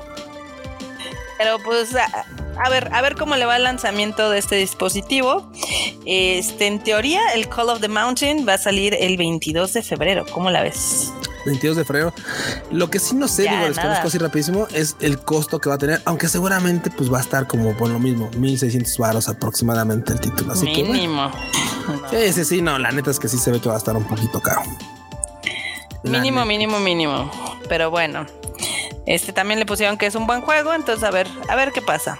Pero 1.38 1.58
pues 1.64 1.94
a, 1.94 2.68
ver, 2.68 2.92
a 2.92 3.00
ver 3.00 3.14
cómo 3.14 3.36
le 3.36 3.46
va 3.46 3.56
el 3.56 3.62
lanzamiento 3.62 4.28
de 4.28 4.38
este 4.38 4.56
dispositivo. 4.56 5.50
Este, 6.04 6.66
en 6.66 6.82
teoría, 6.82 7.20
el 7.34 7.48
Call 7.48 7.68
of 7.68 7.80
the 7.80 7.88
Mountain 7.88 8.46
va 8.46 8.54
a 8.54 8.58
salir 8.58 8.96
el 8.98 9.16
22 9.16 9.72
de 9.72 9.82
febrero. 9.82 10.26
¿Cómo 10.32 10.50
la 10.50 10.62
ves? 10.62 11.12
22 11.46 11.76
de 11.76 11.84
febrero. 11.84 12.12
Lo 12.72 12.90
que 12.90 12.98
sí 12.98 13.14
no 13.14 13.28
sé, 13.28 13.42
digo, 13.42 13.68
les 13.68 13.78
conozco 13.78 14.08
así 14.08 14.18
rapidísimo, 14.18 14.66
es 14.72 14.96
el 15.00 15.18
costo 15.18 15.60
que 15.60 15.68
va 15.68 15.76
a 15.76 15.78
tener, 15.78 16.02
aunque 16.04 16.28
seguramente 16.28 16.90
pues 16.90 17.12
va 17.12 17.18
a 17.18 17.20
estar 17.20 17.46
como 17.46 17.76
por 17.76 17.88
lo 17.88 17.98
mismo, 17.98 18.28
1600 18.36 18.98
varos 18.98 19.28
aproximadamente 19.28 20.12
el 20.12 20.20
título. 20.20 20.52
Así 20.52 20.66
Mínimo. 20.66 21.30
Que, 22.10 22.32
Sí, 22.32 22.32
sí, 22.32 22.44
sí, 22.44 22.62
no, 22.62 22.78
la 22.78 22.90
neta 22.90 23.10
es 23.10 23.18
que 23.18 23.28
sí 23.28 23.38
se 23.38 23.50
ve 23.50 23.60
que 23.60 23.68
va 23.68 23.76
a 23.76 23.78
estar 23.78 23.96
un 23.96 24.04
poquito 24.04 24.40
caro. 24.40 24.62
Mínimo, 26.02 26.44
mínimo, 26.44 26.78
mínimo. 26.80 27.30
Pero 27.68 27.90
bueno. 27.90 28.26
Este 29.06 29.32
también 29.32 29.58
le 29.58 29.64
pusieron 29.64 29.96
que 29.96 30.04
es 30.04 30.14
un 30.14 30.26
buen 30.26 30.42
juego, 30.42 30.74
entonces 30.74 31.02
a 31.02 31.10
ver, 31.10 31.26
a 31.48 31.56
ver 31.56 31.72
qué 31.72 31.80
pasa. 31.80 32.18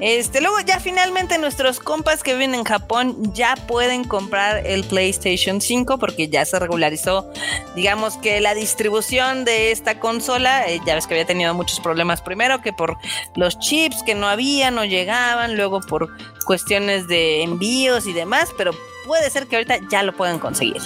Este, 0.00 0.40
luego 0.40 0.58
ya 0.60 0.80
finalmente 0.80 1.38
nuestros 1.38 1.78
compas 1.78 2.22
que 2.22 2.32
viven 2.32 2.54
en 2.54 2.64
Japón 2.64 3.32
ya 3.32 3.54
pueden 3.54 4.04
comprar 4.04 4.66
el 4.66 4.82
PlayStation 4.84 5.60
5 5.60 5.98
porque 5.98 6.28
ya 6.28 6.44
se 6.44 6.58
regularizó, 6.58 7.30
digamos 7.76 8.16
que 8.16 8.40
la 8.40 8.54
distribución 8.54 9.44
de 9.44 9.70
esta 9.70 10.00
consola, 10.00 10.66
eh, 10.68 10.80
ya 10.84 10.94
ves 10.94 11.06
que 11.06 11.14
había 11.14 11.26
tenido 11.26 11.54
muchos 11.54 11.80
problemas 11.80 12.22
primero 12.22 12.60
que 12.60 12.72
por 12.72 12.96
los 13.36 13.58
chips 13.60 14.02
que 14.02 14.14
no 14.14 14.26
había, 14.26 14.70
no 14.70 14.84
llegaban, 14.84 15.56
luego 15.56 15.80
por 15.80 16.08
cuestiones 16.44 17.06
de 17.06 17.42
envíos 17.42 18.06
y 18.06 18.12
demás, 18.12 18.50
pero 18.56 18.72
puede 19.04 19.30
ser 19.30 19.46
que 19.46 19.56
ahorita 19.56 19.76
ya 19.90 20.02
lo 20.02 20.16
puedan 20.16 20.38
conseguir. 20.38 20.80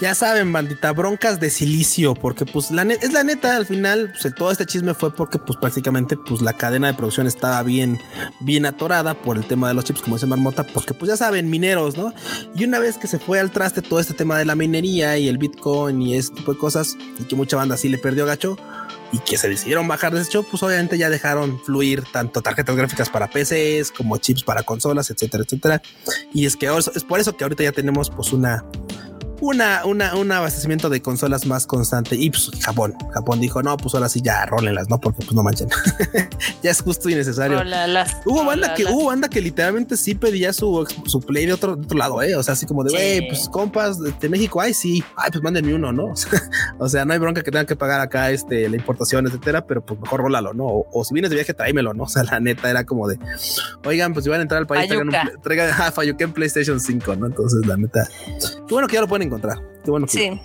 Ya 0.00 0.14
saben, 0.14 0.52
bandita, 0.52 0.92
broncas 0.92 1.40
de 1.40 1.50
silicio, 1.50 2.14
porque 2.14 2.44
pues 2.46 2.70
la 2.70 2.82
es 2.82 3.12
la 3.12 3.24
neta, 3.24 3.56
al 3.56 3.66
final, 3.66 4.12
pues 4.20 4.34
todo 4.34 4.50
este 4.50 4.66
chisme 4.66 4.94
fue 4.94 5.14
porque 5.14 5.38
pues 5.38 5.58
prácticamente 5.58 6.16
pues 6.16 6.42
la 6.42 6.52
cadena 6.52 6.88
de 6.88 6.94
producción 6.94 7.26
estaba 7.26 7.62
bien, 7.62 8.00
bien 8.40 8.66
atorada 8.66 9.14
por 9.14 9.36
el 9.36 9.44
tema 9.46 9.68
de 9.68 9.74
los 9.74 9.84
chips, 9.84 10.02
como 10.02 10.16
dice 10.16 10.26
Marmota, 10.26 10.64
porque 10.64 10.94
pues 10.94 11.10
ya 11.10 11.16
saben, 11.16 11.50
mineros, 11.50 11.96
¿no? 11.96 12.12
Y 12.54 12.64
una 12.64 12.78
vez 12.78 12.98
que 12.98 13.06
se 13.06 13.18
fue 13.18 13.40
al 13.40 13.50
traste 13.50 13.82
todo 13.82 14.00
este 14.00 14.14
tema 14.14 14.38
de 14.38 14.44
la 14.44 14.54
minería 14.54 15.16
y 15.18 15.28
el 15.28 15.38
Bitcoin 15.38 16.02
y 16.02 16.16
este 16.16 16.36
tipo 16.36 16.52
de 16.52 16.58
cosas, 16.58 16.96
y 17.18 17.24
que 17.24 17.36
mucha 17.36 17.56
banda 17.56 17.76
sí 17.76 17.88
le 17.88 17.98
perdió 17.98 18.26
gacho, 18.26 18.56
y 19.14 19.18
que 19.20 19.38
se 19.38 19.48
decidieron 19.48 19.86
bajar 19.86 20.12
de 20.12 20.20
ese 20.20 20.32
show, 20.32 20.44
pues 20.50 20.60
obviamente 20.64 20.98
ya 20.98 21.08
dejaron 21.08 21.60
fluir 21.60 22.02
tanto 22.10 22.42
tarjetas 22.42 22.74
gráficas 22.74 23.08
para 23.08 23.30
PCs 23.30 23.92
como 23.92 24.16
chips 24.16 24.42
para 24.42 24.64
consolas, 24.64 25.08
etcétera, 25.08 25.44
etcétera. 25.44 25.82
Y 26.32 26.46
es 26.46 26.56
que 26.56 26.66
es 26.66 27.04
por 27.04 27.20
eso 27.20 27.36
que 27.36 27.44
ahorita 27.44 27.62
ya 27.62 27.70
tenemos 27.70 28.10
pues 28.10 28.32
una 28.32 28.64
una, 29.44 29.84
una, 29.84 30.16
un 30.16 30.32
abastecimiento 30.32 30.88
de 30.88 31.02
consolas 31.02 31.46
más 31.46 31.66
constante. 31.66 32.16
Y 32.16 32.30
pues 32.30 32.50
Japón, 32.62 32.94
Japón 33.12 33.40
dijo, 33.40 33.62
no, 33.62 33.76
pues 33.76 33.94
ahora 33.94 34.08
sí 34.08 34.22
ya 34.22 34.46
rólenlas, 34.46 34.88
¿no? 34.88 34.98
Porque 34.98 35.18
pues 35.18 35.34
no 35.34 35.42
manchen. 35.42 35.68
ya 36.62 36.70
es 36.70 36.80
justo 36.80 37.10
y 37.10 37.14
necesario. 37.14 37.60
hubo 38.24 38.44
banda 38.44 38.74
que, 38.74 38.86
hubo 38.86 39.06
banda 39.06 39.28
que 39.28 39.42
literalmente 39.42 39.98
sí 39.98 40.14
pedía 40.14 40.52
su, 40.54 40.86
su 41.06 41.20
play 41.20 41.44
de 41.44 41.52
otro, 41.52 41.72
otro 41.72 41.98
lado, 41.98 42.22
eh. 42.22 42.36
O 42.36 42.42
sea, 42.42 42.54
así 42.54 42.64
como 42.64 42.84
de, 42.84 42.90
güey, 42.90 43.28
pues 43.28 43.48
compas 43.50 43.98
de 44.00 44.28
México, 44.30 44.60
ay, 44.62 44.72
sí, 44.72 45.04
ay, 45.16 45.30
pues 45.30 45.42
mándenme 45.42 45.74
uno, 45.74 45.92
¿no? 45.92 46.14
o 46.78 46.88
sea, 46.88 47.04
no 47.04 47.12
hay 47.12 47.18
bronca 47.18 47.42
que 47.42 47.50
tengan 47.50 47.66
que 47.66 47.76
pagar 47.76 48.00
acá 48.00 48.30
este, 48.30 48.66
la 48.68 48.76
importación, 48.76 49.26
etcétera, 49.26 49.66
pero 49.66 49.84
pues 49.84 50.00
mejor 50.00 50.20
rólalo, 50.20 50.54
¿no? 50.54 50.64
O, 50.90 51.04
si 51.04 51.12
vienes 51.12 51.30
de 51.30 51.36
viaje, 51.36 51.52
tráemelo, 51.52 51.92
¿no? 51.92 52.04
O 52.14 52.16
sea, 52.16 52.22
la 52.22 52.38
neta 52.38 52.70
era 52.70 52.84
como 52.84 53.08
de, 53.08 53.18
oigan, 53.84 54.12
pues 54.12 54.24
si 54.24 54.30
van 54.30 54.38
a 54.38 54.42
entrar 54.42 54.60
al 54.60 54.66
país, 54.68 54.86
traigan, 54.86 55.08
un, 55.08 55.42
traigan 55.42 55.70
a 55.70 55.92
en 56.04 56.32
PlayStation 56.32 56.78
5, 56.78 57.16
¿no? 57.16 57.26
Entonces, 57.26 57.66
la 57.66 57.76
neta, 57.76 58.06
qué 58.38 58.74
bueno 58.74 58.86
que 58.86 58.94
ya 58.94 59.00
lo 59.00 59.08
pueden 59.08 59.26
encontrar. 59.26 59.33
Bueno 59.86 60.06
sí. 60.08 60.40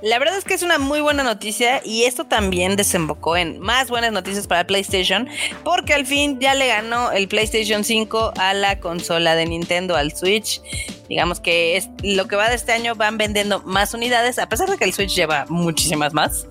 La 0.00 0.18
verdad 0.18 0.38
es 0.38 0.44
que 0.44 0.54
es 0.54 0.62
una 0.62 0.78
muy 0.78 1.00
buena 1.00 1.24
noticia 1.24 1.82
y 1.84 2.04
esto 2.04 2.24
también 2.24 2.76
desembocó 2.76 3.36
en 3.36 3.58
más 3.58 3.90
buenas 3.90 4.12
noticias 4.12 4.46
para 4.46 4.66
PlayStation 4.66 5.28
porque 5.64 5.92
al 5.92 6.06
fin 6.06 6.38
ya 6.38 6.54
le 6.54 6.68
ganó 6.68 7.10
el 7.10 7.26
PlayStation 7.26 7.82
5 7.82 8.34
a 8.36 8.54
la 8.54 8.78
consola 8.78 9.34
de 9.34 9.46
Nintendo, 9.46 9.96
al 9.96 10.12
Switch. 10.12 10.62
Digamos 11.08 11.40
que 11.40 11.76
es 11.76 11.88
lo 12.02 12.28
que 12.28 12.36
va 12.36 12.48
de 12.48 12.54
este 12.54 12.72
año 12.72 12.94
van 12.94 13.18
vendiendo 13.18 13.60
más 13.64 13.92
unidades, 13.92 14.38
a 14.38 14.48
pesar 14.48 14.70
de 14.70 14.76
que 14.76 14.84
el 14.84 14.92
Switch 14.92 15.14
lleva 15.14 15.46
muchísimas 15.48 16.14
más 16.14 16.46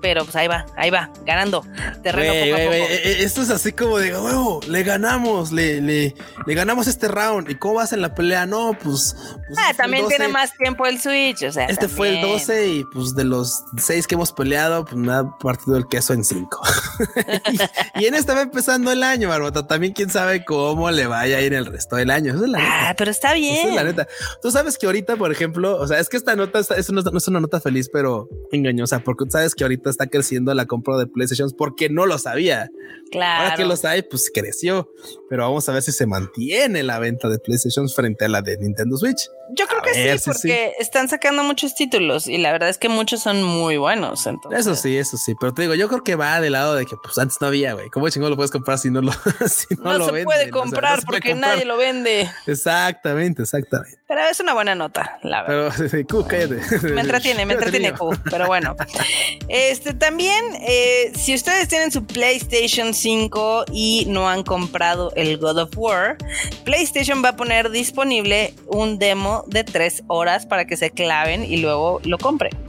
pero 0.00 0.24
pues 0.24 0.36
ahí 0.36 0.48
va, 0.48 0.66
ahí 0.76 0.90
va, 0.90 1.10
ganando 1.24 1.64
terreno 2.02 2.32
poco 2.32 2.54
a 2.54 2.58
poco. 2.58 2.72
Eh, 2.72 3.00
eh, 3.04 3.16
esto 3.20 3.42
es 3.42 3.50
así 3.50 3.72
como 3.72 3.98
de 3.98 4.16
huevo, 4.16 4.60
le 4.68 4.82
ganamos, 4.82 5.52
le, 5.52 5.80
le, 5.80 6.14
le, 6.46 6.54
ganamos 6.54 6.86
este 6.86 7.08
round. 7.08 7.50
¿Y 7.50 7.56
cómo 7.56 7.74
vas 7.74 7.92
en 7.92 8.00
la 8.00 8.14
pelea? 8.14 8.46
No, 8.46 8.72
pues. 8.72 9.16
pues 9.46 9.58
ah, 9.58 9.74
también 9.76 10.06
tiene 10.08 10.28
más 10.28 10.56
tiempo 10.56 10.86
el 10.86 11.00
Switch, 11.00 11.42
o 11.42 11.52
sea. 11.52 11.66
Este 11.66 11.88
fue 11.88 12.20
el 12.20 12.22
12 12.22 12.68
y 12.68 12.84
pues 12.92 13.14
de 13.14 13.24
los 13.24 13.64
seis 13.76 14.06
que 14.06 14.14
hemos 14.14 14.32
peleado, 14.32 14.84
pues 14.84 14.96
me 14.96 15.12
ha 15.12 15.24
partido 15.38 15.76
el 15.76 15.86
queso 15.88 16.12
en 16.12 16.24
cinco. 16.24 16.60
y, 17.96 18.06
en 18.06 18.14
esta 18.14 18.34
va 18.34 18.42
empezando 18.42 18.92
el 18.92 19.02
año, 19.02 19.28
Barbota. 19.28 19.66
También 19.66 19.92
quién 19.92 20.10
sabe 20.10 20.44
cómo 20.44 20.90
le 20.90 21.06
vaya 21.06 21.38
a 21.38 21.40
ir 21.40 21.54
el 21.54 21.66
resto 21.66 21.96
del 21.96 22.10
año. 22.10 22.34
es 22.34 22.40
la 22.40 22.58
ah, 22.60 22.94
pero 22.96 23.10
está 23.10 23.34
bien. 23.34 23.68
es 23.68 23.74
la 23.74 23.84
neta. 23.84 24.06
Tú 24.40 24.50
sabes 24.50 24.78
que 24.78 24.86
ahorita, 24.86 25.16
por 25.16 25.32
ejemplo, 25.32 25.76
o 25.76 25.86
sea, 25.86 25.98
es 25.98 26.08
que 26.08 26.16
esta 26.16 26.36
nota 26.36 26.60
es, 26.60 26.90
no 26.90 27.18
es 27.18 27.28
una 27.28 27.40
nota 27.40 27.60
feliz, 27.60 27.88
pero 27.92 28.28
engañosa, 28.52 29.00
porque 29.00 29.24
sabes 29.28 29.54
que 29.54 29.64
ahorita 29.64 29.87
está 29.90 30.06
creciendo 30.06 30.52
la 30.54 30.66
compra 30.66 30.96
de 30.96 31.06
PlayStation 31.06 31.50
porque 31.56 31.88
no 31.88 32.06
lo 32.06 32.18
sabía. 32.18 32.70
Claro. 33.10 33.44
Ahora 33.44 33.56
que 33.56 33.64
lo 33.64 33.76
sabe, 33.76 34.02
pues 34.02 34.30
creció. 34.32 34.90
Pero 35.28 35.44
vamos 35.44 35.68
a 35.68 35.72
ver 35.72 35.82
si 35.82 35.92
se 35.92 36.06
mantiene 36.06 36.82
la 36.82 36.98
venta 36.98 37.28
de 37.28 37.38
PlayStation 37.38 37.88
frente 37.88 38.24
a 38.24 38.28
la 38.28 38.42
de 38.42 38.56
Nintendo 38.58 38.96
Switch. 38.96 39.28
Yo 39.50 39.66
creo 39.66 39.80
que 39.80 40.18
sí, 40.18 40.24
porque 40.30 40.74
están 40.78 41.08
sacando 41.08 41.42
muchos 41.42 41.74
títulos 41.74 42.26
y 42.26 42.36
la 42.36 42.52
verdad 42.52 42.68
es 42.68 42.76
que 42.76 42.90
muchos 42.90 43.22
son 43.22 43.42
muy 43.42 43.78
buenos. 43.78 44.26
Entonces. 44.26 44.60
Eso 44.60 44.74
sí, 44.74 44.96
eso 44.96 45.16
sí. 45.16 45.34
Pero 45.40 45.54
te 45.54 45.62
digo, 45.62 45.74
yo 45.74 45.88
creo 45.88 46.04
que 46.04 46.16
va 46.16 46.40
del 46.40 46.52
lado 46.52 46.74
de 46.74 46.84
que 46.84 46.96
pues 47.02 47.16
antes 47.18 47.38
no 47.40 47.46
había, 47.46 47.72
güey. 47.72 47.88
¿Cómo 47.88 48.08
chingón 48.10 48.30
lo 48.30 48.36
puedes 48.36 48.50
comprar 48.50 48.78
si 48.78 48.90
no 48.90 49.00
lo, 49.00 49.12
si 49.46 49.74
no, 49.76 50.04
se 50.04 50.24
puede 50.24 50.50
comprar 50.50 51.00
porque 51.06 51.34
nadie 51.34 51.64
lo 51.64 51.78
vende. 51.78 52.30
Exactamente, 52.46 53.42
exactamente. 53.42 53.98
Pero 54.06 54.20
es 54.22 54.40
una 54.40 54.54
buena 54.54 54.74
nota, 54.74 55.18
la 55.22 55.42
verdad. 55.42 55.74
Pero, 55.90 56.06
Q, 56.08 56.26
cállate. 56.26 56.60
Me 56.94 57.00
entretiene, 57.00 57.46
me 57.46 57.54
entretiene 57.54 57.92
Q, 57.92 58.18
pero 58.30 58.46
bueno. 58.46 58.76
Este 59.78 59.94
también, 59.94 60.44
eh, 60.66 61.12
si 61.14 61.36
ustedes 61.36 61.68
tienen 61.68 61.92
su 61.92 62.04
PlayStation 62.04 62.92
5 62.92 63.66
y 63.72 64.06
no 64.08 64.28
han 64.28 64.42
comprado 64.42 65.12
el 65.14 65.38
God 65.38 65.56
of 65.56 65.70
War, 65.76 66.18
PlayStation 66.64 67.22
va 67.24 67.28
a 67.28 67.36
poner 67.36 67.70
disponible 67.70 68.54
un 68.66 68.98
demo 68.98 69.44
de 69.46 69.62
tres 69.62 70.02
horas 70.08 70.46
para 70.46 70.64
que 70.64 70.76
se 70.76 70.90
claven 70.90 71.44
y 71.44 71.58
luego 71.58 72.00
lo 72.02 72.18
compren. 72.18 72.67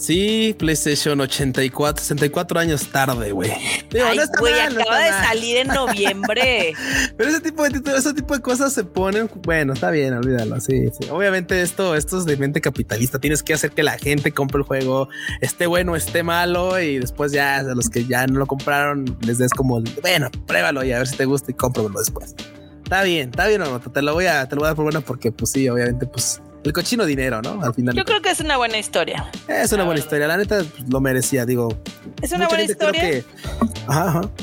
Sí, 0.00 0.56
PlayStation 0.58 1.20
84, 1.20 2.02
64 2.02 2.58
años 2.58 2.88
tarde, 2.88 3.32
güey. 3.32 3.50
Ay, 3.50 4.18
güey, 4.38 4.58
acaba 4.58 4.98
de 4.98 5.10
salir 5.10 5.58
en 5.58 5.68
noviembre. 5.68 6.72
Pero 7.18 7.28
ese 7.28 7.40
tipo 7.42 7.62
de 7.68 7.98
ese 7.98 8.14
tipo 8.14 8.32
de 8.32 8.40
cosas 8.40 8.72
se 8.72 8.84
ponen, 8.84 9.28
bueno, 9.42 9.74
está 9.74 9.90
bien, 9.90 10.14
olvídalo. 10.14 10.58
Sí, 10.58 10.88
sí. 10.98 11.10
Obviamente 11.10 11.60
esto, 11.60 11.94
esto 11.94 12.16
es 12.16 12.24
de 12.24 12.38
mente 12.38 12.62
capitalista. 12.62 13.18
Tienes 13.18 13.42
que 13.42 13.52
hacer 13.52 13.72
que 13.72 13.82
la 13.82 13.98
gente 13.98 14.32
compre 14.32 14.60
el 14.60 14.64
juego, 14.64 15.10
esté 15.42 15.66
bueno, 15.66 15.94
esté 15.94 16.22
malo, 16.22 16.80
y 16.80 16.98
después 16.98 17.30
ya 17.32 17.58
a 17.58 17.62
los 17.62 17.90
que 17.90 18.06
ya 18.06 18.26
no 18.26 18.38
lo 18.38 18.46
compraron 18.46 19.18
les 19.20 19.36
des 19.36 19.52
como, 19.52 19.82
bueno, 20.00 20.30
pruébalo 20.46 20.82
y 20.82 20.92
a 20.92 20.98
ver 20.98 21.08
si 21.08 21.16
te 21.16 21.26
gusta 21.26 21.50
y 21.50 21.54
cómpramelo 21.54 21.98
después. 21.98 22.34
Está 22.82 23.02
bien, 23.02 23.28
está 23.28 23.46
bien, 23.48 23.62
te 23.92 24.00
lo 24.00 24.14
voy 24.14 24.24
a, 24.24 24.48
te 24.48 24.54
lo 24.56 24.60
voy 24.60 24.64
a 24.64 24.68
dar 24.68 24.76
por 24.76 24.84
buena 24.84 25.02
porque, 25.02 25.30
pues 25.30 25.50
sí, 25.50 25.68
obviamente, 25.68 26.06
pues 26.06 26.40
el 26.64 26.72
cochino 26.72 27.04
dinero, 27.04 27.40
¿no? 27.42 27.62
Al 27.62 27.74
final. 27.74 27.94
Yo 27.94 28.04
creo 28.04 28.20
que 28.20 28.30
es 28.30 28.40
una 28.40 28.56
buena 28.56 28.78
historia. 28.78 29.30
Es 29.48 29.72
una 29.72 29.84
buena 29.84 30.00
historia. 30.00 30.26
La 30.26 30.36
neta 30.36 30.58
pues, 30.58 30.88
lo 30.88 31.00
merecía, 31.00 31.46
digo. 31.46 31.76
Es 32.22 32.32
una 32.32 32.48
buena 32.48 32.64
historia. 32.64 33.24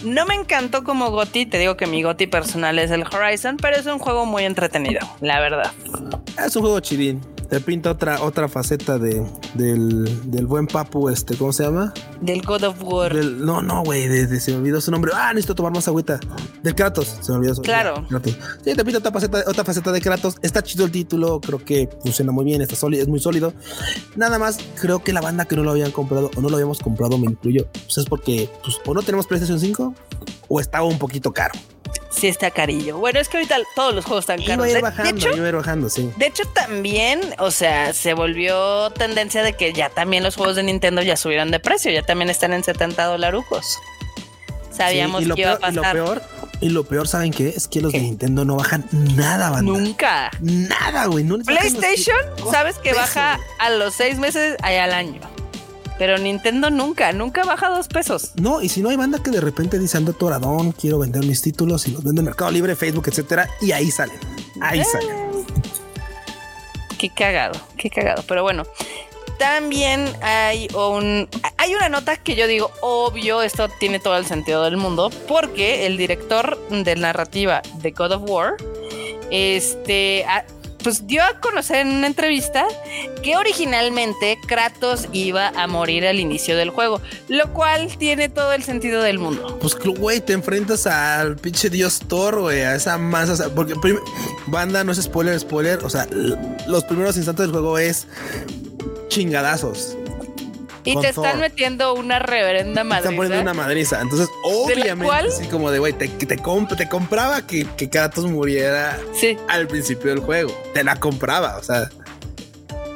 No 0.04 0.26
me 0.26 0.36
encantó 0.36 0.84
como 0.84 1.12
Goti. 1.12 1.46
Te 1.46 1.58
digo 1.60 1.78
que 1.78 1.86
mi 1.86 2.04
Goti 2.04 2.28
personal 2.28 2.80
es 2.80 2.92
el 2.92 3.04
Horizon, 3.04 3.58
pero 3.58 3.78
es 3.78 3.86
un 3.86 4.00
juego 4.00 4.26
muy 4.26 4.44
entretenido, 4.44 5.00
la 5.22 5.40
verdad. 5.40 5.72
Es 6.38 6.56
un 6.56 6.64
juego 6.64 6.80
chidín 6.80 7.22
te 7.50 7.60
pinta 7.62 7.92
otra, 7.92 8.22
otra 8.22 8.48
faceta 8.48 8.98
de, 8.98 9.26
del, 9.54 10.32
del 10.32 10.46
buen 10.46 10.68
papu, 10.68 11.10
este, 11.10 11.36
¿cómo 11.38 11.54
se 11.54 11.64
llama? 11.64 11.94
Del 12.22 12.42
God 12.42 12.64
of 12.64 12.84
War. 12.84 13.16
no, 13.16 13.62
no, 13.62 13.84
güey, 13.84 14.08
se 14.40 14.52
me 14.52 14.58
olvidó 14.58 14.82
su 14.82 14.92
nombre. 14.92 15.12
Ah, 15.16 15.32
necesito 15.34 15.56
tomar 15.56 15.74
más 15.74 15.88
agüita. 15.88 16.20
Del 16.62 16.76
Kratos, 16.76 17.18
se 17.22 17.32
me 17.32 17.38
olvidó 17.38 17.56
su 17.56 17.62
Claro. 17.62 18.06
Sí, 18.64 18.76
te 18.76 18.84
pinta 18.84 19.00
otra 19.00 19.12
faceta, 19.12 19.44
otra 19.48 19.64
faceta 19.64 19.92
de 19.92 20.02
Kratos. 20.02 20.36
Está 20.42 20.62
chido 20.62 20.86
el 20.86 20.92
título, 20.92 21.40
creo 21.40 21.64
que 21.64 21.90
funciona 22.02 22.32
muy 22.32 22.46
bien, 22.46 22.62
está 22.62 22.76
sólido, 22.76 23.04
es 23.04 23.08
muy 23.08 23.20
sólido. 23.20 23.54
Nada 24.16 24.40
más, 24.40 24.60
creo 24.82 25.04
que 25.04 25.14
la 25.14 25.22
banda 25.22 25.46
que 25.46 25.56
no 25.56 25.64
lo 25.64 25.72
habían 25.72 25.92
comprado 25.92 26.30
o 26.36 26.42
no 26.42 26.50
lo 26.50 26.56
habíamos 26.56 26.80
comprado, 26.80 27.18
me 27.18 27.28
incluyo, 27.28 27.68
pues 27.72 27.98
es 27.98 28.06
porque 28.06 28.50
pues, 28.64 28.78
o 28.86 28.94
no 28.94 29.02
tenemos 29.02 29.28
PlayStation 29.28 29.60
5 29.60 29.94
o 30.50 30.60
estaba 30.60 30.86
un 30.86 30.98
poquito 30.98 31.34
caro 31.34 31.54
sí 32.18 32.28
está 32.28 32.52
carillo. 32.52 32.98
Bueno, 32.98 33.20
es 33.20 33.30
que 33.30 33.38
ahorita 33.38 33.58
todos 33.76 33.94
los 33.94 34.06
juegos 34.06 34.24
están 34.24 34.44
caros. 34.44 34.68
Iba 34.68 34.76
a 34.76 34.78
ir 34.78 34.82
bajando, 34.82 35.12
de 35.12 35.18
hecho, 35.18 35.36
iba 35.36 35.46
a 35.46 35.50
ir 35.50 35.56
bajando, 35.56 35.90
sí. 35.90 36.12
De 36.18 36.28
hecho, 36.28 36.44
también, 36.48 37.22
o 37.40 37.52
sea, 37.52 37.94
se 37.94 38.14
volvió 38.14 38.90
tendencia 38.92 39.44
de 39.44 39.54
que 39.54 39.74
ya 39.74 39.90
también 39.90 40.24
los 40.24 40.36
juegos 40.36 40.56
de 40.56 40.64
Nintendo 40.64 41.02
ya 41.02 41.16
subieron 41.16 41.52
de 41.52 41.60
precio, 41.60 41.92
ya 41.92 42.04
también 42.04 42.30
están 42.30 42.54
en 42.54 42.64
70 42.64 43.06
dolarucos. 43.06 43.78
Sabíamos 44.72 45.24
que 45.24 45.42
iba 45.42 45.54
a 45.54 45.60
pasar. 45.60 45.74
Y 45.74 45.76
lo 45.98 46.06
peor, 46.06 46.22
y 46.60 46.70
lo 46.70 46.84
peor, 46.84 47.08
¿saben 47.08 47.32
qué? 47.32 47.50
Es 47.50 47.68
que 47.68 47.82
los 47.82 47.92
de 47.92 48.00
Nintendo 48.00 48.46
no 48.46 48.56
bajan 48.56 48.86
nada, 48.92 49.50
banda. 49.50 49.72
Nunca. 49.72 50.32
Nada, 50.42 51.06
güey. 51.06 51.26
PlayStation, 51.44 52.18
sabes 52.52 52.78
que 52.78 52.94
baja 52.94 53.40
a 53.60 53.70
los 53.72 53.94
seis 53.94 54.18
meses 54.20 54.58
y 54.62 54.76
al 54.76 54.94
año. 54.94 55.37
Pero 55.98 56.18
Nintendo 56.18 56.70
nunca, 56.70 57.12
nunca 57.12 57.44
baja 57.44 57.70
dos 57.70 57.88
pesos. 57.88 58.32
No, 58.36 58.62
y 58.62 58.70
si 58.70 58.82
no 58.82 58.90
hay 58.90 58.96
banda 58.96 59.22
que 59.22 59.32
de 59.32 59.42
repente 59.42 59.80
dice 59.80 59.98
ando 59.98 60.14
toradón, 60.14 60.72
quiero 60.72 61.00
vender 61.00 61.26
mis 61.26 61.42
títulos 61.42 61.88
y 61.88 61.92
los 61.92 62.04
vendo 62.04 62.22
en 62.22 62.26
Mercado 62.26 62.52
Libre, 62.52 62.76
Facebook, 62.76 63.08
etcétera, 63.08 63.50
y 63.62 63.72
ahí 63.72 63.90
salen. 63.90 64.20
Ahí 64.62 64.84
salen. 64.84 65.46
Qué 66.98 67.10
cagado, 67.10 67.60
qué 67.78 67.90
cagado. 67.90 68.24
Pero 68.28 68.44
bueno, 68.44 68.64
también 69.38 70.08
hay 70.22 70.68
un 70.76 71.28
hay 71.58 71.76
una 71.76 71.90
nota 71.90 72.18
que 72.18 72.36
yo 72.36 72.48
digo, 72.48 72.72
obvio, 72.82 73.42
esto 73.42 73.68
tiene 73.80 74.00
todo 74.00 74.18
el 74.18 74.26
sentido 74.26 74.64
del 74.64 74.78
mundo, 74.78 75.12
porque 75.28 75.86
el 75.86 75.98
director 75.98 76.60
de 76.70 76.96
narrativa 76.96 77.62
de 77.82 77.92
God 77.92 78.12
of 78.14 78.30
War 78.30 78.58
este 79.30 80.26
pues 80.88 81.06
dio 81.06 81.22
a 81.22 81.42
conocer 81.42 81.86
en 81.86 81.90
una 81.90 82.08
entrevista 82.08 82.66
que 83.22 83.36
originalmente 83.36 84.40
Kratos 84.48 85.10
iba 85.12 85.50
a 85.50 85.68
morir 85.68 86.08
al 86.08 86.18
inicio 86.18 86.56
del 86.56 86.70
juego, 86.70 87.02
lo 87.28 87.52
cual 87.52 87.98
tiene 87.98 88.30
todo 88.30 88.54
el 88.54 88.64
sentido 88.64 89.02
del 89.02 89.20
mundo. 89.20 89.60
Pues, 89.60 89.76
güey, 89.78 90.22
te 90.22 90.32
enfrentas 90.32 90.88
al 90.88 91.36
pinche 91.36 91.70
dios 91.70 92.00
Thor, 92.08 92.40
güey, 92.40 92.62
a 92.62 92.74
esa 92.74 92.98
masa, 92.98 93.54
porque 93.54 93.74
banda 94.46 94.82
no 94.86 94.94
es 94.94 95.02
spoiler, 95.02 95.38
spoiler, 95.38 95.84
o 95.84 95.90
sea, 95.90 96.08
los 96.68 96.86
primeros 96.86 97.18
instantes 97.18 97.48
del 97.48 97.52
juego 97.52 97.78
es 97.78 98.08
chingadazos. 99.10 99.98
Y 100.92 101.00
te 101.02 101.10
están 101.10 101.40
metiendo 101.40 101.94
una 101.94 102.20
reverenda 102.20 102.84
madriza. 102.84 103.10
Te 103.10 103.14
están 103.14 103.16
poniendo 103.16 103.42
una 103.42 103.54
madriza. 103.54 104.02
Entonces, 104.02 104.30
obviamente, 104.44 105.16
así 105.28 105.48
como 105.48 105.72
de, 105.72 105.80
güey, 105.80 105.94
te, 105.94 106.08
te, 106.08 106.26
te, 106.26 106.90
compraba 106.90 107.46
que, 107.46 107.66
que 107.76 107.90
Kratos 107.90 108.26
muriera 108.26 108.98
al 109.48 109.68
principio 109.68 110.12
del 110.12 110.20
juego. 110.20 110.52
Te 110.74 110.84
la 110.84 110.96
compraba, 110.96 111.58
o 111.58 111.64
sea. 111.64 111.90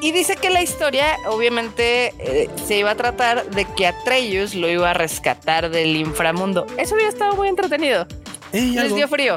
Y 0.02 0.12
dice 0.14 0.36
que 0.36 0.50
la 0.50 0.64
historia, 0.64 1.16
obviamente, 1.30 2.14
eh, 2.20 2.50
se 2.66 2.78
iba 2.78 2.92
a 2.92 2.96
tratar 2.96 3.50
de 3.52 3.66
que 3.66 3.86
Atreus 3.86 4.56
lo 4.56 4.68
iba 4.68 4.90
a 4.90 4.94
rescatar 4.94 5.70
del 5.70 5.96
inframundo. 5.96 6.66
Eso 6.78 6.96
hubiera 6.96 7.10
estado 7.10 7.36
muy 7.36 7.50
entretenido. 7.50 8.08
les 8.52 8.96
dio 8.96 9.08
frío. 9.08 9.36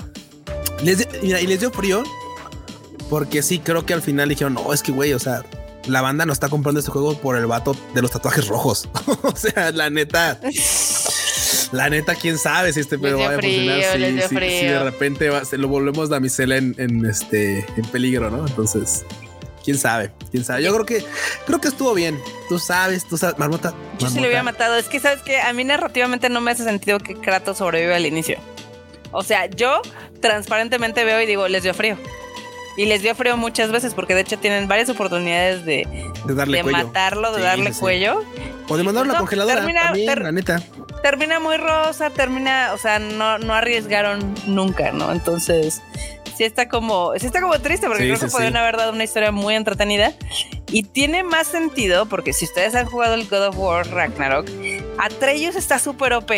mira, 1.23 1.41
y 1.41 1.47
les 1.47 1.61
dio 1.61 1.71
frío 1.71 2.03
porque 3.11 3.43
sí, 3.43 3.59
creo 3.59 3.85
que 3.85 3.95
al 3.95 4.03
final 4.03 4.29
dijeron, 4.29 4.55
no, 4.55 4.73
es 4.73 4.83
que, 4.83 4.93
güey, 4.93 5.13
o 5.13 5.19
sea, 5.19 5.45
la 5.87 6.01
banda 6.01 6.27
no 6.27 6.33
está 6.33 6.49
comprando 6.49 6.81
este 6.81 6.91
juego 6.91 7.17
por 7.19 7.37
el 7.37 7.47
vato 7.47 7.77
de 7.95 8.03
los 8.03 8.11
tatuajes 8.11 8.49
rojos. 8.49 8.89
o 9.23 9.37
sea, 9.37 9.73
la 9.73 9.91
neta. 9.91 10.41
La 11.73 11.91
neta, 11.91 12.15
quién 12.15 12.39
sabe 12.39 12.73
si 12.73 12.81
este 12.81 12.99
pedo 12.99 13.19
va 13.19 13.31
a 13.31 13.33
funcionar. 13.33 14.29
Si, 14.29 14.37
de 14.39 14.83
repente 14.83 15.31
se 15.45 15.59
lo 15.59 15.69
volvemos 15.69 16.09
damisela 16.09 16.57
en, 16.57 16.75
en, 16.79 17.05
este 17.07 17.67
en 17.77 17.85
peligro, 17.91 18.31
¿no? 18.31 18.47
Entonces, 18.47 19.05
quién 19.65 19.79
sabe, 19.79 20.13
quién 20.31 20.45
sabe. 20.45 20.63
Yo 20.63 20.73
creo 20.73 20.87
que 20.87 21.05
creo 21.47 21.61
que 21.61 21.69
estuvo 21.69 21.95
bien. 21.95 22.21
Tú 22.49 22.59
sabes, 22.59 23.07
tú 23.07 23.17
sabes, 23.17 23.39
Marmota. 23.39 23.75
Yo 23.99 24.09
sí 24.09 24.21
lo 24.21 24.27
había 24.27 24.43
matado. 24.43 24.77
Es 24.77 24.89
que 24.89 25.01
sabes 25.01 25.23
que 25.23 25.41
a 25.41 25.53
mí 25.53 25.65
narrativamente 25.65 26.29
no 26.29 26.41
me 26.41 26.51
hace 26.51 26.65
sentido 26.65 26.99
que 26.99 27.15
Kratos 27.15 27.59
sobreviva 27.59 27.97
al 27.97 28.07
inicio. 28.07 28.39
O 29.11 29.23
sea, 29.23 29.47
yo 29.47 29.81
transparentemente 30.21 31.05
veo 31.05 31.21
y 31.21 31.27
digo, 31.27 31.49
les 31.49 31.63
dio 31.63 31.75
frío. 31.75 31.97
Y 32.77 32.87
les 32.87 33.03
dio 33.03 33.15
frío 33.15 33.37
muchas 33.37 33.71
veces 33.71 33.95
porque 33.95 34.15
de 34.15 34.23
hecho 34.23 34.39
tienen 34.39 34.67
varias 34.67 34.89
oportunidades 34.89 35.65
de, 35.65 35.87
de, 36.27 36.63
matarlo, 36.65 37.33
de 37.33 37.43
darle 37.43 37.73
cuello. 37.73 38.23
O 38.69 38.77
de 38.77 38.83
mandarlo 38.83 39.13
a 39.13 39.15
la 39.15 39.21
congeladora 39.21 39.57
también, 39.57 40.23
la 40.23 40.33
neta. 40.33 40.63
Termina 41.03 41.39
muy 41.39 41.57
rosa, 41.57 42.11
termina, 42.11 42.73
o 42.73 42.79
sea, 42.79 42.99
no, 42.99 43.39
no 43.39 43.55
arriesgaron 43.55 44.35
nunca, 44.47 44.91
¿no? 44.91 45.13
Entonces, 45.13 45.83
sí 46.37 46.45
está 46.45 46.69
como, 46.69 47.13
sí 47.19 47.27
está 47.27 47.41
como 47.41 47.59
triste 47.61 47.87
porque 47.87 48.05
creo 48.05 48.19
que 48.19 48.27
podrían 48.29 48.57
haber 48.57 48.77
dado 48.77 48.93
una 48.93 49.05
historia 49.05 49.31
muy 49.31 49.55
entretenida. 49.55 50.13
Y 50.71 50.83
tiene 50.83 51.23
más 51.23 51.47
sentido 51.47 52.07
porque 52.07 52.33
si 52.33 52.47
ustedes 52.47 52.75
han 52.75 52.87
jugado 52.87 53.15
el 53.15 53.29
God 53.29 53.49
of 53.49 53.59
War 53.59 53.87
Ragnarok, 53.87 54.49
Atreus 54.99 55.57
está 55.57 55.79
súper 55.79 56.15
OP. 56.15 56.33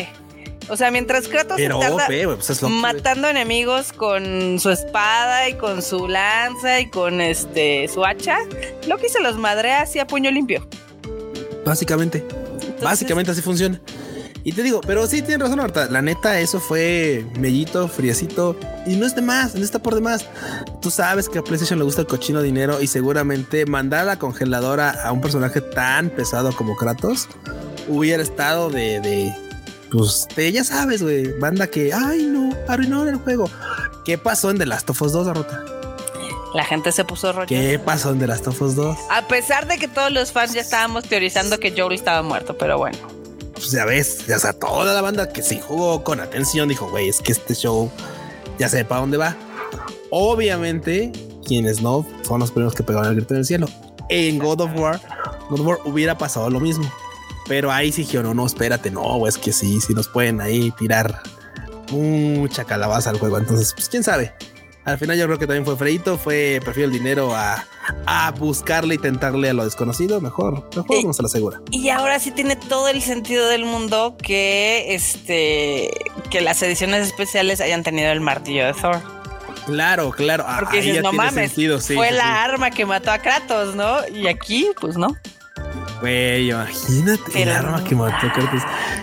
O 0.69 0.77
sea, 0.77 0.91
mientras 0.91 1.29
Kratos 1.29 1.59
está 1.61 2.07
pues 2.37 2.63
matando 2.63 3.29
enemigos 3.29 3.93
con 3.93 4.59
su 4.59 4.71
espada 4.71 5.49
y 5.49 5.55
con 5.55 5.81
su 5.81 6.09
lanza 6.09 6.81
y 6.81 6.91
con 6.91 7.21
este 7.21 7.89
su 7.89 8.05
hacha, 8.05 8.39
Loki 8.87 9.09
se 9.09 9.21
los 9.21 9.37
madrea 9.37 9.83
así 9.83 9.99
a 9.99 10.07
puño 10.07 10.31
limpio. 10.31 10.67
Básicamente. 11.65 12.25
Básicamente 12.83 13.31
así 13.31 13.43
funciona. 13.43 13.81
Y 14.43 14.53
te 14.53 14.63
digo, 14.63 14.81
pero 14.87 15.09
sí 15.09 15.23
tienes 15.23 15.41
razón, 15.41 15.59
Marta. 15.59 15.89
La 15.91 16.03
neta, 16.03 16.39
eso 16.39 16.61
fue 16.61 17.27
mellito, 17.37 17.89
friecito. 17.89 18.57
Y 18.87 18.95
no 18.95 19.05
es 19.05 19.17
de 19.17 19.23
más, 19.23 19.57
no 19.57 19.65
está 19.65 19.81
por 19.81 19.97
demás. 19.97 20.25
Tú 20.81 20.93
sabes 20.93 21.29
que 21.29 21.41
a 21.41 21.43
PlayStation 21.43 21.81
le 21.81 21.85
gusta 21.85 22.03
el 22.03 22.07
cochino 22.07 22.41
dinero 22.43 22.81
y 22.81 22.87
seguramente 22.87 23.67
mandar 23.67 24.03
a 24.03 24.05
la 24.05 24.19
congeladora 24.21 24.91
a 25.03 25.11
un 25.11 25.21
personaje 25.21 25.61
tan 25.61 26.11
pesado 26.11 26.55
como 26.55 26.77
Kratos 26.77 27.29
hubiera 27.89 28.23
estado 28.23 28.71
de 28.71 29.35
pues 29.97 30.53
ya 30.53 30.65
sabes, 30.65 31.03
güey, 31.03 31.39
banda 31.39 31.67
que, 31.67 31.93
ay 31.93 32.27
no, 32.27 32.55
arruinaron 32.69 33.09
el 33.09 33.17
juego. 33.17 33.49
¿Qué 34.05 34.19
pasó 34.19 34.51
en 34.51 34.59
The 34.59 34.67
Last 34.67 34.91
of 34.91 35.01
Us 35.03 35.13
2, 35.13 35.29
Arrota? 35.29 35.65
La 36.55 36.65
gente 36.65 36.93
se 36.93 37.05
puso 37.05 37.33
rollo. 37.33 37.47
¿Qué 37.47 37.79
pasó 37.79 38.13
en 38.13 38.19
The 38.19 38.27
Last 38.27 38.47
of 38.47 38.61
Us 38.63 38.77
2? 38.77 38.97
A 39.11 39.29
pesar 39.29 39.67
de 39.67 39.79
que 39.79 39.89
todos 39.89 40.11
los 40.11 40.33
fans 40.33 40.55
ya 40.55 40.61
estábamos 40.61 41.05
teorizando 41.05 41.59
que 41.59 41.75
Joel 41.77 41.95
estaba 41.95 42.23
muerto, 42.23 42.57
pero 42.57 42.79
bueno. 42.79 42.99
Pues 43.53 43.73
ya 43.73 43.85
ves, 43.85 44.27
ya 44.27 44.39
sea, 44.39 44.53
toda 44.53 44.95
la 44.95 45.01
banda 45.01 45.31
que 45.33 45.43
sí 45.43 45.61
jugó 45.61 46.05
con 46.05 46.21
atención 46.21 46.69
dijo, 46.69 46.89
güey, 46.91 47.09
es 47.09 47.21
que 47.21 47.33
este 47.33 47.55
show 47.55 47.91
ya 48.59 48.69
sé 48.69 48.85
para 48.85 49.01
dónde 49.01 49.17
va. 49.17 49.37
Obviamente, 50.11 51.13
quienes 51.47 51.83
no 51.83 52.07
son 52.23 52.41
los 52.41 52.51
primeros 52.51 52.75
que 52.75 52.83
pegaron 52.83 53.09
el 53.09 53.17
grito 53.17 53.35
en 53.35 53.41
el 53.41 53.47
cielo. 53.47 53.67
En 54.09 54.39
God 54.39 54.61
of 54.61 54.71
War, 54.77 55.01
God 55.51 55.61
of 55.61 55.67
War 55.67 55.79
hubiera 55.85 56.17
pasado 56.17 56.49
lo 56.49 56.61
mismo. 56.61 56.91
Pero 57.49 57.71
ahí 57.71 57.93
sí 57.93 58.03
dijeron, 58.03 58.27
no, 58.27 58.35
no, 58.35 58.47
espérate, 58.47 58.91
no, 58.91 59.27
es 59.27 59.39
que 59.39 59.53
sí, 59.53 59.81
sí 59.81 59.95
nos 59.95 60.09
pueden 60.09 60.41
ahí 60.41 60.73
tirar 60.73 61.23
mucha 61.91 62.65
calabaza 62.65 63.11
al 63.11 63.19
juego. 63.19 63.39
Entonces, 63.39 63.73
pues 63.75 63.89
quién 63.89 64.03
sabe. 64.03 64.33
Al 64.85 64.99
final 64.99 65.19
yo 65.19 65.27
creo 65.27 65.39
que 65.39 65.49
también 65.49 65.65
fue 65.65 65.77
Freito, 65.77 66.17
fue 66.17 66.61
prefiero 66.63 66.87
el 66.87 66.93
dinero 66.93 67.35
a, 67.35 67.67
a 68.07 68.31
buscarle 68.31 68.95
y 68.95 68.99
tentarle 68.99 69.51
a 69.51 69.53
lo 69.53 69.65
desconocido, 69.65 70.21
mejor, 70.21 70.71
mejor 70.77 71.05
no 71.05 71.13
se 71.13 71.23
lo 71.23 71.27
asegura. 71.27 71.61
Y 71.73 71.89
ahora 71.89 72.21
sí 72.21 72.31
tiene 72.31 72.55
todo 72.55 72.87
el 72.87 73.03
sentido 73.03 73.49
del 73.49 73.65
mundo 73.65 74.17
que 74.17 74.95
este 74.95 75.91
que 76.31 76.41
las 76.41 76.63
ediciones 76.63 77.05
especiales 77.05 77.61
hayan 77.61 77.83
tenido 77.83 78.13
el 78.13 78.21
martillo 78.21 78.65
de 78.65 78.75
Thor. 78.75 79.03
Claro, 79.67 80.13
claro. 80.13 80.45
Ah, 80.47 80.59
Porque 80.61 80.81
dices, 80.81 81.03
no 81.03 81.13
mames, 81.13 81.55
fue 81.85 82.13
la 82.13 82.45
arma 82.45 82.71
que 82.71 82.87
mató 82.87 83.11
a 83.11 83.19
Kratos, 83.19 83.75
¿no? 83.75 84.07
Y 84.07 84.29
aquí, 84.29 84.69
pues 84.81 84.97
no. 84.97 85.17
Güey, 86.01 86.51
imagínate 86.51 87.43
el 87.43 87.49
arma 87.51 87.83
que 87.83 87.95
mató 87.95 88.31
Kratos. 88.33 88.63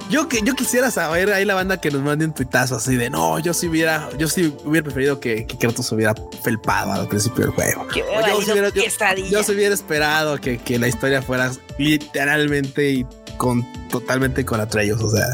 Yo, 0.10 0.28
que, 0.28 0.42
yo 0.44 0.54
quisiera 0.54 0.92
saber 0.92 1.32
ahí 1.34 1.44
la 1.44 1.56
banda 1.56 1.82
que 1.82 1.90
nos 1.90 2.02
mande 2.02 2.26
un 2.26 2.34
tuitazo 2.34 2.76
así 2.76 2.96
de 2.96 3.10
no, 3.10 3.40
yo 3.40 3.54
sí 3.54 3.68
hubiera, 3.68 4.10
yo 4.18 4.28
sí 4.28 4.56
hubiera 4.64 4.86
preferido 4.86 5.20
que, 5.20 5.48
que 5.48 5.58
Kratos 5.58 5.92
hubiera 5.92 6.14
felpado 6.44 6.94
al 6.94 7.08
principio 7.08 7.46
del 7.46 7.54
juego. 7.54 7.88
yo, 7.96 8.04
hubiera, 8.06 8.70
yo, 8.70 9.54
hubiera 9.54 9.74
esperado 9.74 10.40
que, 10.40 10.60
que, 10.60 10.78
la 10.78 10.88
historia 10.88 11.22
fuera 11.22 11.52
literalmente 11.80 12.92
y 12.92 13.06
con 13.38 13.66
totalmente 13.90 14.46
con 14.46 14.60
Atreus, 14.60 15.02
o 15.02 15.10
sea. 15.10 15.28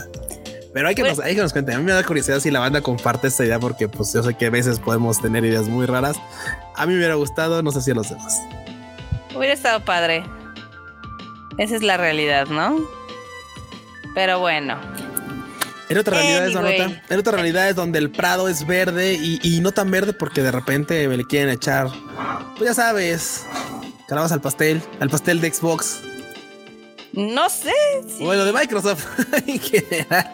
Pero 0.74 0.88
hay 0.88 0.96
que, 0.96 1.02
pues 1.02 1.18
nos, 1.18 1.26
hay 1.26 1.36
que 1.36 1.42
nos 1.42 1.52
cuenten. 1.52 1.76
A 1.76 1.80
mí 1.80 1.84
me 1.84 1.92
da 1.92 2.04
curiosidad 2.04 2.40
si 2.40 2.52
la 2.52 2.60
banda 2.60 2.82
comparte 2.82 3.28
esta 3.28 3.44
idea, 3.44 3.60
porque 3.60 3.90
pues 3.90 4.14
yo 4.14 4.24
sé 4.24 4.36
que 4.36 4.46
a 4.46 4.50
veces 4.50 4.80
podemos 4.80 5.20
tener 5.20 5.44
ideas 5.44 5.68
muy 5.68 5.86
raras. 5.86 6.16
A 6.76 6.86
mí 6.86 6.94
me 6.94 7.00
hubiera 7.00 7.16
gustado, 7.16 7.62
no 7.64 7.72
sé 7.72 7.82
si 7.82 7.92
a 7.92 7.96
los 7.96 8.10
demás. 8.10 8.40
Hubiera 9.36 9.54
estado 9.54 9.84
padre. 9.84 10.24
Esa 11.60 11.76
es 11.76 11.84
la 11.84 11.98
realidad, 11.98 12.48
¿no? 12.48 12.90
Pero 14.16 14.40
bueno. 14.40 14.80
En 15.90 15.98
otra 15.98 16.16
realidad 16.16 16.48
es 16.48 16.54
nota. 16.54 17.04
En 17.10 17.20
otra 17.20 17.34
realidad 17.34 17.70
es 17.70 17.76
donde 17.76 18.00
el 18.00 18.10
prado 18.12 18.48
es 18.48 18.66
verde 18.66 19.20
y, 19.22 19.60
no 19.60 19.74
tan 19.74 19.92
verde 19.92 20.14
porque 20.14 20.42
de 20.42 20.52
repente 20.52 21.06
me 21.10 21.18
le 21.18 21.26
quieren 21.26 21.50
echar. 21.50 21.90
Pues 22.56 22.70
ya 22.70 22.74
sabes. 22.74 23.46
Calabas 24.08 24.32
al 24.32 24.40
pastel, 24.40 24.82
al 25.02 25.10
pastel 25.10 25.42
de 25.42 25.54
Xbox. 25.54 26.00
No 27.12 27.50
sé. 27.50 27.74
Bueno, 28.22 28.46
de 28.46 28.54
Microsoft 28.54 29.06
en 29.46 29.60
general. 29.60 30.32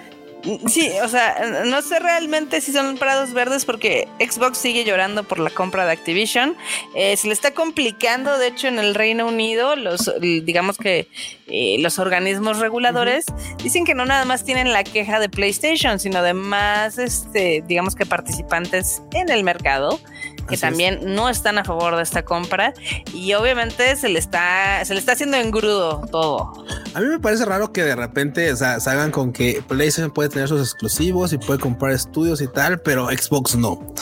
Sí, 0.67 0.91
o 1.03 1.07
sea, 1.07 1.63
no 1.65 1.81
sé 1.81 1.99
realmente 1.99 2.61
si 2.61 2.71
son 2.71 2.97
prados 2.97 3.33
verdes 3.33 3.65
porque 3.65 4.07
Xbox 4.19 4.57
sigue 4.57 4.83
llorando 4.83 5.23
por 5.23 5.39
la 5.39 5.49
compra 5.49 5.85
de 5.85 5.91
Activision. 5.93 6.55
Eh, 6.95 7.17
se 7.17 7.27
le 7.27 7.33
está 7.33 7.51
complicando, 7.51 8.37
de 8.37 8.47
hecho, 8.47 8.67
en 8.67 8.77
el 8.77 8.93
Reino 8.93 9.27
Unido, 9.27 9.75
los, 9.75 10.11
digamos 10.19 10.77
que 10.77 11.07
eh, 11.47 11.77
los 11.79 11.99
organismos 11.99 12.59
reguladores 12.59 13.25
dicen 13.63 13.85
que 13.85 13.95
no 13.95 14.05
nada 14.05 14.25
más 14.25 14.43
tienen 14.43 14.71
la 14.71 14.83
queja 14.83 15.19
de 15.19 15.29
PlayStation, 15.29 15.99
sino 15.99 16.21
de 16.21 16.33
más, 16.33 16.97
este, 16.97 17.63
digamos 17.67 17.95
que 17.95 18.05
participantes 18.05 19.01
en 19.13 19.29
el 19.29 19.43
mercado 19.43 19.99
que 20.47 20.57
también 20.57 20.99
no 21.15 21.29
están 21.29 21.57
a 21.57 21.63
favor 21.63 21.95
de 21.95 22.03
esta 22.03 22.23
compra 22.23 22.73
y 23.13 23.33
obviamente 23.33 23.95
se 23.95 24.09
le 24.09 24.19
está 24.19 24.83
se 24.85 24.93
le 24.93 24.99
está 24.99 25.13
haciendo 25.13 25.37
engrudo 25.37 26.05
todo. 26.11 26.65
A 26.93 26.99
mí 26.99 27.07
me 27.07 27.19
parece 27.19 27.45
raro 27.45 27.71
que 27.71 27.83
de 27.83 27.95
repente 27.95 28.51
o 28.51 28.55
sea, 28.55 28.79
salgan 28.79 29.11
con 29.11 29.33
que 29.33 29.63
PlayStation 29.67 30.11
puede 30.11 30.29
tener 30.29 30.47
sus 30.47 30.61
exclusivos 30.61 31.33
y 31.33 31.37
puede 31.37 31.59
comprar 31.59 31.91
estudios 31.91 32.41
y 32.41 32.47
tal, 32.47 32.79
pero 32.81 33.07
Xbox 33.07 33.55
no. 33.55 33.93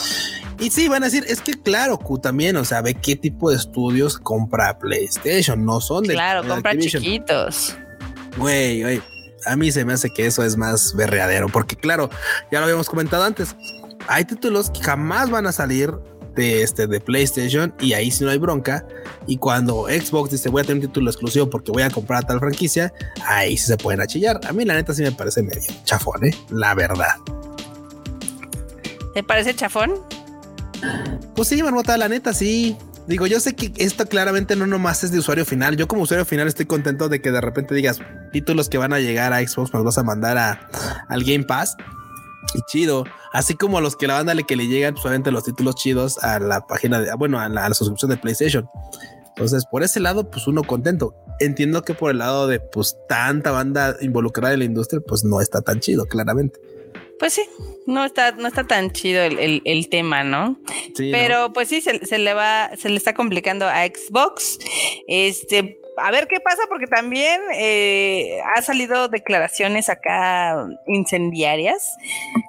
Y 0.58 0.70
sí, 0.70 0.88
van 0.88 1.02
a 1.02 1.06
decir, 1.06 1.24
es 1.26 1.40
que 1.40 1.60
claro, 1.60 1.98
Q 1.98 2.18
también, 2.18 2.56
o 2.56 2.64
sea, 2.64 2.80
ve 2.80 2.94
qué 2.94 3.16
tipo 3.16 3.50
de 3.50 3.56
estudios 3.56 4.18
compra 4.18 4.78
PlayStation, 4.78 5.64
no 5.64 5.80
son 5.80 6.04
de... 6.04 6.14
Claro, 6.14 6.46
compra 6.46 6.78
chiquitos. 6.78 7.76
Güey, 8.36 8.82
güey, 8.82 9.02
a 9.46 9.56
mí 9.56 9.72
se 9.72 9.84
me 9.84 9.92
hace 9.92 10.10
que 10.10 10.26
eso 10.26 10.44
es 10.44 10.56
más 10.56 10.94
berreadero, 10.94 11.48
porque 11.48 11.76
claro, 11.76 12.08
ya 12.52 12.60
lo 12.60 12.64
habíamos 12.64 12.88
comentado 12.88 13.24
antes, 13.24 13.56
hay 14.06 14.24
títulos 14.24 14.70
que 14.70 14.82
jamás 14.82 15.30
van 15.30 15.46
a 15.46 15.52
salir 15.52 15.92
de, 16.34 16.62
este, 16.62 16.86
de 16.86 17.00
PlayStation 17.00 17.74
y 17.80 17.92
ahí 17.92 18.10
si 18.10 18.24
no 18.24 18.30
hay 18.30 18.38
bronca. 18.38 18.86
Y 19.26 19.38
cuando 19.38 19.86
Xbox 19.88 20.30
dice 20.30 20.48
voy 20.48 20.62
a 20.62 20.64
tener 20.64 20.82
un 20.82 20.88
título 20.88 21.10
exclusivo 21.10 21.48
porque 21.48 21.72
voy 21.72 21.82
a 21.82 21.90
comprar 21.90 22.26
tal 22.26 22.38
franquicia, 22.38 22.92
ahí 23.26 23.56
sí 23.56 23.66
se 23.66 23.76
pueden 23.76 24.00
achillar. 24.00 24.40
A 24.46 24.52
mí 24.52 24.64
la 24.64 24.74
neta 24.74 24.94
sí 24.94 25.02
me 25.02 25.12
parece 25.12 25.42
medio 25.42 25.62
chafón, 25.84 26.24
¿eh? 26.24 26.34
La 26.50 26.74
verdad. 26.74 27.14
¿Te 29.14 29.22
parece 29.22 29.54
chafón? 29.54 29.92
Pues 31.36 31.48
sí, 31.48 31.62
Marmota, 31.62 31.96
la 31.96 32.08
neta 32.08 32.32
sí. 32.32 32.76
Digo, 33.06 33.26
yo 33.26 33.38
sé 33.38 33.54
que 33.54 33.72
esto 33.76 34.06
claramente 34.06 34.56
no 34.56 34.66
nomás 34.66 35.04
es 35.04 35.12
de 35.12 35.18
usuario 35.18 35.44
final. 35.44 35.76
Yo 35.76 35.86
como 35.86 36.02
usuario 36.02 36.24
final 36.24 36.48
estoy 36.48 36.66
contento 36.66 37.08
de 37.08 37.20
que 37.20 37.30
de 37.30 37.40
repente 37.40 37.74
digas 37.74 38.00
títulos 38.32 38.68
que 38.68 38.78
van 38.78 38.92
a 38.92 38.98
llegar 38.98 39.32
a 39.32 39.46
Xbox, 39.46 39.74
nos 39.74 39.84
vas 39.84 39.98
a 39.98 40.02
mandar 40.02 40.38
a, 40.38 40.68
al 41.08 41.22
Game 41.22 41.44
Pass. 41.44 41.76
Y 42.52 42.60
chido. 42.62 43.04
Así 43.32 43.54
como 43.54 43.78
a 43.78 43.80
los 43.80 43.96
que 43.96 44.06
la 44.06 44.14
banda 44.14 44.34
le 44.34 44.44
que 44.44 44.56
le 44.56 44.66
llegan 44.66 44.96
solamente 44.96 45.30
los 45.30 45.44
títulos 45.44 45.74
chidos 45.76 46.18
a 46.22 46.38
la 46.38 46.66
página 46.66 47.00
de, 47.00 47.14
bueno, 47.14 47.40
a 47.40 47.48
la, 47.48 47.72
suscripción 47.74 48.10
de 48.10 48.16
PlayStation. 48.16 48.68
Entonces, 49.28 49.64
por 49.66 49.82
ese 49.82 50.00
lado, 50.00 50.30
pues 50.30 50.46
uno 50.46 50.62
contento. 50.62 51.14
Entiendo 51.40 51.82
que 51.82 51.94
por 51.94 52.12
el 52.12 52.18
lado 52.18 52.46
de 52.46 52.60
pues 52.60 52.96
tanta 53.08 53.50
banda 53.50 53.96
involucrada 54.00 54.54
en 54.54 54.60
la 54.60 54.64
industria, 54.66 55.00
pues 55.04 55.24
no 55.24 55.40
está 55.40 55.62
tan 55.62 55.80
chido, 55.80 56.06
claramente. 56.06 56.60
Pues 57.18 57.32
sí, 57.32 57.42
no 57.86 58.04
está, 58.04 58.32
no 58.32 58.46
está 58.46 58.64
tan 58.64 58.92
chido 58.92 59.22
el, 59.22 59.88
tema, 59.88 60.24
¿no? 60.24 60.58
Sí, 60.94 61.10
Pero 61.10 61.52
pues 61.52 61.68
sí, 61.68 61.80
se, 61.80 62.04
se, 62.06 62.18
le 62.18 62.34
va, 62.34 62.70
se 62.76 62.88
le 62.88 62.96
está 62.96 63.14
complicando 63.14 63.66
a 63.66 63.84
Xbox. 63.86 64.58
Este, 65.08 65.80
a 65.96 66.10
ver 66.10 66.26
qué 66.28 66.40
pasa, 66.40 66.62
porque 66.68 66.86
también 66.86 67.40
eh, 67.54 68.40
ha 68.54 68.62
salido 68.62 69.08
declaraciones 69.08 69.88
acá 69.88 70.66
incendiarias, 70.86 71.96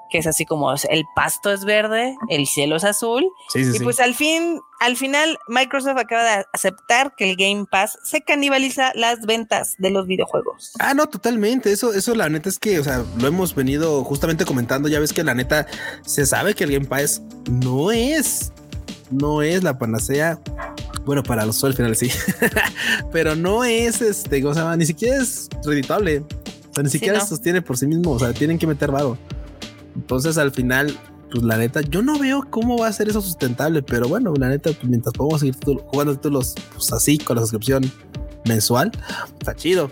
que 0.09 0.17
es 0.17 0.27
así 0.27 0.45
como 0.45 0.73
el 0.73 1.03
pasto 1.15 1.51
es 1.51 1.65
verde, 1.65 2.15
el 2.29 2.47
cielo 2.47 2.75
es 2.75 2.83
azul. 2.83 3.25
y 3.53 3.79
pues 3.79 3.99
al 3.99 4.15
fin, 4.15 4.61
al 4.79 4.97
final, 4.97 5.37
Microsoft 5.47 5.97
acaba 5.97 6.23
de 6.23 6.45
aceptar 6.53 7.15
que 7.15 7.29
el 7.29 7.37
Game 7.37 7.65
Pass 7.69 7.97
se 8.03 8.21
canibaliza 8.21 8.91
las 8.95 9.21
ventas 9.25 9.75
de 9.77 9.89
los 9.89 10.07
videojuegos. 10.07 10.73
Ah, 10.79 10.93
no, 10.93 11.07
totalmente. 11.07 11.71
Eso, 11.71 11.93
eso 11.93 12.13
la 12.15 12.29
neta 12.29 12.49
es 12.49 12.59
que, 12.59 12.79
o 12.79 12.83
sea, 12.83 13.03
lo 13.17 13.27
hemos 13.27 13.55
venido 13.55 14.03
justamente 14.03 14.45
comentando. 14.45 14.89
Ya 14.89 14.99
ves 14.99 15.13
que 15.13 15.23
la 15.23 15.33
neta 15.33 15.65
se 16.05 16.25
sabe 16.25 16.55
que 16.55 16.65
el 16.65 16.71
Game 16.71 16.85
Pass 16.85 17.21
no 17.49 17.91
es, 17.91 18.51
no 19.11 19.41
es 19.41 19.63
la 19.63 19.77
panacea 19.77 20.39
bueno, 21.05 21.23
para 21.23 21.45
los 21.45 21.63
al 21.63 21.73
final 21.73 21.95
sí, 21.95 22.09
pero 23.11 23.35
no 23.35 23.63
es 23.63 24.01
este, 24.01 24.43
o 24.45 24.53
sea, 24.53 24.75
ni 24.75 24.85
siquiera 24.85 25.17
es 25.17 25.49
reditable. 25.63 26.19
O 26.19 26.73
sea, 26.73 26.83
ni 26.83 26.89
siquiera 26.89 27.19
se 27.21 27.27
sostiene 27.27 27.61
por 27.61 27.77
sí 27.77 27.87
mismo. 27.87 28.11
O 28.11 28.19
sea, 28.19 28.33
tienen 28.33 28.57
que 28.57 28.67
meter 28.67 28.91
varo. 28.91 29.17
Entonces, 29.95 30.37
al 30.37 30.51
final, 30.51 30.97
pues 31.31 31.43
la 31.43 31.57
neta, 31.57 31.81
yo 31.81 32.01
no 32.01 32.19
veo 32.19 32.45
cómo 32.49 32.77
va 32.77 32.87
a 32.87 32.93
ser 32.93 33.07
eso 33.07 33.21
sustentable, 33.21 33.81
pero 33.81 34.09
bueno, 34.09 34.33
la 34.37 34.49
neta, 34.49 34.71
pues, 34.71 34.83
mientras 34.83 35.13
podemos 35.13 35.39
seguir 35.39 35.55
jugando 35.63 36.15
títulos 36.15 36.53
pues, 36.73 36.91
así 36.91 37.17
con 37.17 37.37
la 37.37 37.43
suscripción 37.43 37.89
mensual, 38.45 38.91
está 39.39 39.55
chido. 39.55 39.89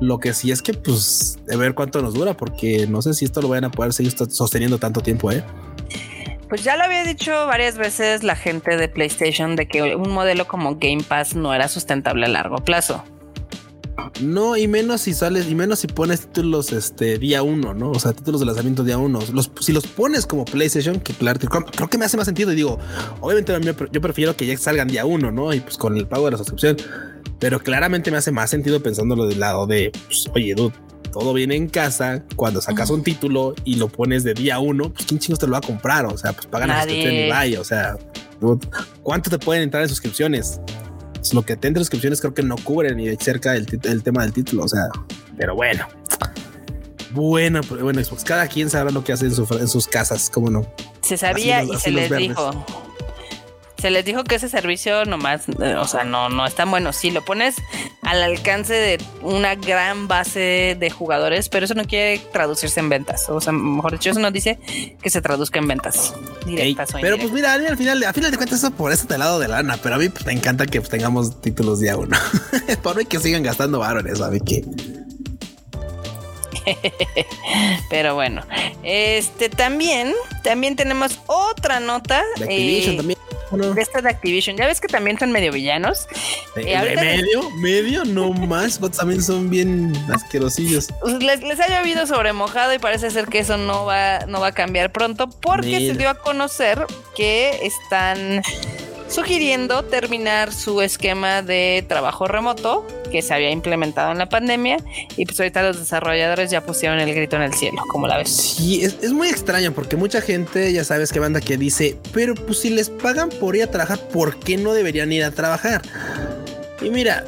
Lo 0.00 0.18
que 0.18 0.34
sí 0.34 0.50
es 0.50 0.60
que, 0.62 0.74
pues, 0.74 1.38
de 1.46 1.56
ver 1.56 1.74
cuánto 1.74 2.02
nos 2.02 2.14
dura, 2.14 2.36
porque 2.36 2.88
no 2.88 3.00
sé 3.02 3.14
si 3.14 3.24
esto 3.24 3.40
lo 3.40 3.48
vayan 3.48 3.64
a 3.64 3.70
poder 3.70 3.92
seguir 3.92 4.12
sosteniendo 4.28 4.78
tanto 4.78 5.00
tiempo, 5.00 5.30
eh. 5.30 5.44
Pues 6.52 6.64
ya 6.64 6.76
lo 6.76 6.82
había 6.82 7.02
dicho 7.02 7.46
varias 7.46 7.78
veces 7.78 8.22
la 8.22 8.36
gente 8.36 8.76
de 8.76 8.86
PlayStation 8.86 9.56
de 9.56 9.66
que 9.66 9.96
un 9.96 10.10
modelo 10.10 10.46
como 10.46 10.76
Game 10.76 11.02
Pass 11.02 11.34
no 11.34 11.54
era 11.54 11.66
sustentable 11.66 12.26
a 12.26 12.28
largo 12.28 12.58
plazo. 12.58 13.02
No, 14.20 14.58
y 14.58 14.68
menos 14.68 15.00
si 15.00 15.14
sales, 15.14 15.48
y 15.48 15.54
menos 15.54 15.78
si 15.78 15.86
pones 15.86 16.26
títulos 16.26 16.70
este 16.72 17.16
día 17.16 17.42
uno, 17.42 17.72
¿no? 17.72 17.92
O 17.92 17.98
sea, 17.98 18.12
títulos 18.12 18.40
de 18.40 18.44
lanzamiento 18.44 18.84
día 18.84 18.98
uno. 18.98 19.20
Si 19.60 19.72
los 19.72 19.86
pones 19.86 20.26
como 20.26 20.44
PlayStation, 20.44 21.00
que 21.00 21.14
claro, 21.14 21.40
creo 21.40 21.88
que 21.88 21.96
me 21.96 22.04
hace 22.04 22.18
más 22.18 22.26
sentido. 22.26 22.52
Y 22.52 22.56
digo, 22.56 22.78
obviamente 23.22 23.58
yo 23.90 24.00
prefiero 24.02 24.36
que 24.36 24.44
ya 24.44 24.54
salgan 24.58 24.88
día 24.88 25.06
uno, 25.06 25.32
¿no? 25.32 25.54
Y 25.54 25.60
pues 25.60 25.78
con 25.78 25.96
el 25.96 26.06
pago 26.06 26.26
de 26.26 26.32
la 26.32 26.36
suscripción. 26.36 26.76
Pero 27.38 27.60
claramente 27.60 28.10
me 28.10 28.18
hace 28.18 28.30
más 28.30 28.50
sentido 28.50 28.82
pensándolo 28.82 29.24
del 29.24 29.40
lado 29.40 29.66
de, 29.66 29.90
pues, 30.06 30.28
oye, 30.34 30.54
dude, 30.54 30.74
todo 31.12 31.32
viene 31.34 31.54
en 31.54 31.68
casa, 31.68 32.24
cuando 32.36 32.60
sacas 32.60 32.90
un 32.90 33.02
título 33.02 33.54
y 33.64 33.76
lo 33.76 33.88
pones 33.88 34.24
de 34.24 34.34
día 34.34 34.58
uno, 34.58 34.92
pues 34.92 35.06
quién 35.06 35.20
chingos 35.20 35.38
te 35.38 35.46
lo 35.46 35.52
va 35.52 35.58
a 35.58 35.62
comprar. 35.62 36.06
O 36.06 36.16
sea, 36.16 36.32
pues 36.32 36.46
pagan 36.46 36.70
la 36.70 36.82
suscripción 36.82 37.14
y 37.14 37.28
vaya. 37.28 37.60
O 37.60 37.64
sea, 37.64 37.96
¿cuánto 39.02 39.30
te 39.30 39.38
pueden 39.38 39.62
entrar 39.62 39.82
en 39.82 39.88
suscripciones? 39.88 40.60
Pues 41.14 41.34
lo 41.34 41.42
que 41.42 41.56
te 41.56 41.68
entra 41.68 41.80
en 41.80 41.84
suscripciones 41.84 42.20
creo 42.20 42.34
que 42.34 42.42
no 42.42 42.56
cubre 42.56 42.94
ni 42.94 43.06
de 43.06 43.16
cerca 43.16 43.54
el, 43.54 43.66
tema 44.02 44.22
del 44.22 44.32
título. 44.32 44.64
O 44.64 44.68
sea, 44.68 44.88
pero 45.36 45.54
bueno. 45.54 45.86
Bueno, 47.12 47.60
bueno, 47.68 48.02
Xbox, 48.02 48.24
cada 48.24 48.48
quien 48.48 48.70
sabe 48.70 48.90
lo 48.90 49.04
que 49.04 49.12
hace 49.12 49.26
en, 49.26 49.68
sus 49.68 49.86
casas, 49.86 50.30
cómo 50.30 50.48
no. 50.48 50.66
Se 51.02 51.18
sabía 51.18 51.62
y 51.62 51.76
se 51.76 51.90
les 51.90 52.10
dijo 52.16 52.64
se 53.82 53.90
les 53.90 54.04
dijo 54.04 54.22
que 54.22 54.36
ese 54.36 54.48
servicio 54.48 55.04
nomás, 55.06 55.48
eh, 55.60 55.74
o 55.74 55.88
sea, 55.88 56.04
no, 56.04 56.28
no 56.28 56.46
es 56.46 56.54
tan 56.54 56.70
bueno. 56.70 56.92
Si 56.92 57.10
lo 57.10 57.24
pones 57.24 57.56
al 58.12 58.22
alcance 58.22 58.74
de 58.74 58.98
una 59.22 59.54
gran 59.54 60.06
base 60.06 60.76
de 60.78 60.90
jugadores, 60.90 61.48
pero 61.48 61.64
eso 61.64 61.72
no 61.72 61.86
quiere 61.86 62.18
traducirse 62.30 62.78
en 62.78 62.90
ventas. 62.90 63.30
O 63.30 63.40
sea, 63.40 63.54
mejor 63.54 63.92
dicho, 63.92 64.10
eso 64.10 64.20
no 64.20 64.30
dice 64.30 64.58
que 65.02 65.08
se 65.08 65.22
traduzca 65.22 65.58
en 65.58 65.66
ventas 65.66 66.14
directas. 66.44 66.90
pero 67.00 67.16
pues 67.16 67.32
mira, 67.32 67.54
al 67.54 67.78
final, 67.78 68.04
al 68.04 68.12
final 68.12 68.30
de 68.30 68.36
cuentas, 68.36 68.58
eso 68.58 68.70
por 68.70 68.92
eso 68.92 69.06
te 69.06 69.16
lado 69.16 69.38
de 69.38 69.48
lana, 69.48 69.78
pero 69.82 69.94
a 69.94 69.98
mí 69.98 70.10
pues, 70.10 70.26
me 70.26 70.32
encanta 70.32 70.66
que 70.66 70.80
pues, 70.80 70.90
tengamos 70.90 71.40
títulos 71.40 71.80
día 71.80 71.96
uno. 71.96 72.14
por 72.82 72.96
mí 72.96 73.06
que 73.06 73.18
sigan 73.18 73.42
gastando 73.42 73.78
varones, 73.78 74.20
a 74.20 74.30
mí 74.30 74.40
que. 74.40 74.62
Pero 77.90 78.14
bueno, 78.14 78.42
este 78.84 79.48
también, 79.48 80.12
también 80.44 80.76
tenemos 80.76 81.18
otra 81.26 81.80
nota. 81.80 82.22
De 82.36 82.44
Activision 82.44 82.94
eh, 82.94 82.96
también. 82.98 83.18
De 83.52 83.82
esta 83.82 84.00
de 84.00 84.08
Activision. 84.08 84.56
Ya 84.56 84.66
ves 84.66 84.80
que 84.80 84.88
también 84.88 85.18
son 85.18 85.32
medio 85.32 85.52
villanos. 85.52 86.06
Eh, 86.56 86.94
medio, 86.96 87.50
medio, 87.58 88.04
no 88.04 88.32
más, 88.32 88.78
but 88.78 88.96
también 88.96 89.22
son 89.22 89.50
bien 89.50 89.92
asquerosillos. 90.12 90.88
Pues, 91.00 91.22
Les, 91.22 91.42
les 91.42 91.60
ha 91.60 91.68
llovido 91.68 92.06
sobre 92.06 92.32
mojado 92.32 92.74
y 92.74 92.78
parece 92.78 93.10
ser 93.10 93.26
que 93.26 93.40
eso 93.40 93.56
no 93.56 93.84
va, 93.84 94.20
no 94.26 94.40
va 94.40 94.48
a 94.48 94.52
cambiar 94.52 94.92
pronto 94.92 95.28
porque 95.28 95.66
Mira. 95.66 95.92
se 95.92 95.98
dio 95.98 96.10
a 96.10 96.14
conocer 96.14 96.86
que 97.14 97.66
están 97.66 98.42
sugiriendo 99.12 99.84
terminar 99.84 100.52
su 100.52 100.80
esquema 100.80 101.42
de 101.42 101.84
trabajo 101.86 102.26
remoto 102.26 102.86
que 103.10 103.20
se 103.20 103.34
había 103.34 103.50
implementado 103.50 104.10
en 104.10 104.18
la 104.18 104.28
pandemia 104.28 104.78
y 105.16 105.26
pues 105.26 105.38
ahorita 105.38 105.62
los 105.62 105.78
desarrolladores 105.78 106.50
ya 106.50 106.64
pusieron 106.64 106.98
el 106.98 107.14
grito 107.14 107.36
en 107.36 107.42
el 107.42 107.52
cielo, 107.52 107.82
como 107.88 108.06
la 108.06 108.16
ves. 108.16 108.30
Sí, 108.30 108.82
es, 108.82 108.96
es 109.02 109.12
muy 109.12 109.28
extraño 109.28 109.72
porque 109.72 109.96
mucha 109.96 110.22
gente, 110.22 110.72
ya 110.72 110.82
sabes 110.82 111.12
que 111.12 111.20
banda 111.20 111.40
que 111.40 111.58
dice, 111.58 111.98
pero 112.12 112.34
pues 112.34 112.60
si 112.60 112.70
les 112.70 112.88
pagan 112.88 113.28
por 113.28 113.54
ir 113.54 113.64
a 113.64 113.66
trabajar, 113.66 113.98
¿por 114.08 114.38
qué 114.38 114.56
no 114.56 114.72
deberían 114.72 115.12
ir 115.12 115.24
a 115.24 115.30
trabajar? 115.30 115.82
Y 116.80 116.88
mira, 116.88 117.24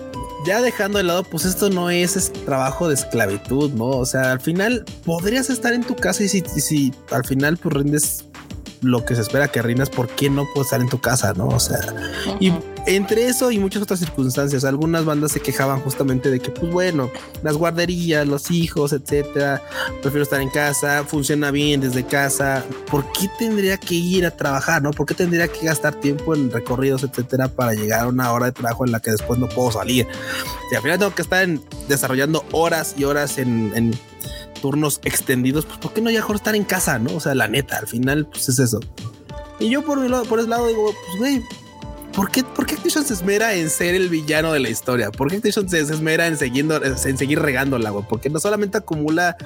ya 0.46 0.60
dejando 0.60 0.98
de 0.98 1.04
lado, 1.04 1.22
pues 1.24 1.44
esto 1.44 1.70
no 1.70 1.90
es, 1.90 2.16
es 2.16 2.32
trabajo 2.32 2.88
de 2.88 2.94
esclavitud, 2.94 3.70
¿no? 3.72 3.86
O 3.86 4.06
sea, 4.06 4.32
al 4.32 4.40
final 4.40 4.84
podrías 5.04 5.50
estar 5.50 5.72
en 5.72 5.84
tu 5.84 5.96
casa 5.96 6.22
y 6.22 6.28
si, 6.28 6.40
si 6.40 6.92
al 7.10 7.24
final 7.24 7.56
pues 7.56 7.74
rindes 7.74 8.24
lo 8.84 9.04
que 9.04 9.14
se 9.14 9.22
espera 9.22 9.48
que 9.48 9.62
rindas, 9.62 9.90
¿por 9.90 10.08
qué 10.08 10.30
no 10.30 10.46
puedes 10.52 10.66
estar 10.66 10.80
en 10.80 10.88
tu 10.88 11.00
casa, 11.00 11.32
no? 11.34 11.48
O 11.48 11.60
sea, 11.60 11.78
y 12.40 12.52
entre 12.86 13.26
eso 13.26 13.50
y 13.50 13.58
muchas 13.58 13.82
otras 13.82 13.98
circunstancias, 14.00 14.64
algunas 14.64 15.04
bandas 15.04 15.32
se 15.32 15.40
quejaban 15.40 15.80
justamente 15.80 16.30
de 16.30 16.38
que, 16.40 16.50
pues 16.50 16.70
bueno, 16.70 17.10
las 17.42 17.56
guarderías, 17.56 18.26
los 18.26 18.50
hijos, 18.50 18.92
etcétera, 18.92 19.62
prefiero 20.02 20.22
estar 20.22 20.40
en 20.40 20.50
casa, 20.50 21.04
funciona 21.06 21.50
bien 21.50 21.80
desde 21.80 22.04
casa. 22.04 22.62
¿Por 22.90 23.04
qué 23.12 23.28
tendría 23.38 23.78
que 23.78 23.94
ir 23.94 24.26
a 24.26 24.30
trabajar? 24.30 24.82
No, 24.82 24.90
¿por 24.90 25.06
qué 25.06 25.14
tendría 25.14 25.48
que 25.48 25.64
gastar 25.66 25.94
tiempo 25.94 26.34
en 26.34 26.50
recorridos, 26.50 27.02
etcétera, 27.04 27.48
para 27.48 27.72
llegar 27.74 28.00
a 28.04 28.08
una 28.08 28.30
hora 28.32 28.46
de 28.46 28.52
trabajo 28.52 28.84
en 28.84 28.92
la 28.92 29.00
que 29.00 29.10
después 29.12 29.38
no 29.38 29.48
puedo 29.48 29.72
salir? 29.72 30.06
Si 30.68 30.76
al 30.76 30.82
final 30.82 30.98
tengo 30.98 31.14
que 31.14 31.22
estar 31.22 31.42
en- 31.42 31.62
desarrollando 31.88 32.44
horas 32.52 32.94
y 32.98 33.04
horas 33.04 33.38
en, 33.38 33.72
en 33.74 33.98
turnos 34.64 34.98
extendidos, 35.05 35.66
pues 35.66 35.77
¿por 35.77 35.92
qué 35.92 36.00
no 36.00 36.09
ya 36.09 36.20
mejor 36.20 36.37
estar 36.37 36.55
en 36.55 36.64
casa? 36.64 36.98
No, 36.98 37.16
o 37.16 37.20
sea, 37.20 37.35
la 37.35 37.48
neta, 37.48 37.77
al 37.77 37.87
final, 37.87 38.24
pues 38.24 38.48
es 38.48 38.59
eso. 38.59 38.81
Y 39.61 39.68
yo 39.68 39.85
por 39.85 40.00
mi 40.00 40.09
lado, 40.09 40.24
por 40.24 40.40
ese 40.40 40.48
lado 40.48 40.66
digo, 40.68 40.90
pues 41.05 41.18
güey, 41.18 41.42
¿Por 42.14 42.31
qué, 42.31 42.44
¿Por 42.44 42.64
qué 42.64 42.77
Activision 42.77 43.05
se 43.05 43.12
esmera 43.12 43.53
en 43.55 43.68
ser 43.68 43.94
el 43.94 44.09
villano 44.09 44.55
de 44.55 44.61
la 44.61 44.70
historia? 44.70 45.11
¿Por 45.11 45.29
qué 45.29 45.37
Activision 45.37 45.68
se, 45.68 45.85
se 45.85 45.92
esmera 45.92 46.29
en, 46.29 46.38
siguiendo, 46.38 46.83
en 46.83 47.18
seguir 47.18 47.40
regándola, 47.40 47.90
güey? 47.90 48.07
Porque 48.09 48.31
no 48.31 48.40
solamente 48.40 48.79
acumula 48.79 49.37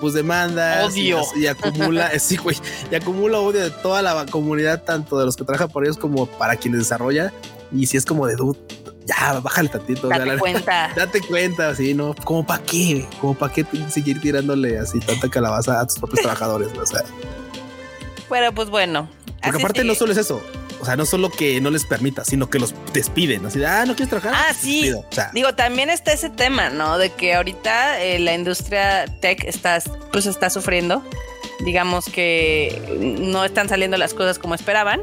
pues 0.00 0.14
demandas 0.14 0.92
Odio. 0.92 1.22
Y, 1.34 1.40
y 1.40 1.46
acumula, 1.48 2.10
sí, 2.20 2.36
güey, 2.36 2.56
y 2.92 2.94
acumula 2.94 3.40
odio 3.40 3.62
de 3.62 3.70
toda 3.70 4.00
la 4.02 4.26
comunidad, 4.26 4.84
tanto 4.84 5.18
de 5.18 5.24
los 5.24 5.36
que 5.36 5.42
trabajan 5.42 5.70
por 5.70 5.84
ellos 5.84 5.98
como 5.98 6.26
para 6.26 6.54
quienes 6.54 6.80
desarrolla. 6.80 7.32
Y 7.72 7.86
si 7.86 7.96
es 7.96 8.04
como 8.04 8.28
de 8.28 8.36
dude, 8.36 8.60
ya 9.08 9.40
bájale 9.40 9.68
tantito. 9.70 10.06
o 10.06 10.10
sea, 10.10 10.18
Date 10.18 10.30
la- 10.32 10.38
cuenta. 10.38 10.92
Date 10.96 11.20
cuenta, 11.22 11.70
así, 11.70 11.94
¿no? 11.94 12.14
Como 12.24 12.46
para 12.46 12.62
qué, 12.62 13.06
como 13.20 13.34
para 13.34 13.52
qué 13.52 13.64
seguir 13.88 14.20
tirándole 14.20 14.78
así 14.78 15.00
tanta 15.00 15.28
calabaza 15.28 15.80
a 15.80 15.86
tus 15.86 15.98
propios 15.98 16.20
trabajadores, 16.20 16.68
o 16.76 16.86
sea. 16.86 17.02
Pero 18.28 18.52
pues 18.52 18.68
bueno. 18.70 19.08
Porque 19.26 19.48
así 19.48 19.58
aparte 19.58 19.80
sigue. 19.80 19.92
no 19.92 19.94
solo 19.98 20.12
es 20.12 20.18
eso. 20.18 20.42
O 20.80 20.84
sea, 20.84 20.94
no 20.96 21.06
solo 21.06 21.28
que 21.30 21.60
no 21.60 21.70
les 21.70 21.84
permita, 21.84 22.24
sino 22.24 22.48
que 22.50 22.58
los 22.60 22.72
despiden. 22.92 23.44
Así 23.46 23.58
de, 23.58 23.66
ah, 23.66 23.84
no 23.84 23.96
quieres 23.96 24.10
trabajar. 24.10 24.34
Ah, 24.36 24.54
sí. 24.54 24.82
despido. 24.82 25.00
O 25.10 25.12
sea, 25.14 25.30
Digo, 25.34 25.54
también 25.54 25.90
está 25.90 26.12
ese 26.12 26.30
tema, 26.30 26.70
¿no? 26.70 26.98
De 26.98 27.10
que 27.10 27.34
ahorita 27.34 28.00
eh, 28.00 28.20
la 28.20 28.34
industria 28.34 29.06
tech 29.20 29.42
está, 29.44 29.82
pues 30.12 30.26
está 30.26 30.50
sufriendo. 30.50 31.02
Digamos 31.64 32.04
que 32.04 32.80
no 33.28 33.44
están 33.44 33.68
saliendo 33.68 33.96
las 33.96 34.14
cosas 34.14 34.38
como 34.38 34.54
esperaban. 34.54 35.00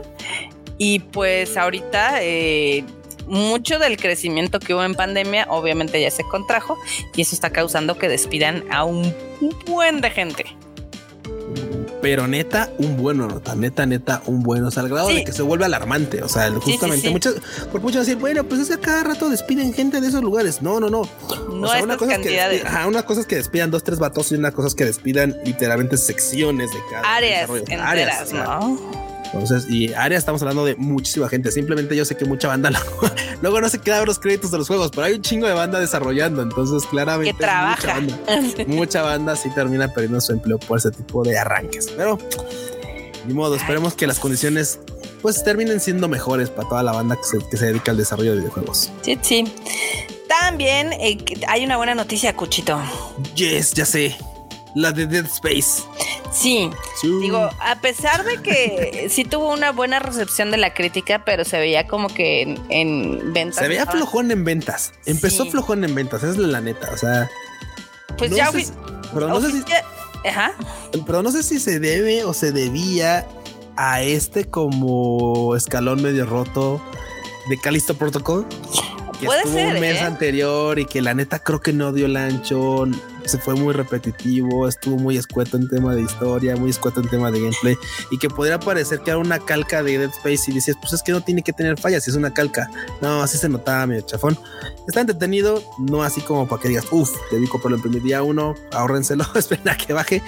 Y 0.77 0.99
pues 0.99 1.57
ahorita 1.57 2.21
eh, 2.21 2.85
mucho 3.27 3.79
del 3.79 3.97
crecimiento 3.97 4.59
que 4.59 4.73
hubo 4.73 4.83
en 4.83 4.95
pandemia 4.95 5.47
obviamente 5.49 5.99
ya 6.01 6.11
se 6.11 6.23
contrajo 6.23 6.77
y 7.15 7.21
eso 7.21 7.35
está 7.35 7.49
causando 7.51 7.97
que 7.97 8.07
despidan 8.09 8.63
a 8.71 8.83
un 8.83 9.13
buen 9.65 10.01
de 10.01 10.09
gente. 10.11 10.45
pero 12.01 12.27
neta, 12.27 12.69
un 12.77 12.97
bueno, 12.97 13.25
nota, 13.27 13.55
neta, 13.55 13.87
neta, 13.87 14.21
un 14.27 14.43
bueno. 14.43 14.67
O 14.67 14.71
sea, 14.71 14.83
al 14.83 14.89
grado 14.89 15.09
Sí. 15.09 15.15
de 15.15 15.23
que 15.23 15.31
se 15.31 15.41
vuelve 15.41 15.65
alarmante. 15.65 16.21
O 16.21 16.29
sea, 16.29 16.51
justamente 16.51 17.07
sí. 17.07 17.11
muchas, 17.11 17.33
por 17.71 17.81
muchos 17.81 18.05
decir, 18.05 18.17
bueno, 18.21 18.43
pues 18.43 18.61
es 18.61 18.67
que 18.67 18.73
a 18.75 18.79
cada 18.79 19.03
rato 19.03 19.27
despiden 19.27 19.73
gente 19.73 19.99
de 20.01 20.07
esos 20.09 20.21
lugares. 20.21 20.61
No, 20.61 20.79
no, 20.79 20.87
no. 20.91 21.01
No 21.49 21.65
o 21.65 21.67
sea, 21.67 21.79
estas 21.79 21.97
cosa 21.97 22.11
es 22.11 22.17
que 22.19 22.23
cantidades. 22.25 22.61
despidan- 22.63 22.67
ajá, 22.67 22.87
una 22.87 23.03
cosa 23.03 23.21
es 23.21 23.25
que 23.27 23.35
despidan 23.37 23.71
dos, 23.71 23.83
tres 23.83 23.97
vatos 23.97 24.31
y 24.31 24.35
una 24.35 24.51
cosa 24.51 24.67
es 24.67 24.75
que 24.75 24.85
despidan 24.85 25.35
literalmente 25.45 25.97
secciones 25.97 26.69
de 26.71 26.77
cada 26.91 27.15
Áreas 27.15 27.49
enteras, 27.49 27.87
Áreas, 27.87 28.21
o 28.21 28.25
sea, 28.27 28.43
¿no? 28.43 29.04
Entonces, 29.35 29.69
y 29.69 29.93
área 29.93 30.17
estamos 30.17 30.41
hablando 30.41 30.63
de 30.65 30.75
muchísima 30.77 31.27
gente. 31.27 31.51
Simplemente 31.51 31.95
yo 31.95 32.05
sé 32.05 32.15
que 32.15 32.23
mucha 32.25 32.47
banda 32.47 32.69
luego, 32.71 33.09
luego 33.41 33.61
no 33.61 33.69
se 33.69 33.79
queda 33.79 34.03
los 34.05 34.17
créditos 34.17 34.49
de 34.51 34.57
los 34.59 34.67
juegos, 34.67 34.91
pero 34.91 35.03
hay 35.03 35.13
un 35.13 35.21
chingo 35.21 35.45
de 35.45 35.53
banda 35.53 35.79
desarrollando. 35.79 36.41
Entonces, 36.41 36.87
claramente 36.89 37.35
Que 37.37 37.45
mucha 37.45 37.93
banda. 37.93 38.17
mucha 38.67 39.01
banda 39.01 39.35
sí 39.35 39.49
termina 39.53 39.89
perdiendo 39.89 40.21
su 40.21 40.31
empleo 40.31 40.57
por 40.57 40.77
ese 40.77 40.91
tipo 40.91 41.23
de 41.23 41.37
arranques. 41.37 41.87
Pero 41.97 42.17
ni 43.27 43.33
modo, 43.33 43.55
esperemos 43.55 43.93
que 43.93 44.07
las 44.07 44.19
condiciones 44.19 44.79
pues 45.21 45.43
terminen 45.43 45.79
siendo 45.79 46.07
mejores 46.07 46.49
para 46.49 46.69
toda 46.69 46.83
la 46.83 46.91
banda 46.91 47.15
que 47.17 47.23
se, 47.23 47.49
que 47.49 47.57
se 47.57 47.65
dedica 47.67 47.91
al 47.91 47.97
desarrollo 47.97 48.31
de 48.31 48.37
videojuegos. 48.37 48.91
Sí, 49.01 49.17
sí. 49.21 49.43
También 50.29 50.93
eh, 50.93 51.17
hay 51.47 51.65
una 51.65 51.77
buena 51.77 51.93
noticia, 51.95 52.35
Cuchito. 52.35 52.79
Yes, 53.35 53.73
ya 53.73 53.85
sé. 53.85 54.15
La 54.75 54.91
de 54.91 55.07
Dead 55.07 55.25
Space. 55.25 55.83
Sí, 56.35 56.69
Sí. 56.99 57.07
digo, 57.21 57.49
a 57.59 57.75
pesar 57.81 58.25
de 58.25 58.41
que 58.41 59.07
sí 59.09 59.23
tuvo 59.23 59.53
una 59.53 59.71
buena 59.71 59.99
recepción 59.99 60.51
de 60.51 60.57
la 60.57 60.73
crítica, 60.73 61.23
pero 61.23 61.45
se 61.45 61.57
veía 61.57 61.87
como 61.87 62.09
que 62.09 62.41
en, 62.41 62.61
en 62.69 63.33
ventas. 63.33 63.55
se 63.63 63.67
veía 63.69 63.85
flojón 63.85 64.31
en 64.31 64.43
ventas. 64.43 64.91
Empezó 65.05 65.43
Sí. 65.45 65.51
flojón 65.51 65.83
en 65.85 65.95
ventas, 65.95 66.23
esa 66.23 66.31
es 66.33 66.37
la 66.37 66.59
neta. 66.61 66.89
O 66.93 66.97
sea, 66.97 67.29
Pues 68.17 68.31
no 68.31 68.37
ya 68.37 68.51
sé 68.51 68.65
pero 69.13 69.27
no 69.29 69.39
sé 69.39 69.51
si 69.51 69.59
oficia- 69.59 69.83
Ajá. 70.27 70.51
pero 71.05 71.21
no 71.23 71.31
sé 71.31 71.41
si 71.43 71.59
se 71.59 71.79
debe 71.79 72.23
o 72.25 72.33
se 72.33 72.51
debía 72.51 73.25
a 73.77 74.01
este 74.01 74.45
como 74.45 75.55
escalón 75.55 76.01
medio 76.01 76.25
roto 76.25 76.81
de 77.49 77.57
Callisto 77.59 77.95
Protocol. 77.95 78.45
Que 79.19 79.27
Puede 79.27 79.39
estuvo 79.41 79.53
ser, 79.57 79.75
un 79.75 79.79
mes 79.79 80.01
¿eh? 80.01 80.03
anterior 80.03 80.79
y 80.79 80.85
que 80.85 81.01
la 81.01 81.13
neta 81.13 81.39
creo 81.39 81.61
que 81.61 81.71
no 81.71 81.93
dio 81.93 82.07
el 82.07 82.17
ancho, 82.17 82.85
se 83.29 83.37
fue 83.37 83.55
muy 83.55 83.73
repetitivo, 83.73 84.67
estuvo 84.67 84.97
muy 84.97 85.17
escueto 85.17 85.57
en 85.57 85.67
tema 85.67 85.95
de 85.95 86.01
historia, 86.01 86.55
muy 86.55 86.69
escueto 86.69 87.01
en 87.01 87.09
tema 87.09 87.31
de 87.31 87.39
gameplay 87.39 87.77
y 88.11 88.17
que 88.17 88.29
podría 88.29 88.59
parecer 88.59 88.99
que 88.99 89.11
era 89.11 89.19
una 89.19 89.39
calca 89.39 89.83
de 89.83 89.97
Dead 89.97 90.09
Space 90.09 90.51
y 90.51 90.53
dices, 90.53 90.75
pues 90.79 90.93
es 90.93 91.03
que 91.03 91.11
no 91.11 91.21
tiene 91.21 91.41
que 91.41 91.53
tener 91.53 91.79
fallas, 91.79 92.07
es 92.07 92.15
una 92.15 92.33
calca. 92.33 92.69
No, 93.01 93.21
así 93.21 93.37
se 93.37 93.49
notaba 93.49 93.85
medio 93.87 94.01
chafón. 94.01 94.37
Está 94.87 95.01
entretenido, 95.01 95.63
no 95.79 96.03
así 96.03 96.21
como 96.21 96.47
para 96.47 96.61
que 96.61 96.69
digas, 96.69 96.85
uff, 96.91 97.11
debí 97.31 97.47
comprarlo 97.47 97.77
en 97.77 97.81
primer 97.81 98.01
día 98.01 98.23
uno, 98.23 98.55
ahórrenselo, 98.71 99.25
esperen 99.35 99.69
a 99.69 99.77
que 99.77 99.93
baje. 99.93 100.21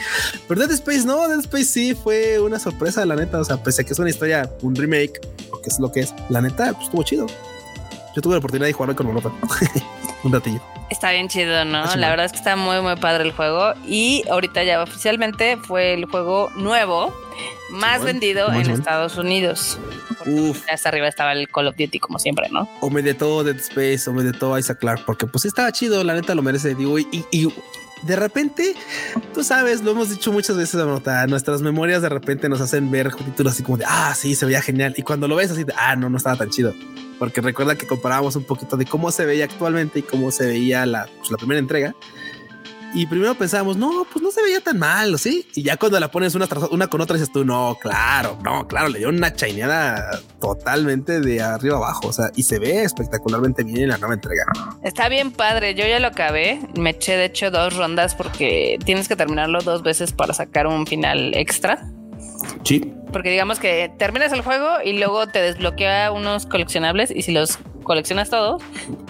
Pero 0.48 0.62
Dead 0.62 0.72
Space 0.72 1.06
no, 1.06 1.28
Dead 1.28 1.40
Space 1.40 1.66
sí 1.66 1.96
fue 1.96 2.40
una 2.40 2.60
sorpresa, 2.60 3.06
la 3.06 3.16
neta. 3.16 3.40
O 3.40 3.46
sea, 3.46 3.62
pese 3.62 3.82
a 3.82 3.86
que 3.86 3.94
es 3.94 4.00
una 4.00 4.10
historia, 4.10 4.52
un 4.62 4.76
remake, 4.76 5.20
porque 5.50 5.70
es 5.70 5.80
lo 5.80 5.92
que 5.92 6.02
es, 6.02 6.14
la 6.30 6.42
neta, 6.42 6.74
pues 6.74 6.86
estuvo 6.86 7.04
chido. 7.04 7.28
Yo 8.18 8.22
tuve 8.22 8.34
la 8.34 8.40
oportunidad 8.40 8.66
de 8.66 8.74
jugarlo 8.74 8.96
con 8.96 9.06
Monota 9.06 9.32
un 10.24 10.34
ratillo. 10.34 10.60
Está 10.90 11.12
bien 11.12 11.28
chido, 11.28 11.64
¿no? 11.66 11.86
Está. 11.86 11.98
La 11.98 12.10
verdad 12.10 12.26
es 12.26 12.32
que 12.32 12.40
está 12.40 12.56
muy, 12.56 12.82
muy 12.82 12.96
padre 12.96 13.26
el 13.26 13.32
juego. 13.32 13.76
Y 13.86 14.24
ahorita 14.28 14.64
ya 14.64 14.82
oficialmente 14.82 15.56
fue 15.58 15.94
el 15.94 16.06
juego 16.06 16.50
nuevo 16.56 17.14
más 17.70 18.04
vendido 18.04 18.52
en. 18.52 18.72
Estados 18.72 19.18
Unidos. 19.18 19.78
Uf. 20.26 20.64
hasta 20.68 20.90
arriba 20.90 21.08
estaba 21.08 21.32
el 21.34 21.48
Call 21.48 21.68
of 21.68 21.76
Duty, 21.78 22.00
como 22.00 22.18
siempre, 22.18 22.50
¿no? 22.50 22.68
O 22.82 22.90
me 22.90 23.04
de 23.04 23.14
todo 23.14 23.44
Dead 23.44 23.58
Space, 23.58 24.10
o 24.10 24.14
me 24.14 24.24
de 24.24 24.34
todo 24.34 24.58
Isaac 24.58 24.80
Clark, 24.80 25.06
porque 25.06 25.28
pues 25.28 25.46
estaba 25.46 25.72
chido, 25.72 26.04
la 26.04 26.16
neta 26.16 26.34
lo 26.34 26.42
merece. 26.42 26.74
Digo, 26.74 26.98
y, 26.98 27.08
y 27.30 27.54
de 28.02 28.16
repente, 28.16 28.74
tú 29.36 29.44
sabes, 29.44 29.84
lo 29.84 29.92
hemos 29.92 30.10
dicho 30.10 30.32
muchas 30.32 30.58
veces, 30.58 30.84
nuestras 31.28 31.62
memorias 31.62 32.02
de 32.02 32.10
repente 32.10 32.50
nos 32.50 32.62
hacen 32.62 32.90
ver 32.90 33.14
títulos 33.14 33.54
así 33.54 33.62
como 33.62 33.78
de, 33.78 33.86
ah, 33.88 34.16
sí, 34.16 34.34
se 34.34 34.48
veía 34.48 34.64
genial. 34.64 34.96
Y 34.98 35.04
cuando 35.04 35.28
lo 35.28 35.36
ves 35.36 35.52
así 35.52 35.64
de, 35.64 35.74
ah, 35.78 35.96
no, 35.96 36.10
no 36.10 36.18
estaba 36.18 36.36
tan 36.36 36.50
chido. 36.50 36.74
Porque 37.20 37.42
recuerda 37.42 37.76
que 37.76 37.88
comparábamos 37.88 38.36
un 38.36 38.44
poquito 38.44 38.78
de 38.78 38.86
cómo 38.86 39.12
se 39.12 39.26
veía 39.26 39.46
actualmente 39.46 40.00
y 40.00 40.02
cómo 40.04 40.32
se 40.32 40.46
veía 40.46 40.86
la, 40.86 41.08
pues, 41.18 41.32
la 41.32 41.38
primera 41.38 41.60
entrega. 41.60 41.96
Y 42.94 43.06
primero 43.06 43.36
pensábamos, 43.36 43.76
no, 43.76 44.08
pues 44.12 44.24
no 44.24 44.32
se 44.32 44.42
veía 44.42 44.62
tan 44.62 44.80
mal, 44.80 45.20
¿sí? 45.20 45.46
Y 45.56 45.62
ya 45.64 45.76
cuando 45.76 46.00
la 46.00 46.10
pones 46.10 46.36
una, 46.36 46.48
tras- 46.48 46.70
una 46.72 46.88
con 46.88 47.02
otra 47.02 47.16
dices 47.18 47.32
tú, 47.34 47.44
no, 47.44 47.78
claro, 47.82 48.40
no, 48.44 48.66
claro, 48.66 48.88
le 48.88 49.00
dio 49.00 49.10
una 49.10 49.34
chaineada 49.36 50.22
totalmente 50.40 51.20
de 51.20 51.42
arriba 51.42 51.76
abajo, 51.78 52.08
o 52.08 52.14
sea, 52.14 52.32
y 52.36 52.44
se 52.44 52.60
ve 52.60 52.84
espectacularmente 52.84 53.64
bien 53.64 53.82
en 53.82 53.90
la 53.90 53.98
nueva 53.98 54.14
entrega. 54.16 54.46
Está 54.84 55.10
bien 55.10 55.32
padre. 55.32 55.76
Yo 55.76 55.86
ya 55.86 56.00
lo 56.00 56.08
acabé. 56.08 56.62
Me 56.78 56.92
eché, 56.92 57.18
de 57.18 57.26
hecho, 57.26 57.52
dos 57.52 57.76
rondas 57.76 58.16
porque 58.16 58.80
tienes 58.86 59.08
que 59.10 59.18
terminarlo 59.18 59.62
dos 59.62 59.84
veces 59.84 60.14
para 60.14 60.34
sacar 60.34 60.66
un 60.66 60.88
final 60.88 61.34
extra. 61.36 61.86
Sí. 62.64 62.94
Porque 63.12 63.30
digamos 63.32 63.60
que 63.60 63.92
terminas 63.98 64.32
el 64.34 64.42
juego 64.42 64.68
y 64.84 64.94
luego 64.94 65.28
te 65.28 65.42
desbloquea 65.42 66.12
unos 66.12 66.46
coleccionables 66.46 67.12
y 67.12 67.22
si 67.22 67.32
los 67.32 67.58
coleccionas 67.84 68.30
todos, 68.30 68.62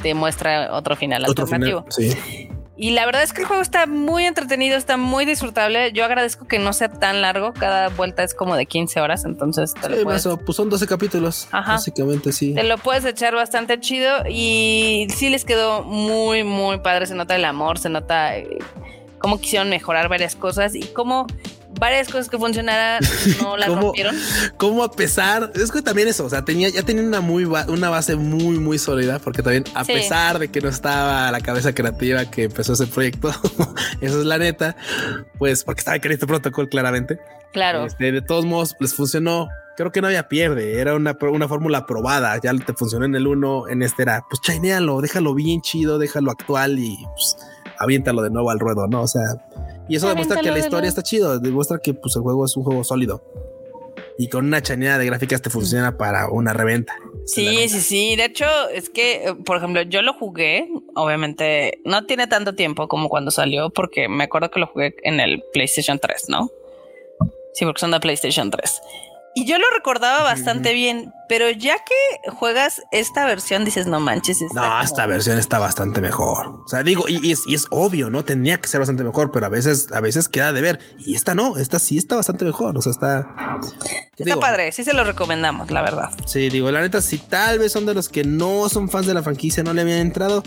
te 0.03 0.13
muestra 0.13 0.73
otro 0.73 0.95
final 0.95 1.23
Otro 1.27 1.43
alternativo. 1.45 1.85
final. 1.89 2.17
Sí. 2.17 2.49
Y 2.79 2.91
la 2.91 3.07
verdad 3.07 3.23
es 3.23 3.33
que 3.33 3.41
el 3.41 3.47
juego 3.47 3.63
está 3.63 3.87
muy 3.87 4.25
entretenido, 4.25 4.77
está 4.77 4.97
muy 4.97 5.25
disfrutable. 5.25 5.91
Yo 5.93 6.05
agradezco 6.05 6.45
que 6.45 6.59
no 6.59 6.73
sea 6.73 6.89
tan 6.89 7.23
largo. 7.23 7.51
Cada 7.53 7.89
vuelta 7.89 8.21
es 8.23 8.35
como 8.35 8.55
de 8.55 8.67
15 8.67 9.01
horas, 9.01 9.25
entonces 9.25 9.73
te 9.73 9.89
lo 9.89 10.03
puedes... 10.03 10.27
pues 10.45 10.55
son 10.55 10.69
12 10.69 10.85
capítulos. 10.85 11.47
Básicamente, 11.51 12.31
sí. 12.31 12.53
Te 12.53 12.61
lo 12.63 12.77
puedes 12.77 13.03
echar 13.05 13.33
bastante 13.33 13.79
chido 13.79 14.11
y 14.29 15.07
sí 15.09 15.29
les 15.31 15.43
quedó 15.43 15.81
muy, 15.81 16.43
muy 16.43 16.77
padre. 16.77 17.07
Se 17.07 17.15
nota 17.15 17.35
el 17.35 17.45
amor, 17.45 17.79
se 17.79 17.89
nota 17.89 18.37
eh, 18.37 18.59
cómo 19.17 19.39
quisieron 19.41 19.69
mejorar 19.69 20.07
varias 20.07 20.35
cosas 20.35 20.75
y 20.75 20.81
cómo 20.81 21.25
varias 21.79 22.07
cosas 22.07 22.29
que 22.29 22.37
funcionaran 22.37 23.01
no 23.41 23.57
las 23.57 23.69
rompieron. 23.69 24.15
Como 24.57 24.83
a 24.83 24.91
pesar, 24.91 25.51
es 25.55 25.71
que 25.71 25.81
también 25.81 26.07
eso, 26.07 26.25
o 26.25 26.29
sea, 26.29 26.43
tenía, 26.43 26.69
ya 26.69 26.83
tenía 26.83 27.03
una 27.03 27.21
muy 27.21 27.45
una 27.45 27.89
base 27.89 28.15
muy, 28.15 28.59
muy 28.59 28.77
sólida, 28.77 29.19
porque 29.19 29.41
también 29.41 29.63
a 29.73 29.83
pesar 29.83 30.39
de 30.39 30.49
que 30.49 30.61
no 30.61 30.69
estaba 30.69 31.31
la 31.31 31.39
cabeza 31.41 31.73
creativa 31.73 32.25
que 32.25 32.43
empezó 32.43 32.73
ese 32.73 32.87
proyecto, 32.87 33.29
eso 34.01 34.19
es 34.19 34.25
la 34.25 34.37
neta, 34.37 34.75
pues 35.37 35.63
porque 35.63 35.79
estaba 35.79 35.97
en 35.97 36.11
este 36.11 36.27
protocolo 36.27 36.67
claramente. 36.69 37.19
Claro. 37.53 37.85
Este, 37.85 38.11
de 38.11 38.21
todos 38.21 38.45
modos, 38.45 38.75
les 38.79 38.93
funcionó. 38.93 39.49
Creo 39.75 39.91
que 39.91 40.01
no 40.01 40.07
había 40.07 40.27
pierde, 40.27 40.79
era 40.79 40.95
una, 40.95 41.15
una 41.21 41.47
fórmula 41.47 41.85
probada. 41.85 42.39
Ya 42.41 42.51
te 42.53 42.73
funcionó 42.73 43.05
en 43.05 43.13
el 43.13 43.27
uno, 43.27 43.67
en 43.67 43.83
este 43.83 44.03
era, 44.03 44.23
pues 44.27 44.41
chainealo, 44.41 45.01
déjalo 45.01 45.35
bien 45.35 45.61
chido, 45.61 45.99
déjalo 45.99 46.31
actual 46.31 46.79
y 46.79 46.97
pues 47.13 47.37
aviéntalo 47.77 48.23
de 48.23 48.31
nuevo 48.31 48.49
al 48.49 48.59
ruedo, 48.59 48.87
¿no? 48.87 49.01
O 49.01 49.07
sea, 49.07 49.35
y 49.87 49.95
eso 49.95 50.07
demuestra 50.07 50.41
que 50.41 50.51
la 50.51 50.59
historia 50.59 50.89
está 50.89 51.03
chido, 51.03 51.39
demuestra 51.39 51.79
que 51.79 51.93
pues 51.93 52.15
el 52.15 52.21
juego 52.21 52.45
es 52.45 52.55
un 52.55 52.63
juego 52.63 52.83
sólido. 52.83 53.23
Y 54.19 54.29
con 54.29 54.45
una 54.45 54.61
chaneada 54.61 54.97
de 54.97 55.05
gráficas 55.05 55.41
te 55.43 55.51
funciona 55.51 55.97
para 55.97 56.29
una 56.29 56.51
reventa. 56.51 56.95
Sí, 57.25 57.69
sí, 57.69 57.81
sí. 57.81 58.15
De 58.15 58.25
hecho, 58.25 58.45
es 58.73 58.89
que, 58.89 59.27
eh, 59.27 59.35
por 59.45 59.57
ejemplo, 59.57 59.83
yo 59.83 60.01
lo 60.01 60.13
jugué, 60.13 60.67
obviamente, 60.95 61.81
no 61.85 62.05
tiene 62.05 62.25
tanto 62.25 62.55
tiempo 62.55 62.87
como 62.87 63.09
cuando 63.09 63.29
salió, 63.29 63.69
porque 63.69 64.09
me 64.09 64.23
acuerdo 64.23 64.49
que 64.49 64.59
lo 64.59 64.67
jugué 64.67 64.95
en 65.03 65.19
el 65.19 65.43
PlayStation 65.53 65.99
3, 65.99 66.29
¿no? 66.29 66.49
Sí, 67.53 67.65
porque 67.65 67.79
son 67.79 67.91
de 67.91 67.99
PlayStation 67.99 68.49
3. 68.49 68.81
Y 69.35 69.45
yo 69.45 69.59
lo 69.59 69.65
recordaba 69.75 70.23
bastante 70.23 70.73
bien, 70.73 71.13
pero 71.27 71.49
ya 71.49 71.75
que 71.77 72.31
juegas 72.31 72.81
esta 72.91 73.25
versión, 73.25 73.65
dices, 73.65 73.87
no 73.87 73.99
manches. 73.99 74.39
no, 74.53 74.81
esta 74.81 75.05
versión 75.05 75.37
está 75.37 75.59
bastante 75.59 76.01
mejor. 76.01 76.61
O 76.65 76.67
sea, 76.67 76.83
digo, 76.83 77.05
y, 77.07 77.31
es, 77.31 77.43
y, 77.47 77.55
es, 77.55 77.67
obvio, 77.69 78.09
¿no? 78.09 78.23
Tenía 78.23 78.59
que 78.59 78.67
ser 78.67 78.79
bastante 78.79 79.03
mejor, 79.03 79.31
pero 79.31 79.45
a 79.45 79.49
veces, 79.49 79.91
a 79.91 79.99
veces 79.99 80.29
queda 80.29 80.53
de 80.53 80.61
ver. 80.61 80.79
Y 80.99 81.15
esta 81.15 81.35
no, 81.35 81.57
esta 81.57 81.79
sí 81.79 81.97
está 81.97 82.15
bastante 82.15 82.45
mejor. 82.45 82.77
O 82.77 82.81
sea, 82.81 82.91
está. 82.91 83.27
Está 84.17 84.39
padre, 84.39 84.71
sí 84.71 84.83
se 84.83 84.93
lo 84.93 85.03
recomendamos, 85.03 85.69
la 85.69 85.81
verdad. 85.81 86.09
Sí, 86.25 86.49
digo, 86.49 86.71
la 86.71 86.81
neta, 86.81 87.01
si 87.01 87.17
tal 87.17 87.59
vez 87.59 87.71
son 87.71 87.85
de 87.85 87.93
los 87.93 88.09
que 88.09 88.23
no 88.23 88.67
son 88.69 88.89
fans 88.89 89.05
de 89.05 89.13
la 89.13 89.21
franquicia, 89.21 89.63
no 89.63 89.73
le 89.73 89.81
habían 89.81 89.99
entrado 89.99 90.43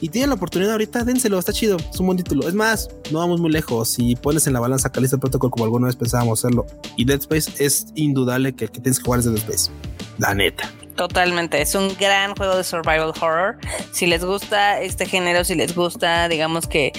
y 0.00 0.08
tienen 0.08 0.30
la 0.30 0.36
oportunidad 0.36 0.72
ahorita, 0.72 1.04
dénselo, 1.04 1.38
está 1.38 1.52
chido, 1.52 1.76
es 1.78 1.98
un 1.98 2.06
buen 2.06 2.18
título. 2.18 2.46
Es 2.48 2.54
más, 2.54 2.88
no 3.10 3.20
vamos 3.20 3.40
muy 3.40 3.50
lejos. 3.50 3.88
Si 3.88 4.16
pones 4.16 4.46
en 4.46 4.52
la 4.52 4.60
balanza 4.60 4.90
Calista 4.90 5.16
Protocol 5.16 5.50
como 5.50 5.64
alguna 5.64 5.86
vez 5.86 5.96
pensábamos 5.96 6.40
hacerlo 6.40 6.66
y 6.96 7.04
Dead 7.04 7.20
Space, 7.20 7.64
es 7.64 7.86
indudable 7.94 8.54
que 8.54 8.64
el 8.64 8.70
que 8.70 8.80
tienes 8.80 8.98
que 8.98 9.04
jugar 9.04 9.20
es 9.20 9.26
Dead 9.26 9.36
Space. 9.36 9.70
La 10.18 10.34
neta. 10.34 10.70
Totalmente, 10.96 11.60
es 11.60 11.74
un 11.74 11.94
gran 11.98 12.36
juego 12.36 12.56
de 12.56 12.62
survival 12.62 13.12
horror. 13.20 13.58
Si 13.90 14.06
les 14.06 14.24
gusta 14.24 14.80
este 14.80 15.06
género, 15.06 15.42
si 15.42 15.56
les 15.56 15.74
gusta, 15.74 16.28
digamos 16.28 16.68
que 16.68 16.92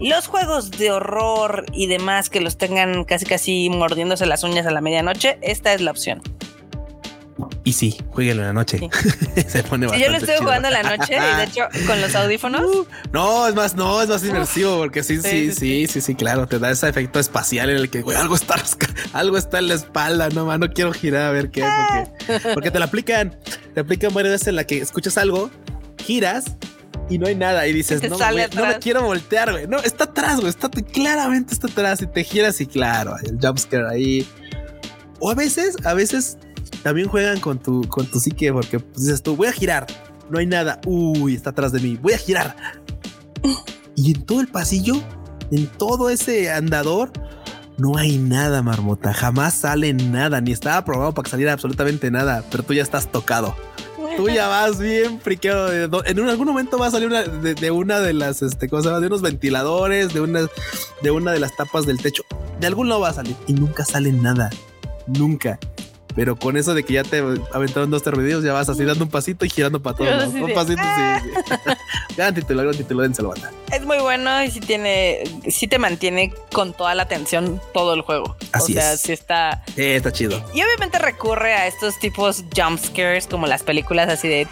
los 0.00 0.26
juegos 0.26 0.72
de 0.72 0.90
horror 0.90 1.64
y 1.72 1.86
demás 1.86 2.28
que 2.28 2.40
los 2.40 2.58
tengan 2.58 3.04
casi 3.04 3.24
casi 3.24 3.70
mordiéndose 3.70 4.26
las 4.26 4.42
uñas 4.42 4.66
a 4.66 4.72
la 4.72 4.80
medianoche, 4.80 5.38
esta 5.42 5.72
es 5.74 5.80
la 5.80 5.92
opción. 5.92 6.22
Y 7.64 7.72
sí, 7.72 7.98
jueguenlo 8.10 8.42
en 8.42 8.48
la 8.48 8.52
noche. 8.54 8.78
Se 9.48 9.62
pone 9.62 9.86
bastante 9.86 10.06
Yo 10.06 10.10
lo 10.10 10.16
estoy 10.16 10.36
jugando 10.38 10.68
en 10.68 10.74
la 10.74 10.82
noche 10.82 11.16
y 11.16 11.36
de 11.36 11.44
hecho 11.44 11.68
con 11.86 12.00
los 12.00 12.14
audífonos. 12.14 12.62
Uh, 12.62 12.86
no, 13.12 13.46
es 13.46 13.54
más, 13.54 13.74
no, 13.74 14.00
es 14.00 14.08
más 14.08 14.24
inmersivo 14.24 14.78
porque 14.78 15.02
sí, 15.04 15.20
sí, 15.20 15.52
sí, 15.52 15.86
sí, 15.86 16.00
sí, 16.00 16.14
claro, 16.14 16.46
te 16.46 16.58
da 16.58 16.70
ese 16.70 16.88
efecto 16.88 17.18
espacial 17.18 17.70
en 17.70 17.76
el 17.76 17.90
que 17.90 18.02
güey, 18.02 18.16
algo 18.16 18.36
está 18.36 18.56
algo 19.12 19.36
está 19.36 19.58
en 19.58 19.68
la 19.68 19.74
espalda, 19.74 20.28
no, 20.30 20.56
no 20.56 20.72
quiero 20.72 20.92
girar 20.92 21.22
a 21.24 21.30
ver 21.30 21.50
qué, 21.50 21.62
porque, 22.26 22.54
porque 22.54 22.70
te 22.70 22.78
lo 22.78 22.84
aplican, 22.86 23.36
te 23.74 23.80
aplican 23.80 24.14
varias 24.14 24.32
veces 24.32 24.48
en 24.48 24.56
la 24.56 24.64
que 24.64 24.78
escuchas 24.78 25.18
algo, 25.18 25.50
giras 26.02 26.56
y 27.08 27.18
no 27.18 27.26
hay 27.26 27.34
nada 27.34 27.66
y 27.66 27.72
dices, 27.72 28.02
no, 28.08 28.18
no 28.18 28.66
me 28.66 28.78
quiero 28.80 29.02
voltear, 29.02 29.52
güey. 29.52 29.66
No, 29.66 29.78
está 29.78 30.04
atrás, 30.04 30.36
güey, 30.36 30.48
está 30.48 30.68
claramente 30.70 31.54
está 31.54 31.68
atrás 31.68 32.02
y 32.02 32.06
te 32.06 32.24
giras 32.24 32.60
y 32.60 32.66
claro, 32.66 33.16
el 33.22 33.38
jumpscare 33.40 33.86
ahí. 33.88 34.28
O 35.20 35.30
a 35.30 35.34
veces, 35.34 35.76
a 35.84 35.94
veces 35.94 36.38
también 36.82 37.08
juegan 37.08 37.40
con 37.40 37.58
tu, 37.58 37.82
con 37.88 38.06
tu 38.06 38.20
psique 38.20 38.52
porque 38.52 38.80
pues, 38.80 39.04
dices 39.04 39.22
tú, 39.22 39.36
voy 39.36 39.48
a 39.48 39.52
girar, 39.52 39.86
no 40.30 40.38
hay 40.38 40.46
nada, 40.46 40.80
uy, 40.86 41.34
está 41.34 41.50
atrás 41.50 41.72
de 41.72 41.80
mí, 41.80 41.98
voy 42.00 42.12
a 42.12 42.18
girar. 42.18 42.56
Y 43.98 44.14
en 44.14 44.26
todo 44.26 44.42
el 44.42 44.48
pasillo, 44.48 44.96
en 45.50 45.66
todo 45.68 46.10
ese 46.10 46.50
andador, 46.50 47.10
no 47.78 47.96
hay 47.96 48.18
nada, 48.18 48.62
marmota, 48.62 49.14
jamás 49.14 49.54
sale 49.54 49.94
nada, 49.94 50.42
ni 50.42 50.52
estaba 50.52 50.84
probado 50.84 51.12
para 51.12 51.24
que 51.24 51.30
saliera 51.30 51.54
absolutamente 51.54 52.10
nada, 52.10 52.44
pero 52.50 52.62
tú 52.62 52.74
ya 52.74 52.82
estás 52.82 53.10
tocado. 53.10 53.56
Tú 54.16 54.28
ya 54.28 54.48
vas 54.48 54.78
bien 54.78 55.20
friqueado. 55.20 56.04
En 56.04 56.28
algún 56.28 56.46
momento 56.46 56.78
va 56.78 56.86
a 56.86 56.90
salir 56.90 57.08
una, 57.08 57.22
de, 57.22 57.70
una 57.70 58.00
de 58.00 58.12
las 58.12 58.42
este, 58.42 58.68
cosas, 58.68 59.00
de 59.00 59.06
unos 59.06 59.22
ventiladores, 59.22 60.14
de 60.14 60.20
una, 60.20 60.46
de 61.02 61.10
una 61.10 61.32
de 61.32 61.40
las 61.40 61.56
tapas 61.56 61.86
del 61.86 61.98
techo. 61.98 62.22
De 62.60 62.66
algún 62.66 62.88
lado 62.88 63.02
va 63.02 63.10
a 63.10 63.14
salir 63.14 63.36
y 63.46 63.52
nunca 63.54 63.84
sale 63.84 64.12
nada. 64.12 64.50
Nunca. 65.06 65.58
Pero 66.16 66.34
con 66.34 66.56
eso 66.56 66.74
de 66.74 66.82
que 66.82 66.94
ya 66.94 67.04
te 67.04 67.22
aventaron 67.52 67.90
dos 67.90 68.02
termedios, 68.02 68.42
ya 68.42 68.54
vas 68.54 68.68
así 68.70 68.84
dando 68.84 69.04
un 69.04 69.10
pasito 69.10 69.44
y 69.44 69.50
girando 69.50 69.82
para 69.82 69.96
todos. 69.96 70.34
Un 70.34 70.54
pasito, 70.54 70.82
sí. 70.82 71.30
sí. 71.44 71.54
gran 72.16 72.34
título, 72.34 72.62
gran 72.62 72.74
título, 72.74 73.02
dénselo, 73.02 73.28
banda. 73.28 73.52
Es 73.70 73.84
muy 73.84 73.98
bueno 73.98 74.42
y 74.42 74.50
sí 74.50 74.60
tiene, 74.60 75.22
sí 75.48 75.68
te 75.68 75.78
mantiene 75.78 76.32
con 76.52 76.72
toda 76.72 76.94
la 76.94 77.02
atención 77.02 77.60
todo 77.74 77.92
el 77.92 78.00
juego. 78.00 78.34
Así 78.52 78.72
o 78.72 78.80
sea, 78.80 78.94
es. 78.94 79.02
sí 79.02 79.12
está. 79.12 79.62
Sí, 79.74 79.82
está 79.82 80.10
chido. 80.10 80.42
Y 80.54 80.62
obviamente 80.62 80.98
recurre 80.98 81.52
a 81.52 81.66
estos 81.66 81.98
tipos 81.98 82.44
jump 82.56 82.82
scares 82.82 83.26
como 83.26 83.46
las 83.46 83.62
películas 83.62 84.08
así 84.08 84.26
de. 84.26 84.48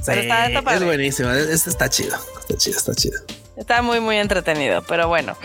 Sí, 0.00 0.12
está, 0.12 0.46
es 0.46 0.84
buenísimo. 0.84 1.30
Este 1.30 1.70
está 1.70 1.90
chido. 1.90 2.16
Está 2.40 2.56
chido, 2.56 2.78
está 2.78 2.94
chido. 2.94 3.20
Está 3.60 3.82
muy, 3.82 4.00
muy 4.00 4.16
entretenido, 4.16 4.82
pero 4.88 5.06
bueno. 5.06 5.36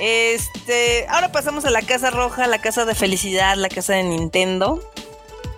Este, 0.00 1.06
ahora 1.08 1.30
pasamos 1.30 1.64
a 1.64 1.70
la 1.70 1.82
casa 1.82 2.10
roja, 2.10 2.48
la 2.48 2.60
casa 2.60 2.84
de 2.84 2.96
felicidad, 2.96 3.54
la 3.56 3.68
casa 3.68 3.94
de 3.94 4.02
Nintendo. 4.02 4.82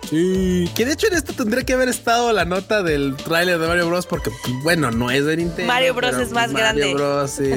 Sí, 0.07 0.69
que 0.75 0.85
de 0.85 0.93
hecho 0.93 1.07
en 1.07 1.13
esto 1.13 1.33
tendría 1.33 1.63
que 1.63 1.73
haber 1.73 1.89
estado 1.89 2.31
la 2.31 2.45
nota 2.45 2.83
del 2.83 3.15
tráiler 3.15 3.57
de 3.57 3.67
Mario 3.67 3.87
Bros. 3.87 4.05
Porque, 4.05 4.29
pues, 4.29 4.53
bueno, 4.61 4.91
no 4.91 5.09
es 5.09 5.25
de 5.25 5.37
Nintendo. 5.37 5.73
Mario 5.73 5.95
Bros. 5.95 6.15
es 6.17 6.31
más 6.31 6.53
grande. 6.53 6.93
Mario 6.93 6.97
Bros. 6.97 7.31
Sí, 7.31 7.49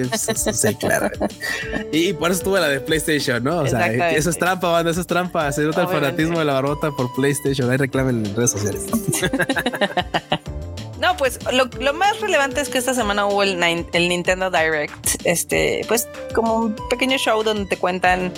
sí, 0.54 0.74
claro. 0.76 1.10
Y, 1.92 2.14
por 2.14 2.30
eso 2.30 2.38
estuve 2.38 2.58
la 2.58 2.68
de 2.68 2.80
PlayStation, 2.80 3.44
¿no? 3.44 3.58
O 3.58 3.66
sea, 3.66 4.10
eso 4.12 4.30
es 4.30 4.38
trampa, 4.38 4.70
banda, 4.70 4.90
eso 4.90 5.02
es 5.02 5.06
trampa. 5.06 5.52
Se 5.52 5.60
nota 5.64 5.82
el 5.82 5.88
fanatismo 5.88 6.38
de 6.38 6.46
la 6.46 6.54
barbota 6.54 6.90
por 6.92 7.14
PlayStation. 7.14 7.70
Ahí 7.70 7.76
reclamen 7.76 8.24
en 8.24 8.34
redes 8.34 8.52
sociales. 8.52 8.86
No, 11.00 11.16
pues 11.16 11.38
lo, 11.52 11.92
más 11.92 12.20
relevante 12.20 12.60
es 12.60 12.68
que 12.68 12.78
esta 12.78 12.94
semana 12.94 13.26
hubo 13.26 13.42
el, 13.42 13.58
Nintendo 13.58 14.50
Direct, 14.50 15.22
este, 15.24 15.82
pues 15.88 16.08
como 16.34 16.54
un 16.54 16.76
pequeño 16.88 17.18
show 17.18 17.42
donde 17.42 17.66
te 17.66 17.76
cuentan 17.76 18.32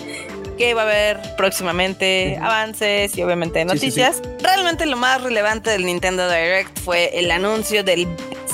qué 0.59 0.75
va 0.75 0.83
a 0.83 0.85
haber 0.85 1.37
próximamente, 1.37 2.37
avances 2.43 3.17
y 3.17 3.23
obviamente 3.23 3.65
noticias. 3.65 4.21
Realmente 4.43 4.87
lo 4.87 4.97
más 4.97 5.23
relevante 5.23 5.71
del 5.71 5.87
Nintendo 5.87 6.29
Direct 6.29 6.77
fue 6.81 7.19
el 7.19 7.31
anuncio 7.31 7.85
del 7.85 8.09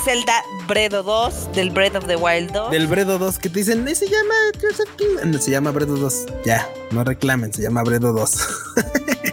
Zelda 0.05 0.43
Breath 0.69 0.93
2, 0.93 1.53
del 1.53 1.71
Breath 1.71 1.97
of 1.97 2.07
the 2.07 2.17
Wild 2.17 2.53
2. 2.53 2.71
Del 2.71 2.87
Breath 2.87 3.07
2 3.07 3.39
que 3.39 3.49
te 3.49 3.61
dicen, 3.61 3.87
se 3.95 4.07
llama 4.07 4.35
No, 5.25 5.39
se 5.39 5.51
llama 5.51 5.71
Breath 5.71 5.89
2. 5.89 6.27
Ya, 6.45 6.69
no 6.91 7.05
reclamen, 7.05 7.53
se 7.53 7.63
llama 7.63 7.83
Breath 7.83 8.03
2. 8.03 8.49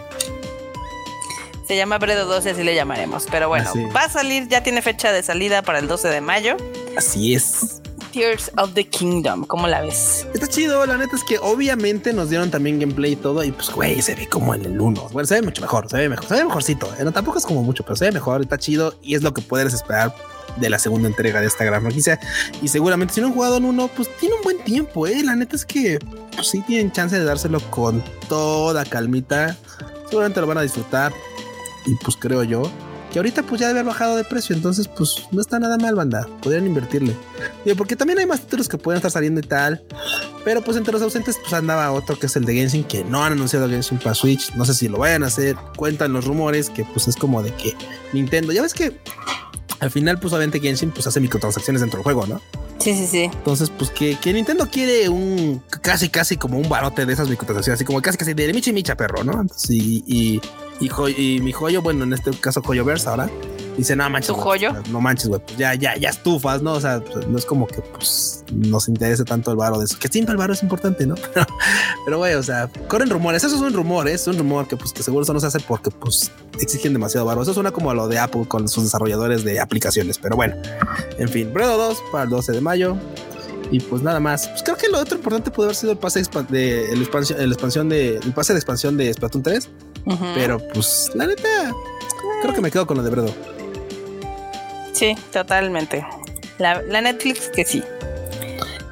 Se 1.72 1.78
llama 1.78 1.96
Bredo 1.96 2.26
12, 2.26 2.50
así 2.50 2.64
le 2.64 2.74
llamaremos. 2.74 3.24
Pero 3.30 3.48
bueno, 3.48 3.70
va 3.96 4.02
a 4.02 4.08
salir, 4.10 4.46
ya 4.46 4.62
tiene 4.62 4.82
fecha 4.82 5.10
de 5.10 5.22
salida 5.22 5.62
para 5.62 5.78
el 5.78 5.88
12 5.88 6.06
de 6.08 6.20
mayo. 6.20 6.58
Así 6.98 7.32
es. 7.34 7.80
Tears 8.12 8.50
of 8.58 8.74
the 8.74 8.86
Kingdom, 8.86 9.46
¿cómo 9.46 9.66
la 9.66 9.80
ves? 9.80 10.26
Está 10.34 10.46
chido, 10.46 10.84
la 10.84 10.98
neta 10.98 11.16
es 11.16 11.24
que 11.24 11.38
obviamente 11.38 12.12
nos 12.12 12.28
dieron 12.28 12.50
también 12.50 12.78
gameplay 12.78 13.12
y 13.12 13.16
todo, 13.16 13.42
y 13.42 13.52
pues, 13.52 13.70
güey, 13.70 14.02
se 14.02 14.14
ve 14.14 14.28
como 14.28 14.54
en 14.54 14.66
el 14.66 14.78
1. 14.78 15.08
Bueno, 15.12 15.26
se 15.26 15.36
ve 15.36 15.40
mucho 15.40 15.62
mejor, 15.62 15.88
se 15.88 15.96
ve 15.96 16.10
mejor, 16.10 16.26
se 16.28 16.34
ve 16.34 16.44
mejorcito. 16.44 16.94
Eh, 16.98 17.04
no, 17.04 17.12
tampoco 17.12 17.38
es 17.38 17.46
como 17.46 17.62
mucho, 17.62 17.84
pero 17.84 17.96
se 17.96 18.04
ve 18.04 18.12
mejor, 18.12 18.42
está 18.42 18.58
chido 18.58 18.94
y 19.02 19.14
es 19.14 19.22
lo 19.22 19.32
que 19.32 19.40
puedes 19.40 19.72
esperar 19.72 20.14
de 20.58 20.68
la 20.68 20.78
segunda 20.78 21.08
entrega 21.08 21.40
de 21.40 21.46
esta 21.46 21.64
gran 21.64 21.80
franquicia. 21.80 22.20
Y 22.60 22.68
seguramente 22.68 23.14
si 23.14 23.22
no 23.22 23.28
han 23.28 23.32
jugado 23.32 23.56
en 23.56 23.64
uno, 23.64 23.88
pues 23.88 24.14
tiene 24.18 24.34
un 24.34 24.42
buen 24.42 24.62
tiempo, 24.62 25.06
eh. 25.06 25.22
La 25.24 25.36
neta 25.36 25.56
es 25.56 25.64
que 25.64 25.98
pues, 26.34 26.48
sí 26.48 26.60
tienen 26.66 26.92
chance 26.92 27.18
de 27.18 27.24
dárselo 27.24 27.60
con 27.70 28.04
toda 28.28 28.84
calmita. 28.84 29.56
Seguramente 30.10 30.42
lo 30.42 30.46
van 30.46 30.58
a 30.58 30.62
disfrutar 30.62 31.14
y 31.86 31.94
pues 31.96 32.16
creo 32.16 32.42
yo 32.44 32.70
que 33.12 33.18
ahorita 33.18 33.42
pues 33.42 33.60
ya 33.60 33.68
debe 33.68 33.80
haber 33.80 33.92
bajado 33.92 34.16
de 34.16 34.24
precio, 34.24 34.56
entonces 34.56 34.88
pues 34.88 35.26
no 35.32 35.42
está 35.42 35.58
nada 35.58 35.76
mal, 35.76 35.94
banda, 35.94 36.26
podrían 36.40 36.66
invertirle. 36.66 37.14
Digo, 37.62 37.76
porque 37.76 37.94
también 37.94 38.18
hay 38.18 38.26
más 38.26 38.40
títulos 38.40 38.68
que 38.68 38.78
pueden 38.78 38.96
estar 38.96 39.10
saliendo 39.10 39.40
y 39.40 39.42
tal, 39.42 39.84
pero 40.44 40.62
pues 40.62 40.78
entre 40.78 40.94
los 40.94 41.02
ausentes 41.02 41.38
pues 41.38 41.52
andaba 41.52 41.92
otro 41.92 42.18
que 42.18 42.26
es 42.26 42.36
el 42.36 42.46
de 42.46 42.54
Genshin, 42.54 42.84
que 42.84 43.04
no 43.04 43.22
han 43.22 43.32
anunciado 43.32 43.68
Genshin 43.68 43.98
para 43.98 44.14
Switch, 44.14 44.54
no 44.54 44.64
sé 44.64 44.72
si 44.72 44.88
lo 44.88 44.96
vayan 44.96 45.24
a 45.24 45.26
hacer, 45.26 45.56
cuentan 45.76 46.14
los 46.14 46.24
rumores 46.24 46.70
que 46.70 46.84
pues 46.84 47.06
es 47.06 47.16
como 47.16 47.42
de 47.42 47.52
que 47.54 47.76
Nintendo, 48.14 48.50
ya 48.52 48.62
ves 48.62 48.72
que 48.72 48.98
al 49.80 49.90
final 49.90 50.18
pues 50.18 50.32
obviamente 50.32 50.58
Genshin 50.58 50.90
pues 50.90 51.06
hace 51.06 51.20
microtransacciones 51.20 51.82
dentro 51.82 51.98
del 51.98 52.04
juego, 52.04 52.26
¿no? 52.26 52.40
Sí, 52.82 52.94
sí, 52.96 53.06
sí. 53.06 53.22
Entonces, 53.32 53.70
pues 53.70 53.90
que, 53.90 54.16
que 54.16 54.32
Nintendo 54.32 54.68
quiere 54.68 55.08
un 55.08 55.62
casi, 55.82 56.08
casi 56.08 56.36
como 56.36 56.58
un 56.58 56.68
barote 56.68 57.06
de 57.06 57.12
esas 57.12 57.28
microtransacciones, 57.28 57.78
así 57.78 57.84
como 57.84 58.02
casi, 58.02 58.18
casi 58.18 58.34
de 58.34 58.52
micha 58.52 58.70
y 58.70 58.72
micha, 58.72 58.96
perro, 58.96 59.22
¿no? 59.22 59.40
Entonces, 59.40 59.70
y, 59.70 60.02
y, 60.04 60.40
y, 60.80 60.88
joy- 60.88 61.14
y 61.16 61.40
mi 61.40 61.52
joyo, 61.52 61.82
bueno, 61.82 62.04
en 62.04 62.12
este 62.12 62.30
caso 62.32 62.60
Joyoverse 62.62 63.08
ahora, 63.08 63.30
dice, 63.76 63.94
no 63.96 64.08
manches. 64.10 64.28
¿Tu 64.28 64.34
joyo? 64.34 64.70
No 64.90 65.00
manches, 65.00 65.28
güey, 65.28 65.40
pues 65.44 65.56
ya, 65.56 65.74
ya, 65.74 65.96
ya 65.96 66.10
estufas, 66.10 66.60
¿no? 66.62 66.72
O 66.74 66.80
sea, 66.80 67.00
pues, 67.00 67.26
no 67.28 67.38
es 67.38 67.44
como 67.46 67.66
que 67.66 67.80
pues 67.80 68.44
nos 68.52 68.88
interese 68.88 69.24
tanto 69.24 69.50
el 69.50 69.56
varo 69.56 69.78
de 69.78 69.84
eso, 69.86 69.98
que 69.98 70.08
siempre 70.08 70.32
el 70.32 70.38
varo 70.38 70.52
es 70.52 70.62
importante, 70.62 71.06
¿no? 71.06 71.14
Pero, 72.04 72.18
güey, 72.18 72.34
o 72.34 72.42
sea, 72.42 72.68
corren 72.88 73.08
rumores, 73.10 73.44
eso 73.44 73.54
es 73.56 73.62
un 73.62 73.72
rumor, 73.72 74.08
¿eh? 74.08 74.14
es 74.14 74.26
un 74.26 74.36
rumor 74.36 74.66
que 74.66 74.76
pues 74.76 74.92
que 74.92 75.02
seguro 75.02 75.22
eso 75.22 75.32
no 75.32 75.40
se 75.40 75.46
hace 75.46 75.60
porque 75.60 75.90
pues 75.90 76.30
exigen 76.60 76.92
demasiado 76.92 77.26
varo. 77.26 77.42
Eso 77.42 77.54
suena 77.54 77.70
como 77.70 77.90
a 77.90 77.94
lo 77.94 78.08
de 78.08 78.18
Apple 78.18 78.44
con 78.48 78.68
sus 78.68 78.84
desarrolladores 78.84 79.44
de 79.44 79.60
aplicaciones, 79.60 80.18
pero 80.18 80.36
bueno, 80.36 80.54
en 81.18 81.28
fin, 81.28 81.52
Bredo 81.52 81.78
2 81.78 81.98
para 82.10 82.24
el 82.24 82.30
12 82.30 82.52
de 82.52 82.60
mayo. 82.60 82.96
Y 83.70 83.80
pues 83.80 84.02
nada 84.02 84.20
más. 84.20 84.48
Pues 84.48 84.62
creo 84.62 84.76
que 84.76 84.88
lo 84.88 84.98
otro 85.00 85.16
importante 85.16 85.50
puede 85.50 85.68
haber 85.68 85.76
sido 85.76 85.92
el 85.92 85.98
pase 85.98 86.22
de 86.50 86.92
el 86.92 87.00
expansión, 87.00 87.40
expansión 87.40 87.88
de 87.88 88.16
el 88.18 88.32
pase 88.34 88.52
de 88.52 88.58
expansión 88.58 88.98
de 88.98 89.10
Splatoon 89.14 89.42
3. 89.42 89.68
Pero 90.34 90.58
pues 90.72 91.10
la 91.14 91.26
neta, 91.26 91.72
creo 92.42 92.54
que 92.54 92.60
me 92.60 92.70
quedo 92.70 92.86
con 92.86 92.96
lo 92.96 93.02
de 93.02 93.10
Bredo. 93.10 93.34
Sí, 94.92 95.14
totalmente. 95.32 96.04
La, 96.58 96.82
la 96.82 97.00
Netflix 97.00 97.48
que 97.48 97.64
sí. 97.64 97.82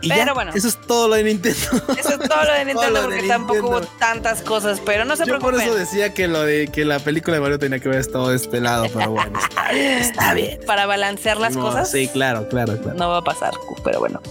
Y 0.03 0.09
Pero 0.09 0.25
ya, 0.25 0.33
bueno. 0.33 0.53
eso 0.55 0.67
es 0.67 0.81
todo 0.87 1.09
lo 1.09 1.15
de 1.17 1.25
Nintendo. 1.25 1.59
Eso 1.99 2.09
es 2.21 2.29
todo 2.29 2.45
lo 2.45 2.53
de 2.55 2.65
Nintendo 2.65 2.91
lo 2.91 3.01
de 3.03 3.17
porque 3.17 3.29
tampoco 3.29 3.69
hubo 3.69 3.81
tantas 3.83 4.41
cosas, 4.41 4.81
pero 4.83 5.05
no 5.05 5.15
se 5.15 5.27
Yo 5.27 5.35
por 5.39 5.51
preocupen. 5.55 5.67
eso 5.69 5.75
decía 5.75 6.15
que 6.15 6.27
lo 6.27 6.43
de 6.43 6.69
que 6.69 6.87
la 6.87 7.01
película 7.01 7.37
de 7.37 7.43
Mario 7.43 7.59
tenía 7.59 7.81
que 7.81 7.89
ver 7.91 7.99
estado 7.99 8.31
de 8.31 8.37
este 8.37 8.61
lado, 8.63 8.87
pero 8.95 9.11
bueno, 9.11 9.39
está 9.39 9.73
bien. 9.73 9.99
Está 9.99 10.35
bien. 10.35 10.61
Para 10.67 10.87
balancear 10.87 11.37
las 11.37 11.55
No, 11.55 11.61
cosas. 11.61 11.91
Sí, 11.91 12.09
claro, 12.09 12.49
claro, 12.49 12.79
claro. 12.81 12.97
No 12.99 13.11
va 13.11 13.19
a 13.19 13.23
pasar, 13.25 13.53
pero 13.85 13.99
bueno. 14.01 14.23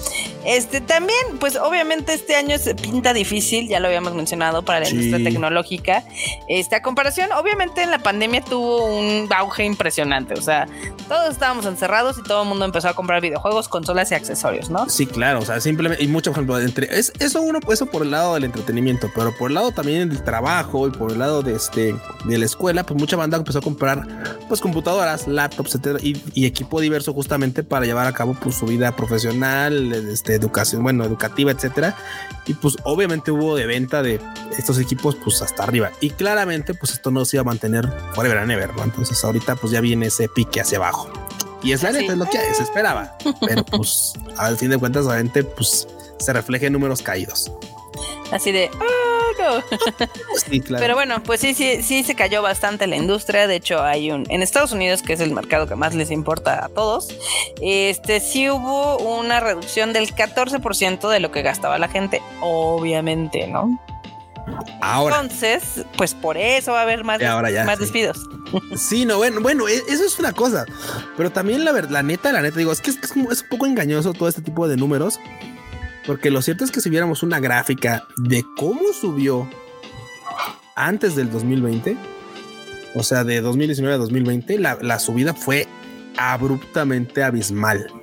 Este 0.46 0.80
también, 0.82 1.20
pues 1.40 1.58
obviamente 1.58 2.14
este 2.14 2.36
año 2.36 2.58
se 2.58 2.74
pinta 2.76 3.14
difícil, 3.14 3.68
ya 3.68 3.80
lo 3.80 3.88
habíamos 3.88 4.14
mencionado 4.16 4.64
para 4.64 4.80
la 4.82 4.86
Sí. 4.86 4.96
industria 4.96 5.24
tecnológica. 5.24 6.04
Este, 6.48 6.76
a 6.76 6.82
comparación, 6.82 7.32
obviamente 7.34 7.84
en 7.84 7.92
la 7.92 8.00
pandemia 8.00 8.42
tuvo 8.42 8.86
un 8.86 9.28
auge 9.36 9.66
impresionante. 9.66 10.34
O 10.36 10.42
sea, 10.42 10.68
todos 11.08 11.32
estábamos 11.32 11.66
encerrados 11.66 12.18
y 12.20 12.24
todo 12.24 12.44
el 12.44 12.50
mundo 12.50 12.66
empezó 12.66 12.88
a 12.88 12.94
comprar 12.94 13.22
videojuegos, 13.22 13.68
consolas 13.68 14.12
y 14.12 14.16
accesorios, 14.16 14.70
¿no? 14.70 14.88
Sí, 14.90 15.06
claro, 15.06 15.40
o 15.40 15.46
sea, 15.46 15.60
simplemente, 15.60 16.04
y 16.04 16.08
mucho, 16.08 16.32
por 16.32 16.38
ejemplo, 16.40 16.60
entre, 16.60 16.98
es, 16.98 17.12
eso 17.20 17.42
uno, 17.42 17.60
eso 17.72 17.86
por 17.88 18.04
el 18.04 18.12
lado 18.12 18.36
del 18.36 18.46
entretenimiento, 18.46 19.12
pero 19.14 19.36
por 19.36 19.52
el 19.52 19.56
lado 19.56 19.72
también 19.72 20.08
del 20.10 20.24
trabajo 20.24 20.88
y 20.88 20.92
por 20.92 21.12
el 21.12 21.20
lado 21.20 21.42
de 21.42 21.56
este, 21.56 21.96
de 22.26 22.38
la 22.38 22.46
escuela, 22.46 22.86
pues 22.86 23.00
mucha 23.00 23.16
banda 23.18 23.38
empezó 23.38 23.60
a 23.60 23.62
comprar, 23.62 24.08
pues 24.48 24.62
computadoras, 24.62 25.28
laptops, 25.28 25.76
etcétera, 25.76 26.00
y, 26.02 26.22
y 26.34 26.46
equipo 26.46 26.80
diverso 26.80 27.14
justamente 27.14 27.64
para 27.64 27.86
llevar 27.86 28.08
a 28.08 28.14
cabo, 28.14 28.36
pues 28.42 28.56
su 28.56 28.66
vida 28.66 28.96
profesional, 28.96 29.92
este, 29.94 30.29
educación, 30.36 30.84
bueno, 30.84 31.04
educativa, 31.06 31.52
etcétera, 31.52 31.96
y 32.46 32.54
pues 32.54 32.78
obviamente 32.84 33.32
hubo 33.32 33.56
de 33.56 33.66
venta 33.66 34.02
de 34.02 34.20
estos 34.58 34.80
equipos, 34.80 35.16
pues 35.24 35.42
hasta 35.42 35.64
arriba, 35.64 35.92
y 36.02 36.10
claramente, 36.12 36.74
pues 36.74 36.92
esto 36.94 37.12
no 37.12 37.26
se 37.26 37.38
iba 37.38 37.42
a 37.42 37.46
mantener 37.46 37.88
forever 38.14 38.38
and 38.40 38.52
ever, 38.52 38.76
¿no? 38.76 38.84
Entonces 38.84 39.24
ahorita, 39.24 39.56
pues 39.56 39.72
ya 39.72 39.82
viene 39.82 40.08
ese 40.08 40.28
pique 40.30 40.62
hacia 40.62 40.78
abajo. 40.78 41.10
Y 41.62 41.74
es 41.74 41.84
la 41.84 41.92
Sí. 41.92 42.00
neta, 42.00 42.14
es 42.14 42.18
lo 42.20 42.26
que 42.30 42.40
se 42.54 42.64
esperaba. 42.64 43.18
Pero 43.46 43.66
pues 43.66 44.14
al 44.38 44.56
fin 44.58 44.70
de 44.70 44.78
cuentas 44.78 45.06
la 45.06 45.18
gente 45.18 45.44
pues 45.44 45.88
se 46.18 46.32
refleja 46.34 46.68
en 46.68 46.74
números 46.74 47.02
caídos. 47.02 47.52
Así 48.32 48.52
de, 48.52 48.70
"Ah, 48.80 49.09
no". 49.40 49.64
Sí, 50.50 50.62
claro. 50.62 50.82
Pero 50.82 50.96
bueno, 50.96 51.22
pues 51.24 51.42
sí, 51.42 51.54
sí, 51.54 51.84
sí 51.84 52.04
se 52.04 52.16
cayó 52.16 52.42
bastante 52.42 52.88
la 52.88 52.96
industria. 52.96 53.48
De 53.48 53.56
hecho, 53.56 53.82
hay 53.84 54.12
un 54.12 54.26
en 54.30 54.42
Estados 54.42 54.72
Unidos, 54.72 55.02
que 55.02 55.14
es 55.14 55.20
el 55.20 55.32
mercado 55.32 55.68
que 55.68 55.76
más 55.76 55.94
les 55.96 56.12
importa 56.12 56.66
a 56.66 56.70
todos, 56.70 57.10
este 57.62 58.20
sí 58.20 58.50
hubo 58.50 58.98
una 58.98 59.40
reducción 59.40 59.94
del 59.94 60.14
14% 60.16 61.10
de 61.10 61.20
lo 61.20 61.32
que 61.32 61.42
gastaba 61.42 61.78
la 61.78 61.88
gente, 61.90 62.22
obviamente, 62.42 63.48
¿no? 63.48 63.80
Ahora, 64.82 65.20
Entonces, 65.20 65.86
pues 65.96 66.16
por 66.16 66.36
eso 66.38 66.72
va 66.72 66.80
a 66.80 66.84
haber 66.84 67.04
más, 67.04 67.22
Y 67.22 67.26
ahora 67.26 67.52
ya, 67.52 67.66
más 67.66 67.78
sí. 67.78 67.84
despidos. 67.84 68.18
sí, 68.76 69.06
no, 69.06 69.18
bueno, 69.18 69.42
bueno, 69.42 69.68
e- 69.68 69.84
eso 69.90 70.04
es 70.04 70.18
una 70.18 70.34
cosa. 70.34 70.66
Pero 71.18 71.32
también 71.32 71.64
la 71.66 71.72
verdad, 71.72 71.92
la 71.92 72.02
neta, 72.04 72.32
la 72.32 72.42
neta, 72.42 72.58
digo, 72.58 72.72
es 72.72 72.82
que 72.82 72.90
es, 72.90 72.98
es 73.04 73.12
un 73.16 73.28
poco 73.50 73.68
engañoso 73.68 74.14
todo 74.14 74.28
este 74.28 74.42
tipo 74.42 74.68
de 74.68 74.76
números. 74.78 75.20
Porque 76.10 76.32
lo 76.32 76.42
cierto 76.42 76.64
es 76.64 76.72
que 76.72 76.82
si 76.82 76.90
viéramos 76.90 77.22
una 77.22 77.40
gráfica 77.40 78.08
de 78.18 78.44
cómo 78.58 78.94
subió 79.00 79.48
antes 80.76 81.16
del 81.16 81.30
2020, 81.30 81.96
o 82.96 83.04
sea, 83.04 83.24
de 83.24 83.42
2019 83.42 83.94
a 83.94 84.00
2020, 84.00 84.58
la, 84.58 84.80
la 84.82 84.98
subida 84.98 85.36
fue 85.36 85.68
abruptamente 86.18 87.22
abismal. 87.22 87.94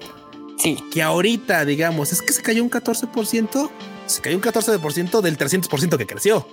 Sí, 0.57 0.79
que 0.93 1.03
ahorita, 1.03 1.65
digamos, 1.65 2.13
es 2.13 2.23
que 2.23 2.33
se 2.33 2.43
cayó 2.43 2.63
un 2.63 2.71
14%, 2.71 3.71
se 4.07 4.23
cayó 4.23 4.37
un 4.37 4.43
14% 4.43 5.21
del 5.21 5.37
300% 5.37 5.97
que 5.97 6.07
creció. 6.07 6.47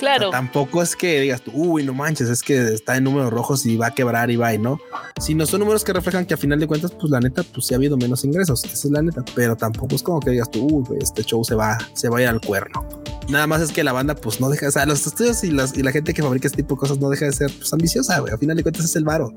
O 0.00 0.02
claro. 0.02 0.30
sea, 0.30 0.38
tampoco 0.40 0.82
es 0.82 0.96
que 0.96 1.20
digas 1.20 1.42
tú, 1.42 1.50
uy, 1.54 1.84
no 1.84 1.92
manches, 1.92 2.28
es 2.30 2.42
que 2.42 2.72
está 2.72 2.96
en 2.96 3.04
números 3.04 3.30
rojos 3.30 3.66
y 3.66 3.76
va 3.76 3.88
a 3.88 3.90
quebrar 3.94 4.30
y 4.30 4.36
va 4.36 4.54
y 4.54 4.58
no. 4.58 4.78
Sino 5.20 5.44
son 5.44 5.60
números 5.60 5.84
que 5.84 5.92
reflejan 5.92 6.24
que 6.24 6.32
a 6.32 6.36
final 6.38 6.58
de 6.58 6.66
cuentas, 6.66 6.92
pues 6.98 7.10
la 7.10 7.20
neta, 7.20 7.42
pues 7.42 7.66
sí 7.66 7.74
ha 7.74 7.76
habido 7.76 7.96
menos 7.98 8.24
ingresos. 8.24 8.64
Esa 8.64 8.74
es 8.74 8.84
la 8.90 9.02
neta. 9.02 9.22
Pero 9.34 9.56
tampoco 9.56 9.94
es 9.94 10.02
como 10.02 10.20
que 10.20 10.30
digas 10.30 10.50
tú, 10.50 10.66
uy, 10.66 10.98
este 11.02 11.22
show 11.22 11.44
se 11.44 11.54
va, 11.54 11.76
se 11.92 12.08
va 12.08 12.18
a 12.18 12.22
ir 12.22 12.28
al 12.28 12.40
cuerno. 12.40 12.88
Nada 13.28 13.46
más 13.46 13.60
es 13.60 13.70
que 13.72 13.84
la 13.84 13.92
banda, 13.92 14.14
pues 14.14 14.40
no 14.40 14.48
deja, 14.48 14.68
o 14.68 14.70
sea, 14.70 14.86
los 14.86 15.06
estudios 15.06 15.44
y, 15.44 15.50
las- 15.50 15.76
y 15.76 15.82
la 15.82 15.92
gente 15.92 16.14
que 16.14 16.22
fabrica 16.22 16.48
este 16.48 16.62
tipo 16.62 16.74
de 16.74 16.80
cosas 16.80 16.98
no 16.98 17.10
deja 17.10 17.26
de 17.26 17.32
ser 17.32 17.52
pues, 17.56 17.72
ambiciosa, 17.72 18.18
güey. 18.20 18.32
A 18.32 18.38
final 18.38 18.56
de 18.56 18.62
cuentas 18.62 18.86
es 18.86 18.96
el 18.96 19.04
varo. 19.04 19.32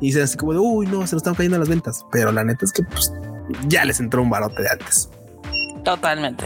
Y 0.00 0.06
dicen 0.06 0.22
así 0.22 0.36
como 0.36 0.52
de, 0.52 0.58
uy, 0.60 0.86
no, 0.86 1.04
se 1.06 1.16
nos 1.16 1.22
están 1.22 1.34
cayendo 1.34 1.58
las 1.58 1.68
ventas. 1.68 2.04
Pero 2.12 2.30
la 2.32 2.44
neta 2.44 2.64
es 2.64 2.72
que, 2.72 2.82
pues, 2.84 3.12
ya 3.68 3.84
les 3.84 3.98
entró 4.00 4.22
un 4.22 4.30
barote 4.30 4.62
de 4.62 4.68
antes. 4.70 5.10
Totalmente. 5.84 6.44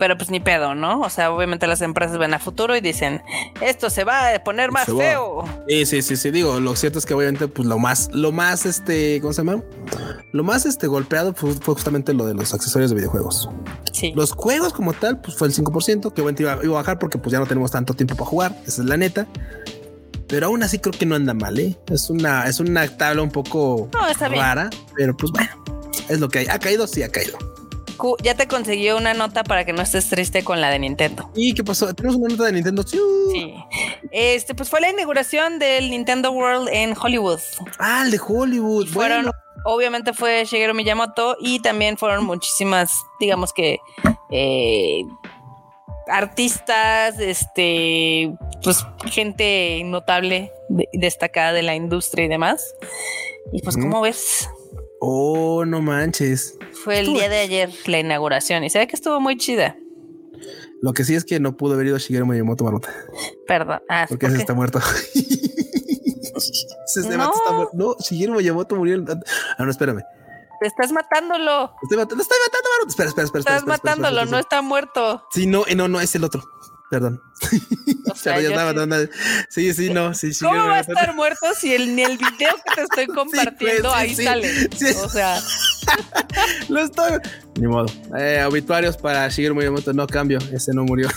Pero 0.00 0.16
pues 0.16 0.30
ni 0.30 0.40
pedo, 0.40 0.74
¿no? 0.74 1.02
O 1.02 1.10
sea, 1.10 1.30
obviamente 1.30 1.66
las 1.66 1.82
empresas 1.82 2.16
ven 2.18 2.32
a 2.32 2.38
futuro 2.38 2.74
y 2.74 2.80
dicen, 2.80 3.22
esto 3.60 3.90
se 3.90 4.02
va 4.02 4.34
a 4.34 4.42
poner 4.42 4.72
más 4.72 4.86
Se 4.86 4.92
va. 4.92 4.98
feo. 4.98 5.44
Sí, 5.68 5.84
sí, 5.84 6.00
sí, 6.02 6.16
sí. 6.16 6.30
Digo, 6.30 6.58
lo 6.58 6.74
cierto 6.74 6.98
es 6.98 7.04
que 7.04 7.12
obviamente, 7.12 7.46
pues 7.48 7.68
lo 7.68 7.78
más, 7.78 8.08
lo 8.12 8.32
más, 8.32 8.64
este, 8.64 9.20
¿cómo 9.20 9.34
se 9.34 9.44
llama? 9.44 9.62
Lo 10.32 10.42
más, 10.42 10.64
este, 10.64 10.86
golpeado 10.86 11.34
fue, 11.34 11.52
fue 11.52 11.74
justamente 11.74 12.14
lo 12.14 12.24
de 12.24 12.32
los 12.32 12.54
accesorios 12.54 12.90
de 12.90 12.96
videojuegos. 12.96 13.50
Sí. 13.92 14.12
Los 14.16 14.32
juegos 14.32 14.72
como 14.72 14.94
tal, 14.94 15.20
pues 15.20 15.36
fue 15.36 15.48
el 15.48 15.54
5%, 15.54 16.00
que 16.14 16.22
obviamente 16.22 16.44
iba, 16.44 16.58
iba 16.62 16.74
a 16.78 16.80
bajar 16.80 16.98
porque 16.98 17.18
pues 17.18 17.30
ya 17.32 17.38
no 17.38 17.46
tenemos 17.46 17.70
tanto 17.70 17.92
tiempo 17.92 18.16
para 18.16 18.30
jugar. 18.30 18.56
Esa 18.66 18.80
es 18.80 18.88
la 18.88 18.96
neta. 18.96 19.26
Pero 20.28 20.46
aún 20.46 20.62
así 20.62 20.78
creo 20.78 20.98
que 20.98 21.04
no 21.04 21.14
anda 21.14 21.34
mal, 21.34 21.58
¿eh? 21.58 21.76
Es 21.88 22.08
una, 22.08 22.46
es 22.46 22.58
una 22.58 22.88
tabla 22.96 23.20
un 23.20 23.30
poco 23.30 23.90
No, 23.92 24.28
rara, 24.30 24.70
pero 24.96 25.14
pues 25.14 25.30
bueno, 25.30 25.50
es 26.08 26.20
lo 26.20 26.28
que 26.30 26.38
hay. 26.38 26.46
¿Ha 26.46 26.58
caído? 26.58 26.86
Sí, 26.86 27.02
ha 27.02 27.10
caído. 27.10 27.36
Q, 28.00 28.16
ya 28.22 28.34
te 28.34 28.48
consiguió 28.48 28.96
una 28.96 29.12
nota 29.14 29.44
para 29.44 29.64
que 29.64 29.72
no 29.72 29.82
estés 29.82 30.08
triste 30.08 30.42
con 30.42 30.60
la 30.60 30.70
de 30.70 30.78
Nintendo. 30.78 31.30
¿Y 31.34 31.52
qué 31.54 31.62
pasó? 31.62 31.92
Tenemos 31.94 32.16
una 32.16 32.28
nota 32.28 32.44
de 32.46 32.52
Nintendo. 32.52 32.82
¡Siu! 32.82 33.00
Sí. 33.32 33.54
Este, 34.10 34.54
pues 34.54 34.68
fue 34.70 34.80
la 34.80 34.88
inauguración 34.90 35.58
del 35.58 35.90
Nintendo 35.90 36.32
World 36.32 36.68
en 36.72 36.94
Hollywood. 37.00 37.40
Ah, 37.78 38.02
el 38.04 38.10
de 38.10 38.20
Hollywood. 38.26 38.86
Fueron, 38.88 39.24
Bueno, 39.24 39.32
obviamente 39.64 40.12
fue 40.14 40.44
Shigeru 40.46 40.74
Miyamoto 40.74 41.36
y 41.40 41.60
también 41.60 41.96
fueron 41.98 42.24
muchísimas, 42.24 42.90
digamos 43.20 43.52
que, 43.52 43.78
eh, 44.30 45.02
artistas, 46.08 47.18
este, 47.20 48.32
pues 48.62 48.84
gente 49.06 49.82
notable, 49.84 50.50
de- 50.68 50.88
destacada 50.92 51.52
de 51.52 51.62
la 51.62 51.74
industria 51.74 52.24
y 52.24 52.28
demás. 52.28 52.74
Y 53.52 53.62
pues. 53.62 53.76
¿cómo 53.76 54.00
ves? 54.00 54.48
Oh, 55.00 55.64
no 55.64 55.80
manches. 55.82 56.56
Fue 56.84 57.00
el 57.00 57.06
día 57.06 57.28
de 57.28 57.38
ayer 57.40 57.70
la 57.86 57.98
inauguración 57.98 58.64
y 58.64 58.70
se 58.70 58.78
ve 58.78 58.86
que 58.86 58.96
estuvo 58.96 59.20
muy 59.20 59.36
chida. 59.36 59.76
Lo 60.82 60.92
que 60.94 61.04
sí 61.04 61.14
es 61.14 61.24
que 61.24 61.40
no 61.40 61.56
pudo 61.56 61.74
haber 61.74 61.88
ido 61.88 61.98
Shigeru 61.98 62.24
Miyamoto 62.26 62.64
Maruta. 62.64 62.88
Perdón. 63.46 63.80
Ah, 63.88 64.06
Porque 64.08 64.26
¿por 64.26 64.32
ese 64.32 64.40
está 64.40 64.54
muerto. 64.54 64.78
ese 66.86 67.08
No. 67.10 67.18
vato 67.18 67.34
está 67.36 67.52
muerto. 67.52 67.72
No, 67.74 67.96
Shigeru 67.98 68.34
Miyamoto 68.34 68.76
murió. 68.76 69.04
Ah, 69.58 69.64
no, 69.64 69.70
espérame. 69.70 70.00
Te 70.60 70.66
estás 70.66 70.92
matándolo. 70.92 71.44
Lo 71.44 71.72
estoy 71.82 71.98
matando, 71.98 72.16
lo 72.16 72.22
estoy 72.22 72.38
matando, 72.46 72.68
Maruta. 72.70 72.90
Espera, 72.90 73.08
espera, 73.08 73.24
espera. 73.26 73.40
Estás 73.40 73.56
espera, 73.56 73.72
matándolo, 73.76 74.20
espera, 74.20 74.30
no 74.30 74.38
está 74.38 74.62
muerto. 74.62 75.22
Sí, 75.30 75.46
no, 75.46 75.66
eh, 75.66 75.74
no, 75.74 75.88
no, 75.88 76.00
es 76.00 76.14
el 76.14 76.24
otro. 76.24 76.42
Perdón. 76.90 77.20
Sea, 78.20 78.40
yo 78.40 78.50
estaba 78.50 78.72
sí-. 79.48 79.72
Sí, 79.72 79.90
no, 79.90 80.14
sí, 80.14 80.32
¿Cómo 80.40 80.56
va 80.56 80.76
a 80.76 80.80
estar 80.80 81.14
muerto 81.14 81.46
si 81.58 81.74
el, 81.74 81.94
ni 81.96 82.02
el 82.02 82.18
video 82.18 82.54
que 82.64 82.74
te 82.74 82.82
estoy 82.82 83.06
compartiendo 83.14 83.90
sí, 83.90 83.96
ahí 83.96 84.14
sí. 84.14 84.24
sale? 84.24 84.68
Sí. 84.76 84.86
O 85.02 85.08
sea, 85.08 85.40
Lo 86.68 86.80
estoy. 86.80 87.18
Ni 87.58 87.66
modo. 87.66 87.86
Eh, 88.16 88.44
obituarios 88.46 88.96
para 88.96 89.28
Shigeru 89.28 89.54
Miyamoto. 89.54 89.92
No 89.92 90.06
cambio. 90.06 90.38
Ese 90.52 90.72
no 90.72 90.84
murió. 90.84 91.08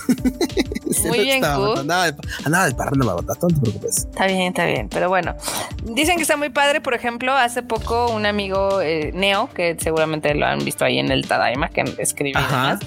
Ese 0.89 1.07
Muy 1.07 1.19
no 1.19 1.23
bien. 1.23 1.43
Andaba 1.43 2.11
de, 2.11 2.15
andaba 2.43 2.65
de 2.65 2.75
parranda, 2.75 3.05
Maruta. 3.05 3.33
No 3.41 3.47
te 3.47 3.61
preocupes. 3.61 3.97
está 3.97 4.27
bien, 4.27 4.47
está 4.47 4.65
bien. 4.65 4.89
Pero 4.89 5.09
bueno, 5.09 5.35
dicen 5.83 6.15
que 6.17 6.23
está 6.23 6.37
muy 6.37 6.49
padre. 6.49 6.81
Por 6.81 6.93
ejemplo, 6.93 7.33
hace 7.33 7.63
poco 7.63 8.11
un 8.11 8.25
amigo 8.25 8.81
eh, 8.81 9.11
Neo, 9.13 9.49
que 9.53 9.77
seguramente 9.79 10.33
lo 10.35 10.45
han 10.45 10.63
visto 10.63 10.85
ahí 10.85 10.99
en 10.99 11.11
el 11.11 11.27
Tadaima, 11.27 11.69
que 11.69 11.83
demás, 11.83 12.79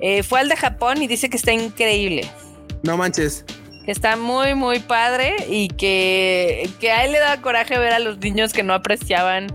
eh, 0.00 0.22
fue 0.22 0.40
al 0.40 0.48
de 0.48 0.56
Japón 0.56 1.02
y 1.02 1.06
dice 1.06 1.28
que 1.30 1.36
está 1.36 1.52
increíble. 1.52 2.30
No 2.82 2.96
manches. 2.96 3.44
Que 3.84 3.92
está 3.92 4.16
muy, 4.16 4.54
muy 4.54 4.80
padre 4.80 5.34
y 5.48 5.68
que, 5.68 6.68
que 6.80 6.90
a 6.90 7.04
él 7.04 7.12
le 7.12 7.18
da 7.18 7.40
coraje 7.40 7.78
ver 7.78 7.92
a 7.92 7.98
los 7.98 8.18
niños 8.18 8.52
que 8.52 8.62
no 8.62 8.74
apreciaban 8.74 9.48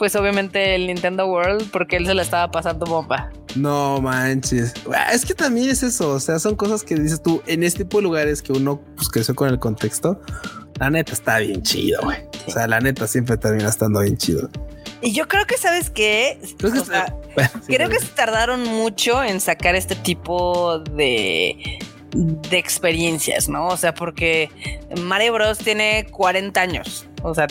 pues 0.00 0.16
obviamente 0.16 0.74
el 0.74 0.86
Nintendo 0.86 1.26
World 1.26 1.70
porque 1.70 1.96
él 1.96 2.06
se 2.06 2.14
la 2.14 2.22
estaba 2.22 2.50
pasando 2.50 2.86
bomba. 2.86 3.30
No 3.54 4.00
manches. 4.00 4.72
Ah, 4.94 5.12
es 5.12 5.26
que 5.26 5.34
también 5.34 5.68
es 5.68 5.82
eso. 5.82 6.12
O 6.12 6.20
sea, 6.20 6.38
son 6.38 6.56
cosas 6.56 6.82
que 6.82 6.94
dices 6.94 7.22
tú 7.22 7.42
en 7.46 7.62
este 7.62 7.80
tipo 7.80 7.98
de 7.98 8.04
lugares 8.04 8.40
que 8.40 8.54
uno 8.54 8.80
pues, 8.96 9.10
creció 9.10 9.34
con 9.34 9.50
el 9.50 9.58
contexto. 9.58 10.18
La 10.78 10.88
neta 10.88 11.12
está 11.12 11.38
bien 11.40 11.62
chido, 11.62 12.00
güey. 12.02 12.16
O 12.46 12.50
sea, 12.50 12.66
la 12.66 12.80
neta 12.80 13.06
siempre 13.06 13.36
termina 13.36 13.68
estando 13.68 14.00
bien 14.00 14.16
chido. 14.16 14.48
Y 15.02 15.12
yo 15.12 15.28
creo 15.28 15.44
que, 15.46 15.58
¿sabes 15.58 15.90
qué? 15.90 16.38
Creo 16.56 16.72
que, 16.72 16.78
O 16.78 16.84
sea, 16.86 17.14
bueno, 17.34 17.50
sí, 17.66 17.74
creo 17.74 17.90
que 17.90 17.98
se 17.98 18.06
tardaron 18.06 18.64
mucho 18.64 19.22
en 19.22 19.38
sacar 19.42 19.74
este 19.74 19.96
tipo 19.96 20.78
de, 20.78 21.78
de 22.12 22.58
experiencias, 22.58 23.48
¿no? 23.48 23.68
O 23.68 23.76
sea, 23.76 23.94
porque 23.94 24.50
Mario 25.02 25.34
Bros 25.34 25.58
tiene 25.58 26.06
40 26.10 26.60
años. 26.60 27.06
O 27.22 27.34
sea, 27.34 27.46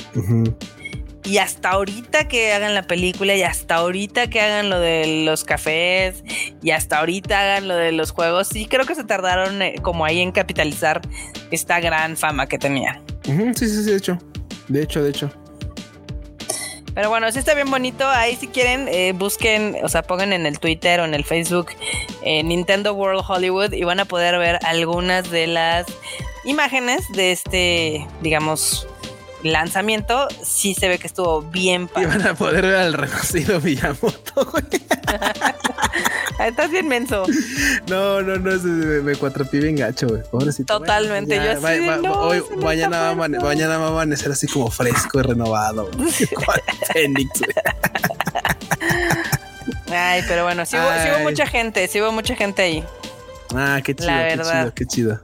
y 1.23 1.37
hasta 1.37 1.69
ahorita 1.69 2.27
que 2.27 2.53
hagan 2.53 2.73
la 2.73 2.83
película 2.83 3.35
y 3.35 3.43
hasta 3.43 3.75
ahorita 3.75 4.29
que 4.29 4.41
hagan 4.41 4.69
lo 4.69 4.79
de 4.79 5.23
los 5.25 5.43
cafés 5.43 6.23
y 6.61 6.71
hasta 6.71 6.99
ahorita 6.99 7.39
hagan 7.39 7.67
lo 7.67 7.75
de 7.75 7.91
los 7.91 8.11
juegos, 8.11 8.47
sí 8.47 8.65
creo 8.65 8.85
que 8.85 8.95
se 8.95 9.03
tardaron 9.03 9.61
eh, 9.61 9.75
como 9.81 10.05
ahí 10.05 10.21
en 10.21 10.31
capitalizar 10.31 11.01
esta 11.51 11.79
gran 11.79 12.17
fama 12.17 12.47
que 12.47 12.57
tenía. 12.57 13.01
Sí, 13.23 13.53
sí, 13.55 13.67
sí, 13.67 13.91
de 13.91 13.97
hecho. 13.97 14.17
De 14.67 14.81
hecho, 14.81 15.03
de 15.03 15.09
hecho. 15.09 15.31
Pero 16.99 17.07
bueno, 17.07 17.31
sí 17.31 17.39
está 17.39 17.53
bien 17.53 17.71
bonito. 17.71 18.05
Ahí 18.05 18.35
si 18.35 18.49
quieren, 18.49 18.89
eh, 18.89 19.13
busquen, 19.15 19.77
o 19.83 19.87
sea, 19.87 20.01
pongan 20.01 20.33
en 20.33 20.45
el 20.45 20.59
Twitter 20.59 20.99
o 20.99 21.05
en 21.05 21.13
el 21.13 21.23
Facebook 21.23 21.67
eh, 22.23 22.43
Nintendo 22.43 22.93
World 22.93 23.23
Hollywood 23.25 23.71
y 23.71 23.85
van 23.85 24.01
a 24.01 24.05
poder 24.05 24.37
ver 24.37 24.59
algunas 24.65 25.31
de 25.31 25.47
las 25.47 25.85
imágenes 26.43 27.09
de 27.13 27.31
este, 27.31 28.05
digamos, 28.21 28.85
lanzamiento. 29.43 30.27
Sí 30.43 30.73
se 30.73 30.89
ve 30.89 30.99
que 30.99 31.07
estuvo 31.07 31.41
bien 31.41 31.83
Y 31.83 31.87
padre. 31.87 32.07
van 32.07 32.27
a 32.27 32.33
poder 32.33 32.63
ver 32.65 32.75
al 32.75 32.91
reconocido 32.91 33.61
Miyamoto, 33.61 34.45
güey. 34.51 34.65
Estás 36.39 36.71
bien 36.71 36.87
menso. 36.87 37.25
No, 37.89 38.21
no, 38.21 38.37
no, 38.37 38.57
me, 38.57 39.01
me 39.01 39.15
cuatrapié 39.15 39.59
bien 39.59 39.75
gacho, 39.75 40.07
güey. 40.07 40.21
Pobrecito. 40.23 40.79
Totalmente, 40.79 41.35
Bueno, 41.35 41.53
yo 41.53 41.61
ya, 41.61 41.67
así 41.67 41.79
de, 41.79 41.97
no, 42.07 42.13
hoy, 42.21 42.43
mañana, 42.57 43.13
va 43.13 43.15
mañana 43.15 43.77
va 43.77 43.85
a 43.85 43.89
amanecer 43.89 44.31
así 44.31 44.47
como 44.47 44.69
fresco 44.71 45.19
y 45.19 45.23
renovado. 45.23 45.89
Fénix. 46.93 47.41
Ay, 49.91 50.23
pero 50.27 50.43
bueno, 50.43 50.65
sí 50.65 50.77
hubo, 50.77 50.89
sí 51.03 51.09
hubo 51.11 51.29
mucha 51.29 51.47
gente, 51.47 51.87
sí 51.87 52.01
hubo 52.01 52.11
mucha 52.11 52.35
gente 52.35 52.61
ahí. 52.61 52.83
Ah, 53.55 53.81
qué 53.83 53.95
chido, 53.95 54.09
qué 54.09 54.37
chido, 54.37 54.73
qué 54.75 54.85
chido. 54.85 55.19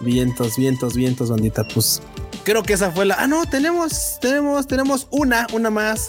Vientos, 0.00 0.56
vientos, 0.56 0.94
vientos, 0.94 1.30
bandita. 1.30 1.64
Pues 1.64 2.00
creo 2.44 2.62
que 2.62 2.72
esa 2.72 2.90
fue 2.90 3.04
la. 3.04 3.16
Ah, 3.16 3.26
no, 3.26 3.44
tenemos, 3.46 4.18
tenemos, 4.20 4.66
tenemos 4.66 5.06
una, 5.10 5.46
una 5.52 5.70
más. 5.70 6.08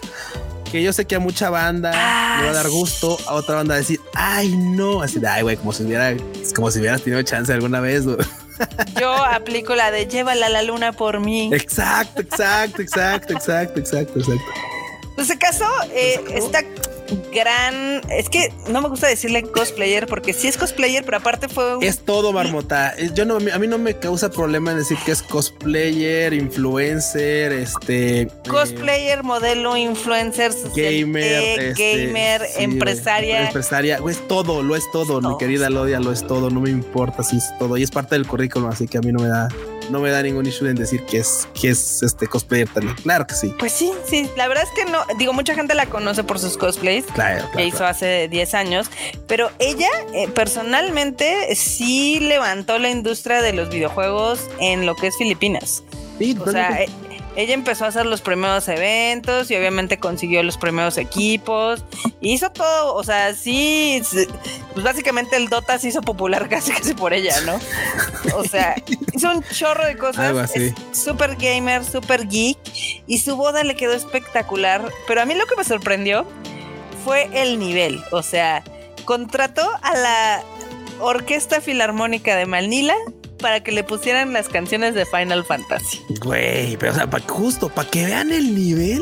Que 0.72 0.82
yo 0.82 0.94
sé 0.94 1.06
que 1.06 1.16
a 1.16 1.20
mucha 1.20 1.50
banda 1.50 1.92
Ah, 1.94 2.38
le 2.40 2.46
va 2.46 2.52
a 2.52 2.56
dar 2.56 2.70
gusto, 2.70 3.18
a 3.28 3.34
otra 3.34 3.56
banda 3.56 3.76
decir, 3.76 4.00
ay, 4.16 4.50
no, 4.56 5.02
así 5.02 5.20
de, 5.20 5.28
ay, 5.28 5.42
güey, 5.42 5.58
como 5.58 5.74
si 5.74 5.84
hubiera, 5.84 6.16
como 6.56 6.72
si 6.72 6.80
hubieras 6.80 7.02
tenido 7.02 7.22
chance 7.24 7.52
alguna 7.52 7.82
vez. 7.82 8.06
güey". 8.06 8.18
Yo 9.00 9.12
aplico 9.12 9.76
la 9.76 9.92
de 9.92 10.08
llévala 10.08 10.46
a 10.46 10.50
la 10.50 10.62
luna 10.64 10.94
por 10.94 11.20
mí. 11.20 11.50
Exacto, 11.54 12.22
exacto, 12.22 12.82
exacto, 12.82 13.34
exacto, 13.34 13.80
exacto, 13.80 14.20
exacto. 14.20 14.44
En 15.18 15.24
ese 15.24 15.38
caso, 15.38 15.66
eh, 15.94 16.22
Pues, 16.26 16.46
esta 16.46 16.64
gran. 17.34 18.02
Es 18.10 18.30
que 18.30 18.54
no 18.70 18.82
me 18.82 18.90
gusta 18.90 19.08
decirle 19.08 19.44
cosplayer 19.44 20.08
porque 20.08 20.34
sí 20.34 20.48
es 20.48 20.58
cosplayer, 20.58 21.04
pero 21.04 21.18
aparte 21.18 21.48
fue 21.48 21.78
un. 21.78 21.84
Es 21.84 22.00
todo 22.00 22.34
marmota. 22.34 22.96
Yo 23.14 23.26
no, 23.26 23.38
a 23.38 23.60
mí 23.60 23.68
no 23.68 23.78
me 23.78 23.98
causa 23.98 24.30
problema 24.30 24.72
en 24.72 24.78
decir 24.78 24.98
que 25.06 25.12
es 25.12 25.22
cosplayer, 25.22 26.34
influencer, 26.34 27.52
este 27.52 28.22
eh, 28.22 28.28
Cosplayer, 28.48 29.24
modelo, 29.24 29.78
influencer, 29.78 30.52
gamer, 30.76 31.60
este, 31.60 32.06
gamer, 32.06 32.42
sí, 32.42 32.64
empresaria. 32.64 33.48
empresaria, 33.48 34.00
es 34.10 34.28
todo, 34.28 34.64
lo 34.64 34.76
es 34.76 34.84
todo, 34.92 35.18
Es 35.18 35.24
mi 35.24 35.30
todo, 35.30 35.38
querida 35.38 35.70
Lodia, 35.70 36.00
lo 36.00 36.12
es 36.12 36.26
todo, 36.26 36.50
no 36.50 36.62
me 36.62 36.70
importa 36.70 37.24
si 37.24 37.38
es 37.38 37.58
todo 37.58 37.78
y 37.78 37.84
es 37.84 37.92
parte 37.92 38.16
del 38.16 38.28
currículum, 38.28 38.70
así 38.70 38.88
que 38.88 38.98
a 38.98 39.02
mí 39.02 39.12
no 39.12 39.20
me 39.20 39.28
da, 39.28 39.48
no 39.92 40.00
me 40.00 40.10
da 40.10 40.24
ningún 40.24 40.46
issue 40.46 40.68
en 40.70 40.76
decir 40.76 41.06
que 41.06 41.18
es, 41.20 41.48
que 41.60 41.70
es 41.70 42.02
este 42.02 42.28
cosplayer 42.28 42.68
también. 42.70 42.96
Claro 42.98 43.28
que 43.28 43.36
sí, 43.36 43.54
Pues 43.60 43.72
sí, 43.74 43.92
sí. 44.08 44.30
La 44.38 44.48
verdad 44.48 44.64
es 44.64 44.70
que 44.72 44.90
no. 44.90 45.00
Digo, 45.18 45.34
mucha 45.34 45.54
gente 45.54 45.76
la 45.76 45.86
conoce 45.86 46.24
por 46.24 46.40
sus 46.40 46.58
cosplays. 46.58 47.06
claro, 47.06 47.40
claro, 47.40 47.58
que 47.58 47.66
hizo 47.66 47.78
claro. 47.78 47.92
hace 47.92 48.28
10 48.30 48.54
años, 48.56 48.88
pero 49.28 49.52
ella 49.60 49.90
eh, 50.14 50.28
personalmente 50.30 51.56
sí 51.56 52.20
levantó 52.20 52.80
la 52.80 52.90
industria 52.90 53.42
de 53.42 53.54
los 53.54 53.70
videojuegos 53.70 54.50
en 54.60 54.86
lo 54.86 54.96
que 54.96 55.08
es 55.08 55.18
Filipinas. 55.18 55.84
Sí, 56.18 56.38
O 56.46 56.52
sea, 56.52 56.82
eh, 56.84 56.90
ella 57.36 57.54
empezó 57.54 57.86
a 57.86 57.88
hacer 57.88 58.06
los 58.06 58.22
primeros 58.22 58.68
eventos 58.68 59.50
y 59.50 59.56
obviamente 59.56 59.98
consiguió 59.98 60.44
los 60.44 60.58
primeros 60.58 60.98
equipos. 60.98 61.84
Hizo 62.20 62.52
todo, 62.52 62.96
o 62.96 63.04
sea, 63.04 63.34
sí, 63.34 64.02
pues 64.74 64.84
básicamente 64.84 65.36
el 65.36 65.48
Dota 65.50 65.78
se 65.80 65.90
hizo 65.90 66.02
popular 66.02 66.48
casi 66.50 66.72
casi 66.72 66.94
por 66.94 67.14
ella, 67.14 67.36
¿no? 67.42 67.60
O 68.36 68.44
sea, 68.44 68.76
hizo 69.14 69.30
un 69.32 69.44
chorro 69.44 69.86
de 69.86 69.98
cosas. 69.98 70.28
Algo 70.28 70.40
así. 70.40 70.74
Es 70.92 70.98
super 70.98 71.36
gamer, 71.36 71.84
super 71.86 72.28
geek 72.28 72.58
y 73.08 73.20
su 73.20 73.36
boda 73.36 73.64
le 73.64 73.76
quedó 73.76 73.94
espectacular. 73.94 74.88
Pero 75.08 75.22
a 75.22 75.26
mí 75.26 75.34
lo 75.36 75.46
que 75.46 75.56
me 75.56 75.64
sorprendió 75.64 76.26
fue 77.04 77.30
el 77.34 77.60
nivel. 77.60 78.04
O 78.12 78.24
sea, 78.24 78.64
contrató 79.06 79.70
a 79.82 79.96
la 79.98 80.44
Orquesta 81.00 81.62
Filarmónica 81.62 82.36
de 82.36 82.46
Manila 82.46 82.94
para 83.40 83.62
que 83.64 83.72
le 83.72 83.84
pusieran 83.84 84.34
las 84.34 84.48
canciones 84.50 84.94
de 84.94 85.06
Final 85.08 85.44
Fantasy. 85.44 86.00
Güey, 86.24 86.78
pero 86.78 86.92
o 86.92 86.96
sea, 86.96 87.10
pa- 87.10 87.20
justo 87.28 87.70
para 87.70 87.90
que 87.90 88.06
vean 88.06 88.32
el 88.32 88.54
nivel 88.54 89.02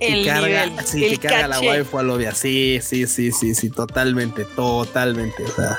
El 0.00 0.24
que 0.24 0.30
carga, 0.30 0.66
nivel, 0.66 0.86
sí, 0.86 1.04
el 1.04 1.18
que 1.18 1.28
carga 1.28 1.48
la 1.48 1.60
waifu 1.60 1.98
a 1.98 2.02
Lodia. 2.02 2.34
Sí, 2.34 2.80
sí, 2.82 3.06
sí, 3.06 3.32
sí, 3.32 3.54
sí, 3.54 3.70
totalmente, 3.70 4.44
totalmente. 4.44 5.44
O 5.44 5.52
sea, 5.54 5.78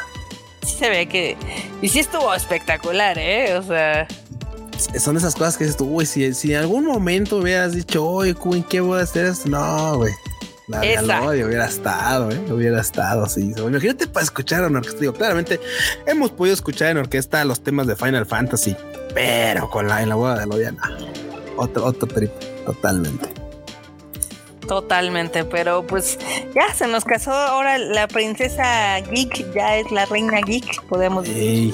Sí 0.64 0.76
se 0.78 0.90
ve 0.90 1.08
que... 1.08 1.38
Y 1.82 1.90
sí 1.90 2.00
estuvo 2.00 2.34
espectacular, 2.34 3.18
¿eh? 3.18 3.56
O 3.58 3.64
sea... 3.64 4.08
son 5.00 5.18
esas 5.18 5.36
cosas 5.36 5.58
que 5.58 5.64
dices 5.64 5.78
tú, 5.78 5.86
güey, 5.86 6.06
si, 6.06 6.34
si 6.34 6.54
en 6.54 6.60
algún 6.60 6.86
momento 6.86 7.38
hubieras 7.38 7.74
dicho, 7.74 8.06
oye, 8.06 8.36
¿en 8.54 8.64
qué 8.64 8.82
voy 8.82 9.00
a 9.00 9.04
hacer 9.04 9.28
esto? 9.28 9.50
No, 9.50 9.98
güey. 9.98 10.14
La 10.68 10.82
de. 10.82 10.98
Aloy 10.98 11.44
hubiera 11.44 11.66
estado, 11.66 12.30
¿eh? 12.30 12.40
Hubiera 12.52 12.80
estado, 12.80 13.28
sí. 13.28 13.54
Imagínate 13.58 14.06
para 14.06 14.24
escuchar 14.24 14.64
en 14.66 14.76
orquesta. 14.76 15.00
Digo, 15.00 15.14
claramente 15.14 15.60
hemos 16.06 16.30
podido 16.30 16.54
escuchar 16.54 16.92
en 16.92 16.98
orquesta 16.98 17.44
los 17.44 17.64
temas 17.64 17.88
de 17.88 17.96
Final 17.96 18.28
Fantasy, 18.28 18.76
pero 19.16 19.68
con 19.72 19.88
la, 19.88 20.04
en 20.04 20.10
la 20.10 20.16
boda 20.16 20.36
de 20.36 20.44
Alodia, 20.44 20.72
no. 20.72 20.84
Otro, 21.58 21.86
otro 21.86 22.08
trip, 22.08 22.32
totalmente. 22.66 23.39
Totalmente, 24.70 25.46
pero 25.46 25.88
pues 25.88 26.20
ya 26.54 26.72
se 26.76 26.86
nos 26.86 27.04
casó 27.04 27.32
ahora 27.32 27.80
la 27.80 28.08
princesa 28.08 29.00
geek, 29.00 29.52
ya 29.52 29.78
es 29.78 29.92
la 29.92 30.06
reina 30.06 30.42
geek, 30.42 30.84
podemos 30.84 31.28
decir. 31.28 31.74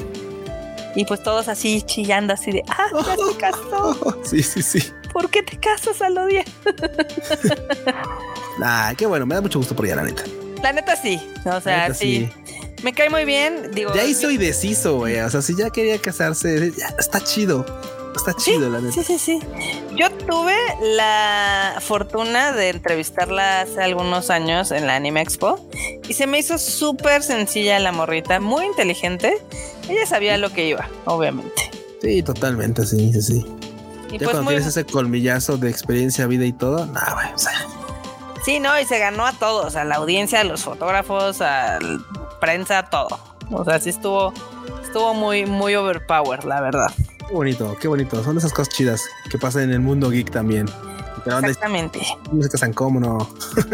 Y 0.96 1.04
pues 1.04 1.22
todos 1.22 1.50
así 1.50 1.82
chillando 1.82 2.34
así 2.34 2.54
de, 2.54 2.64
ah, 2.70 2.88
ya 3.06 3.18
se 3.18 3.38
casó, 3.38 4.22
Sí, 4.24 4.42
sí, 4.42 4.62
sí. 4.62 4.80
¿por 5.12 5.30
qué 5.30 5.44
te 5.44 5.60
casas, 5.60 6.02
Alodia? 6.02 6.46
Ah, 8.64 8.94
qué 8.98 9.06
bueno, 9.06 9.26
me 9.26 9.36
da 9.36 9.42
mucho 9.42 9.60
gusto 9.60 9.76
por 9.76 9.86
ella, 9.86 9.98
la 9.98 10.04
neta. 10.04 10.24
La 10.64 10.72
neta 10.72 10.96
sí, 10.96 11.20
o 11.44 11.60
sea, 11.60 11.94
sí. 11.94 12.30
Me 12.82 12.94
cae 12.94 13.10
muy 13.10 13.26
bien, 13.26 13.72
digo. 13.74 13.94
Ya 13.94 14.06
hizo 14.06 14.32
y 14.32 14.38
deshizo, 14.38 15.00
güey. 15.00 15.20
O 15.20 15.30
sea, 15.30 15.42
si 15.42 15.58
ya 15.58 15.70
quería 15.70 16.00
casarse, 16.00 16.72
ya, 16.72 16.96
está 16.98 17.20
chido. 17.20 17.66
Está 18.16 18.32
Sí, 18.38 18.52
chido, 18.54 18.70
la 18.70 18.80
neta. 18.80 18.94
sí, 18.94 19.04
sí, 19.04 19.20
sí. 19.20 19.40
Yo 19.96 20.10
tuve 20.12 20.56
la 20.82 21.78
fortuna 21.82 22.52
de 22.54 22.70
entrevistarla 22.70 23.62
hace 23.62 23.84
algunos 23.84 24.30
años 24.30 24.72
en 24.72 24.88
la 24.88 24.96
Anime 24.96 25.22
Expo 25.22 25.60
y 26.08 26.14
se 26.14 26.26
me 26.28 26.40
hizo 26.40 26.58
súper 26.58 27.24
sencilla 27.24 27.78
la 27.80 27.92
morrita, 27.92 28.40
muy 28.40 28.66
inteligente. 28.66 29.38
Ella 29.90 30.06
sabía 30.06 30.38
lo 30.38 30.50
que 30.52 30.68
iba, 30.68 30.88
obviamente. 31.06 31.70
Sí, 32.02 32.24
totalmente, 32.24 32.86
sí, 32.86 33.12
sí, 33.14 33.22
sí. 33.22 33.46
Y 34.10 34.14
Ya 34.14 34.18
pues 34.20 34.22
cuando 34.30 34.44
muy, 34.44 34.54
tienes 34.54 34.68
ese 34.68 34.86
colmillazo 34.86 35.58
de 35.58 35.70
experiencia, 35.70 36.26
vida 36.28 36.46
y 36.46 36.54
todo, 36.54 36.86
nada, 36.86 37.14
güey. 37.16 37.34
O 37.34 37.38
sea, 37.38 37.54
sí, 38.46 38.60
no, 38.60 38.80
y 38.80 38.86
se 38.86 38.98
ganó 39.00 39.26
a 39.26 39.34
todos, 39.34 39.76
a 39.76 39.84
la 39.84 39.96
audiencia, 39.96 40.40
a 40.42 40.44
los 40.46 40.64
fotógrafos, 40.64 41.42
a 41.42 41.80
la 41.80 42.00
prensa, 42.40 42.80
a 42.80 42.90
todo. 42.90 43.20
O 43.52 43.64
sea, 43.66 43.80
sí 43.80 43.90
estuvo, 43.90 44.34
estuvo 44.84 45.14
muy, 45.14 45.46
muy 45.46 45.76
overpower, 45.76 46.46
la 46.46 46.62
verdad. 46.62 46.88
Qué 47.28 47.34
bonito, 47.34 47.78
qué 47.80 47.88
bonito. 47.88 48.24
Son 48.24 48.38
esas 48.38 48.54
cosas 48.54 48.74
chidas 48.74 49.04
que 49.30 49.38
pasan 49.38 49.64
en 49.64 49.72
el 49.72 49.80
mundo 49.80 50.10
geek 50.10 50.32
también. 50.32 50.68
Pero 51.24 51.40
Exactamente. 51.40 52.02
no 52.32 52.44
se 52.44 52.50
casan 52.50 52.72
cómo 52.74 53.00
no. 53.00 53.30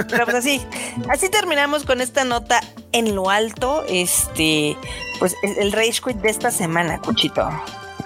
Pero 0.10 0.24
pues 0.26 0.38
así, 0.38 0.62
así 1.10 1.28
terminamos 1.30 1.84
con 1.84 2.00
esta 2.00 2.24
nota 2.24 2.62
en 2.94 3.14
lo 3.14 3.30
alto. 3.30 3.84
Este, 3.90 4.78
pues 5.20 5.36
el, 5.44 5.58
el 5.58 5.72
Rage 5.74 6.00
Quit 6.04 6.18
de 6.18 6.30
esta 6.30 6.50
semana, 6.50 7.00
Cuchito. 7.00 7.50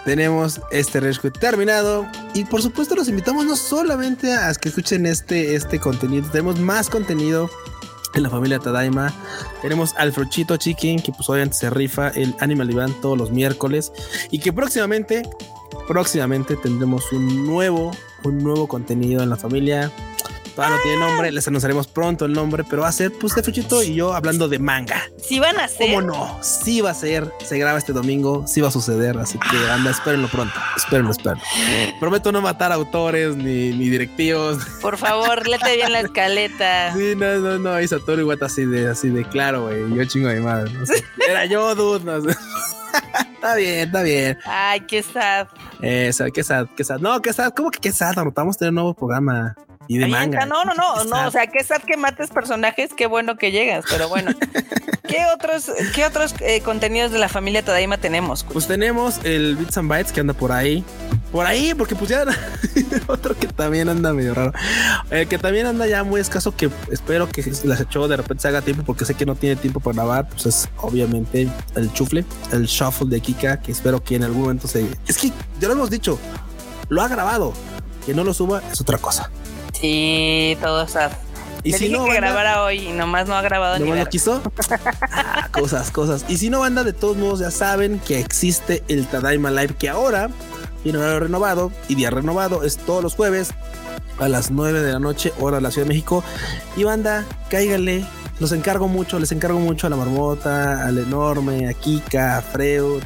Tenemos 0.03 0.61
este 0.71 0.99
Rage 0.99 1.19
Quit 1.19 1.37
terminado. 1.37 2.07
Y 2.33 2.45
por 2.45 2.61
supuesto, 2.61 2.95
los 2.95 3.07
invitamos 3.07 3.45
no 3.45 3.55
solamente 3.55 4.33
a 4.33 4.51
que 4.55 4.69
escuchen 4.69 5.05
este, 5.05 5.55
este 5.55 5.79
contenido, 5.79 6.27
tenemos 6.31 6.59
más 6.59 6.89
contenido 6.89 7.49
en 8.15 8.23
la 8.23 8.29
familia 8.29 8.59
Tadaima. 8.59 9.13
Tenemos 9.61 9.93
al 9.97 10.11
Frochito 10.11 10.57
Chicken, 10.57 10.99
que 10.99 11.11
pues 11.11 11.29
obviamente 11.29 11.57
se 11.57 11.69
rifa 11.69 12.09
el 12.09 12.35
Animal 12.39 12.71
Event 12.71 13.01
todos 13.01 13.17
los 13.17 13.31
miércoles. 13.31 13.91
Y 14.31 14.39
que 14.39 14.51
próximamente, 14.51 15.23
próximamente 15.87 16.55
tendremos 16.55 17.11
un 17.11 17.45
nuevo, 17.45 17.91
un 18.23 18.39
nuevo 18.39 18.67
contenido 18.67 19.21
en 19.21 19.29
la 19.29 19.35
familia. 19.35 19.91
Todavía 20.55 20.77
no 20.77 20.83
tiene 20.83 20.99
nombre, 20.99 21.31
les 21.33 21.45
anunciaremos 21.49 21.87
pronto 21.87 22.23
el 22.23 22.31
nombre, 22.31 22.63
pero 22.63 22.83
va 22.83 22.87
a 22.87 22.91
ser 22.93 23.11
pues 23.19 23.35
de 23.35 23.43
Fuchito 23.43 23.83
y 23.83 23.93
yo 23.93 24.13
hablando 24.13 24.47
de 24.47 24.57
manga. 24.57 25.01
Si 25.21 25.37
van 25.37 25.59
a 25.59 25.67
ser. 25.67 25.89
¿Cómo 25.89 26.01
no? 26.01 26.39
Sí 26.41 26.79
va 26.79 26.91
a 26.91 26.93
ser, 26.93 27.29
se 27.43 27.57
graba 27.57 27.77
este 27.77 27.91
domingo, 27.91 28.47
sí 28.47 28.61
va 28.61 28.69
a 28.69 28.71
suceder, 28.71 29.17
así 29.17 29.37
que 29.37 29.57
anda, 29.69 29.91
espérenlo 29.91 30.29
pronto, 30.29 30.53
espérenlo, 30.77 31.11
espérenlo. 31.11 31.43
Prometo 31.99 32.31
no 32.31 32.41
matar 32.41 32.71
autores 32.71 33.35
ni, 33.35 33.71
ni 33.71 33.89
directivos. 33.89 34.63
Por 34.81 34.97
favor, 34.97 35.45
léete 35.47 35.75
bien 35.75 35.91
la 35.91 35.99
escaleta. 35.99 36.93
Sí, 36.93 37.15
no, 37.17 37.35
no, 37.39 37.59
no, 37.59 37.73
ahí 37.73 37.85
Satoru 37.85 38.21
Iwata 38.21 38.45
así 38.45 38.65
de, 38.65 38.87
así 38.87 39.09
de 39.09 39.25
claro, 39.25 39.63
güey, 39.63 39.93
yo 39.93 40.05
chingo 40.05 40.29
de 40.29 40.39
madre. 40.39 40.71
No 40.71 40.85
sé. 40.85 41.03
Era 41.29 41.45
yo, 41.47 41.75
dude, 41.75 42.05
no 42.05 42.21
sé. 42.21 42.37
está 43.33 43.55
bien, 43.55 43.79
está 43.87 44.03
bien. 44.03 44.37
Ay, 44.45 44.79
qué 44.87 45.03
sad. 45.03 45.47
Eso, 45.81 46.23
qué 46.33 46.43
sad, 46.43 46.67
qué 46.77 46.85
sad. 46.85 46.99
No, 46.99 47.21
qué 47.21 47.33
sad, 47.33 47.51
¿cómo 47.53 47.71
que 47.71 47.79
qué 47.79 47.91
sad? 47.91 48.17
Anotamos 48.17 48.57
tener 48.57 48.69
un 48.69 48.75
nuevo 48.75 48.93
programa 48.93 49.53
y 49.87 49.97
de 49.97 50.07
manga. 50.07 50.45
No, 50.45 50.63
no, 50.65 50.73
no, 50.73 51.03
no. 51.03 51.27
O 51.27 51.31
sea, 51.31 51.47
qué 51.47 51.63
sad 51.63 51.81
que 51.81 51.97
mates 51.97 52.29
personajes, 52.29 52.91
qué 52.95 53.07
bueno 53.07 53.37
que 53.37 53.51
llegas, 53.51 53.85
pero 53.89 54.09
bueno. 54.09 54.31
¿Qué 55.07 55.23
otros, 55.33 55.71
qué 55.93 56.03
otros 56.05 56.33
eh, 56.39 56.61
contenidos 56.61 57.11
de 57.11 57.19
la 57.19 57.29
familia 57.29 57.63
Tadaima 57.63 57.97
tenemos? 57.97 58.43
Pues 58.43 58.67
tenemos 58.67 59.19
el 59.23 59.55
Bits 59.55 59.77
and 59.77 59.87
Bytes 59.87 60.11
que 60.11 60.21
anda 60.21 60.33
por 60.33 60.51
ahí. 60.51 60.83
Por 61.31 61.45
ahí, 61.45 61.73
porque 61.75 61.95
pues 61.95 62.09
ya 62.09 62.25
otro 63.07 63.35
que 63.37 63.47
también 63.47 63.87
anda 63.89 64.13
medio 64.13 64.33
raro. 64.33 64.53
El 65.11 65.27
que 65.27 65.37
también 65.37 65.67
anda 65.67 65.85
ya 65.85 66.03
muy 66.03 66.21
escaso, 66.21 66.55
que 66.55 66.69
espero 66.91 67.29
que 67.29 67.43
las 67.63 67.81
echó 67.81 68.07
de 68.07 68.17
repente 68.17 68.41
se 68.41 68.47
haga 68.47 68.61
tiempo, 68.61 68.83
porque 68.83 69.05
sé 69.05 69.13
que 69.13 69.25
no 69.25 69.35
tiene 69.35 69.55
tiempo 69.55 69.79
para 69.79 69.95
grabar. 69.95 70.29
Pues 70.29 70.45
es 70.45 70.69
obviamente 70.77 71.47
el 71.75 71.93
chufle, 71.93 72.25
el 72.51 72.65
shuffle 72.65 73.09
de 73.09 73.21
Kika, 73.21 73.61
que 73.61 73.71
espero 73.71 74.03
que 74.03 74.15
en 74.15 74.23
algún 74.23 74.43
momento 74.43 74.67
se. 74.67 74.87
Es 75.07 75.17
que 75.17 75.31
ya 75.59 75.67
lo 75.67 75.73
hemos 75.73 75.89
dicho, 75.89 76.19
lo 76.89 77.01
ha 77.01 77.07
grabado. 77.07 77.53
Que 78.05 78.13
no 78.13 78.23
lo 78.23 78.33
suba 78.33 78.61
es 78.71 78.79
otra 78.81 78.97
cosa. 78.99 79.31
Sí, 79.79 80.57
todo 80.61 80.87
sad. 80.87 81.11
Y 81.63 81.71
Le 81.71 81.77
si 81.79 81.85
dije 81.85 81.97
no, 81.97 82.03
que 82.05 82.11
banda, 82.11 82.27
grabara 82.27 82.63
hoy 82.63 82.89
y 82.89 82.91
nomás 82.91 83.27
no 83.27 83.35
ha 83.35 83.41
grabado 83.41 83.75
ni 83.77 83.81
¿No 83.85 83.89
lo 83.89 83.95
verga. 83.95 84.09
quiso? 84.09 84.41
Ah, 85.11 85.49
cosas, 85.51 85.89
cosas. 85.89 86.23
Y 86.27 86.37
si 86.37 86.49
no, 86.51 86.59
banda, 86.59 86.83
de 86.83 86.93
todos 86.93 87.17
modos 87.17 87.39
ya 87.39 87.49
saben 87.49 87.99
que 87.99 88.19
existe 88.19 88.83
el 88.87 89.07
Tadaima 89.07 89.49
Live 89.49 89.75
que 89.79 89.89
ahora 89.89 90.29
tiene 90.83 90.99
horario 90.99 91.21
renovado 91.21 91.71
y 91.87 91.95
día 91.95 92.11
renovado. 92.11 92.63
Es 92.63 92.77
todos 92.77 93.01
los 93.01 93.15
jueves 93.15 93.49
a 94.19 94.27
las 94.29 94.51
9 94.51 94.81
de 94.81 94.93
la 94.93 94.99
noche, 94.99 95.33
hora 95.39 95.57
de 95.57 95.63
la 95.63 95.71
Ciudad 95.71 95.87
de 95.87 95.93
México. 95.93 96.23
Y 96.77 96.83
banda, 96.83 97.25
cáiganle. 97.49 98.05
Los 98.39 98.51
encargo 98.51 98.87
mucho, 98.87 99.17
les 99.17 99.31
encargo 99.31 99.59
mucho 99.59 99.87
a 99.87 99.89
la 99.89 99.95
marmota, 99.95 100.85
al 100.85 100.99
enorme, 100.99 101.67
a 101.69 101.73
Kika, 101.73 102.37
a 102.37 102.41
Freud. 102.41 103.01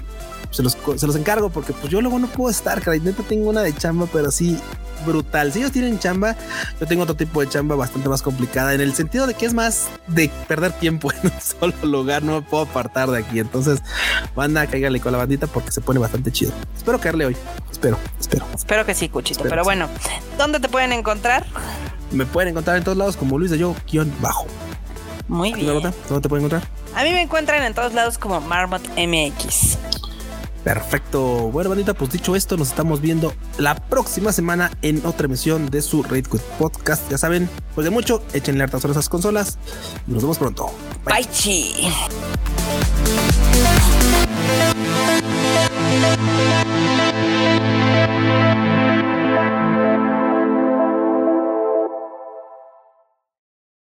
Se 0.52 0.64
los, 0.64 0.78
se 0.96 1.06
los 1.06 1.16
encargo 1.16 1.50
porque 1.50 1.74
pues 1.74 1.92
yo 1.92 2.02
luego 2.02 2.18
no 2.20 2.28
puedo 2.28 2.50
estar, 2.50 2.82
cara. 2.82 2.98
Neta 2.98 3.24
tengo 3.24 3.50
una 3.50 3.62
de 3.62 3.74
chamba, 3.74 4.08
pero 4.12 4.32
sí 4.32 4.60
brutal. 5.06 5.52
Si 5.54 5.60
ellos 5.60 5.72
tienen 5.72 6.00
chamba, 6.00 6.36
yo 6.80 6.88
tengo 6.88 7.04
otro 7.04 7.16
tipo 7.16 7.42
de 7.42 7.50
chamba 7.50 7.76
bastante 7.76 8.10
más 8.10 8.22
complicada 8.22 8.74
en 8.74 8.82
el 8.82 8.94
sentido 8.94 9.28
de 9.28 9.34
que 9.34 9.46
es 9.46 9.54
más 9.54 9.88
de 10.08 10.30
perder 10.48 10.72
tiempo 10.74 11.12
en 11.12 11.32
un 11.32 11.42
solo 11.60 11.74
lugar. 11.84 12.24
No 12.24 12.34
me 12.34 12.42
puedo 12.42 12.64
apartar 12.64 13.10
de 13.10 13.20
aquí. 13.20 13.40
Entonces, 13.40 13.82
banda, 14.36 14.66
cáigale 14.68 15.00
con 15.00 15.12
la 15.12 15.18
bandita 15.18 15.48
porque 15.48 15.72
se 15.72 15.82
pone 15.82 16.00
bastante 16.00 16.32
chido. 16.32 16.52
Espero 16.76 17.00
caerle 17.00 17.28
hoy. 17.28 17.38
Espero, 17.72 17.98
espero. 18.20 18.46
Espero 18.56 18.86
que 18.86 18.94
sí, 18.94 19.10
Cuchito. 19.10 19.40
Espero 19.40 19.50
Pero 19.50 19.64
bueno, 19.64 19.88
¿dónde 20.38 20.60
te 20.60 20.70
pueden 20.70 20.94
encontrar? 20.94 21.46
Me 22.12 22.26
pueden 22.26 22.50
encontrar 22.50 22.78
en 22.78 22.84
todos 22.84 22.98
lados 22.98 23.18
como 23.18 23.38
Luis 23.38 23.52
de 23.52 23.58
Yo, 23.58 23.76
guion 23.90 24.12
bajo. 24.22 24.48
Muy 25.28 25.54
bien. 25.54 25.68
¿Dónde 25.68 26.22
te 26.22 26.30
pueden 26.30 26.46
encontrar? 26.46 26.70
A 26.96 27.04
mí 27.04 27.12
me 27.12 27.22
encuentran 27.22 27.64
en 27.64 27.74
todos 27.76 27.94
lados 27.94 28.18
como 28.18 28.42
Marmot 28.42 28.82
MX. 28.98 29.78
Perfecto. 30.64 31.50
Bueno, 31.52 31.70
bandita, 31.70 31.94
pues 31.94 32.12
dicho 32.12 32.36
esto, 32.36 32.58
nos 32.58 32.70
estamos 32.70 33.02
viendo 33.02 33.34
la 33.58 33.76
próxima 33.76 34.32
semana 34.32 34.72
en 34.82 35.06
otra 35.06 35.26
emisión 35.26 35.70
de 35.70 35.82
su 35.82 36.04
Raid 36.04 36.28
Quit 36.28 36.42
Podcast. 36.58 37.10
Ya 37.10 37.18
saben, 37.18 37.50
pues 37.76 37.86
de 37.86 37.92
mucho, 37.92 38.24
échenle 38.34 38.64
hartas 38.64 38.84
horas 38.84 38.98
a 38.98 39.00
esas 39.00 39.10
consolas 39.10 39.58
y 40.08 40.12
nos 40.12 40.24
vemos 40.24 40.38
pronto. 40.38 40.72
Bye. 41.06 41.28
Bye. 48.40 48.69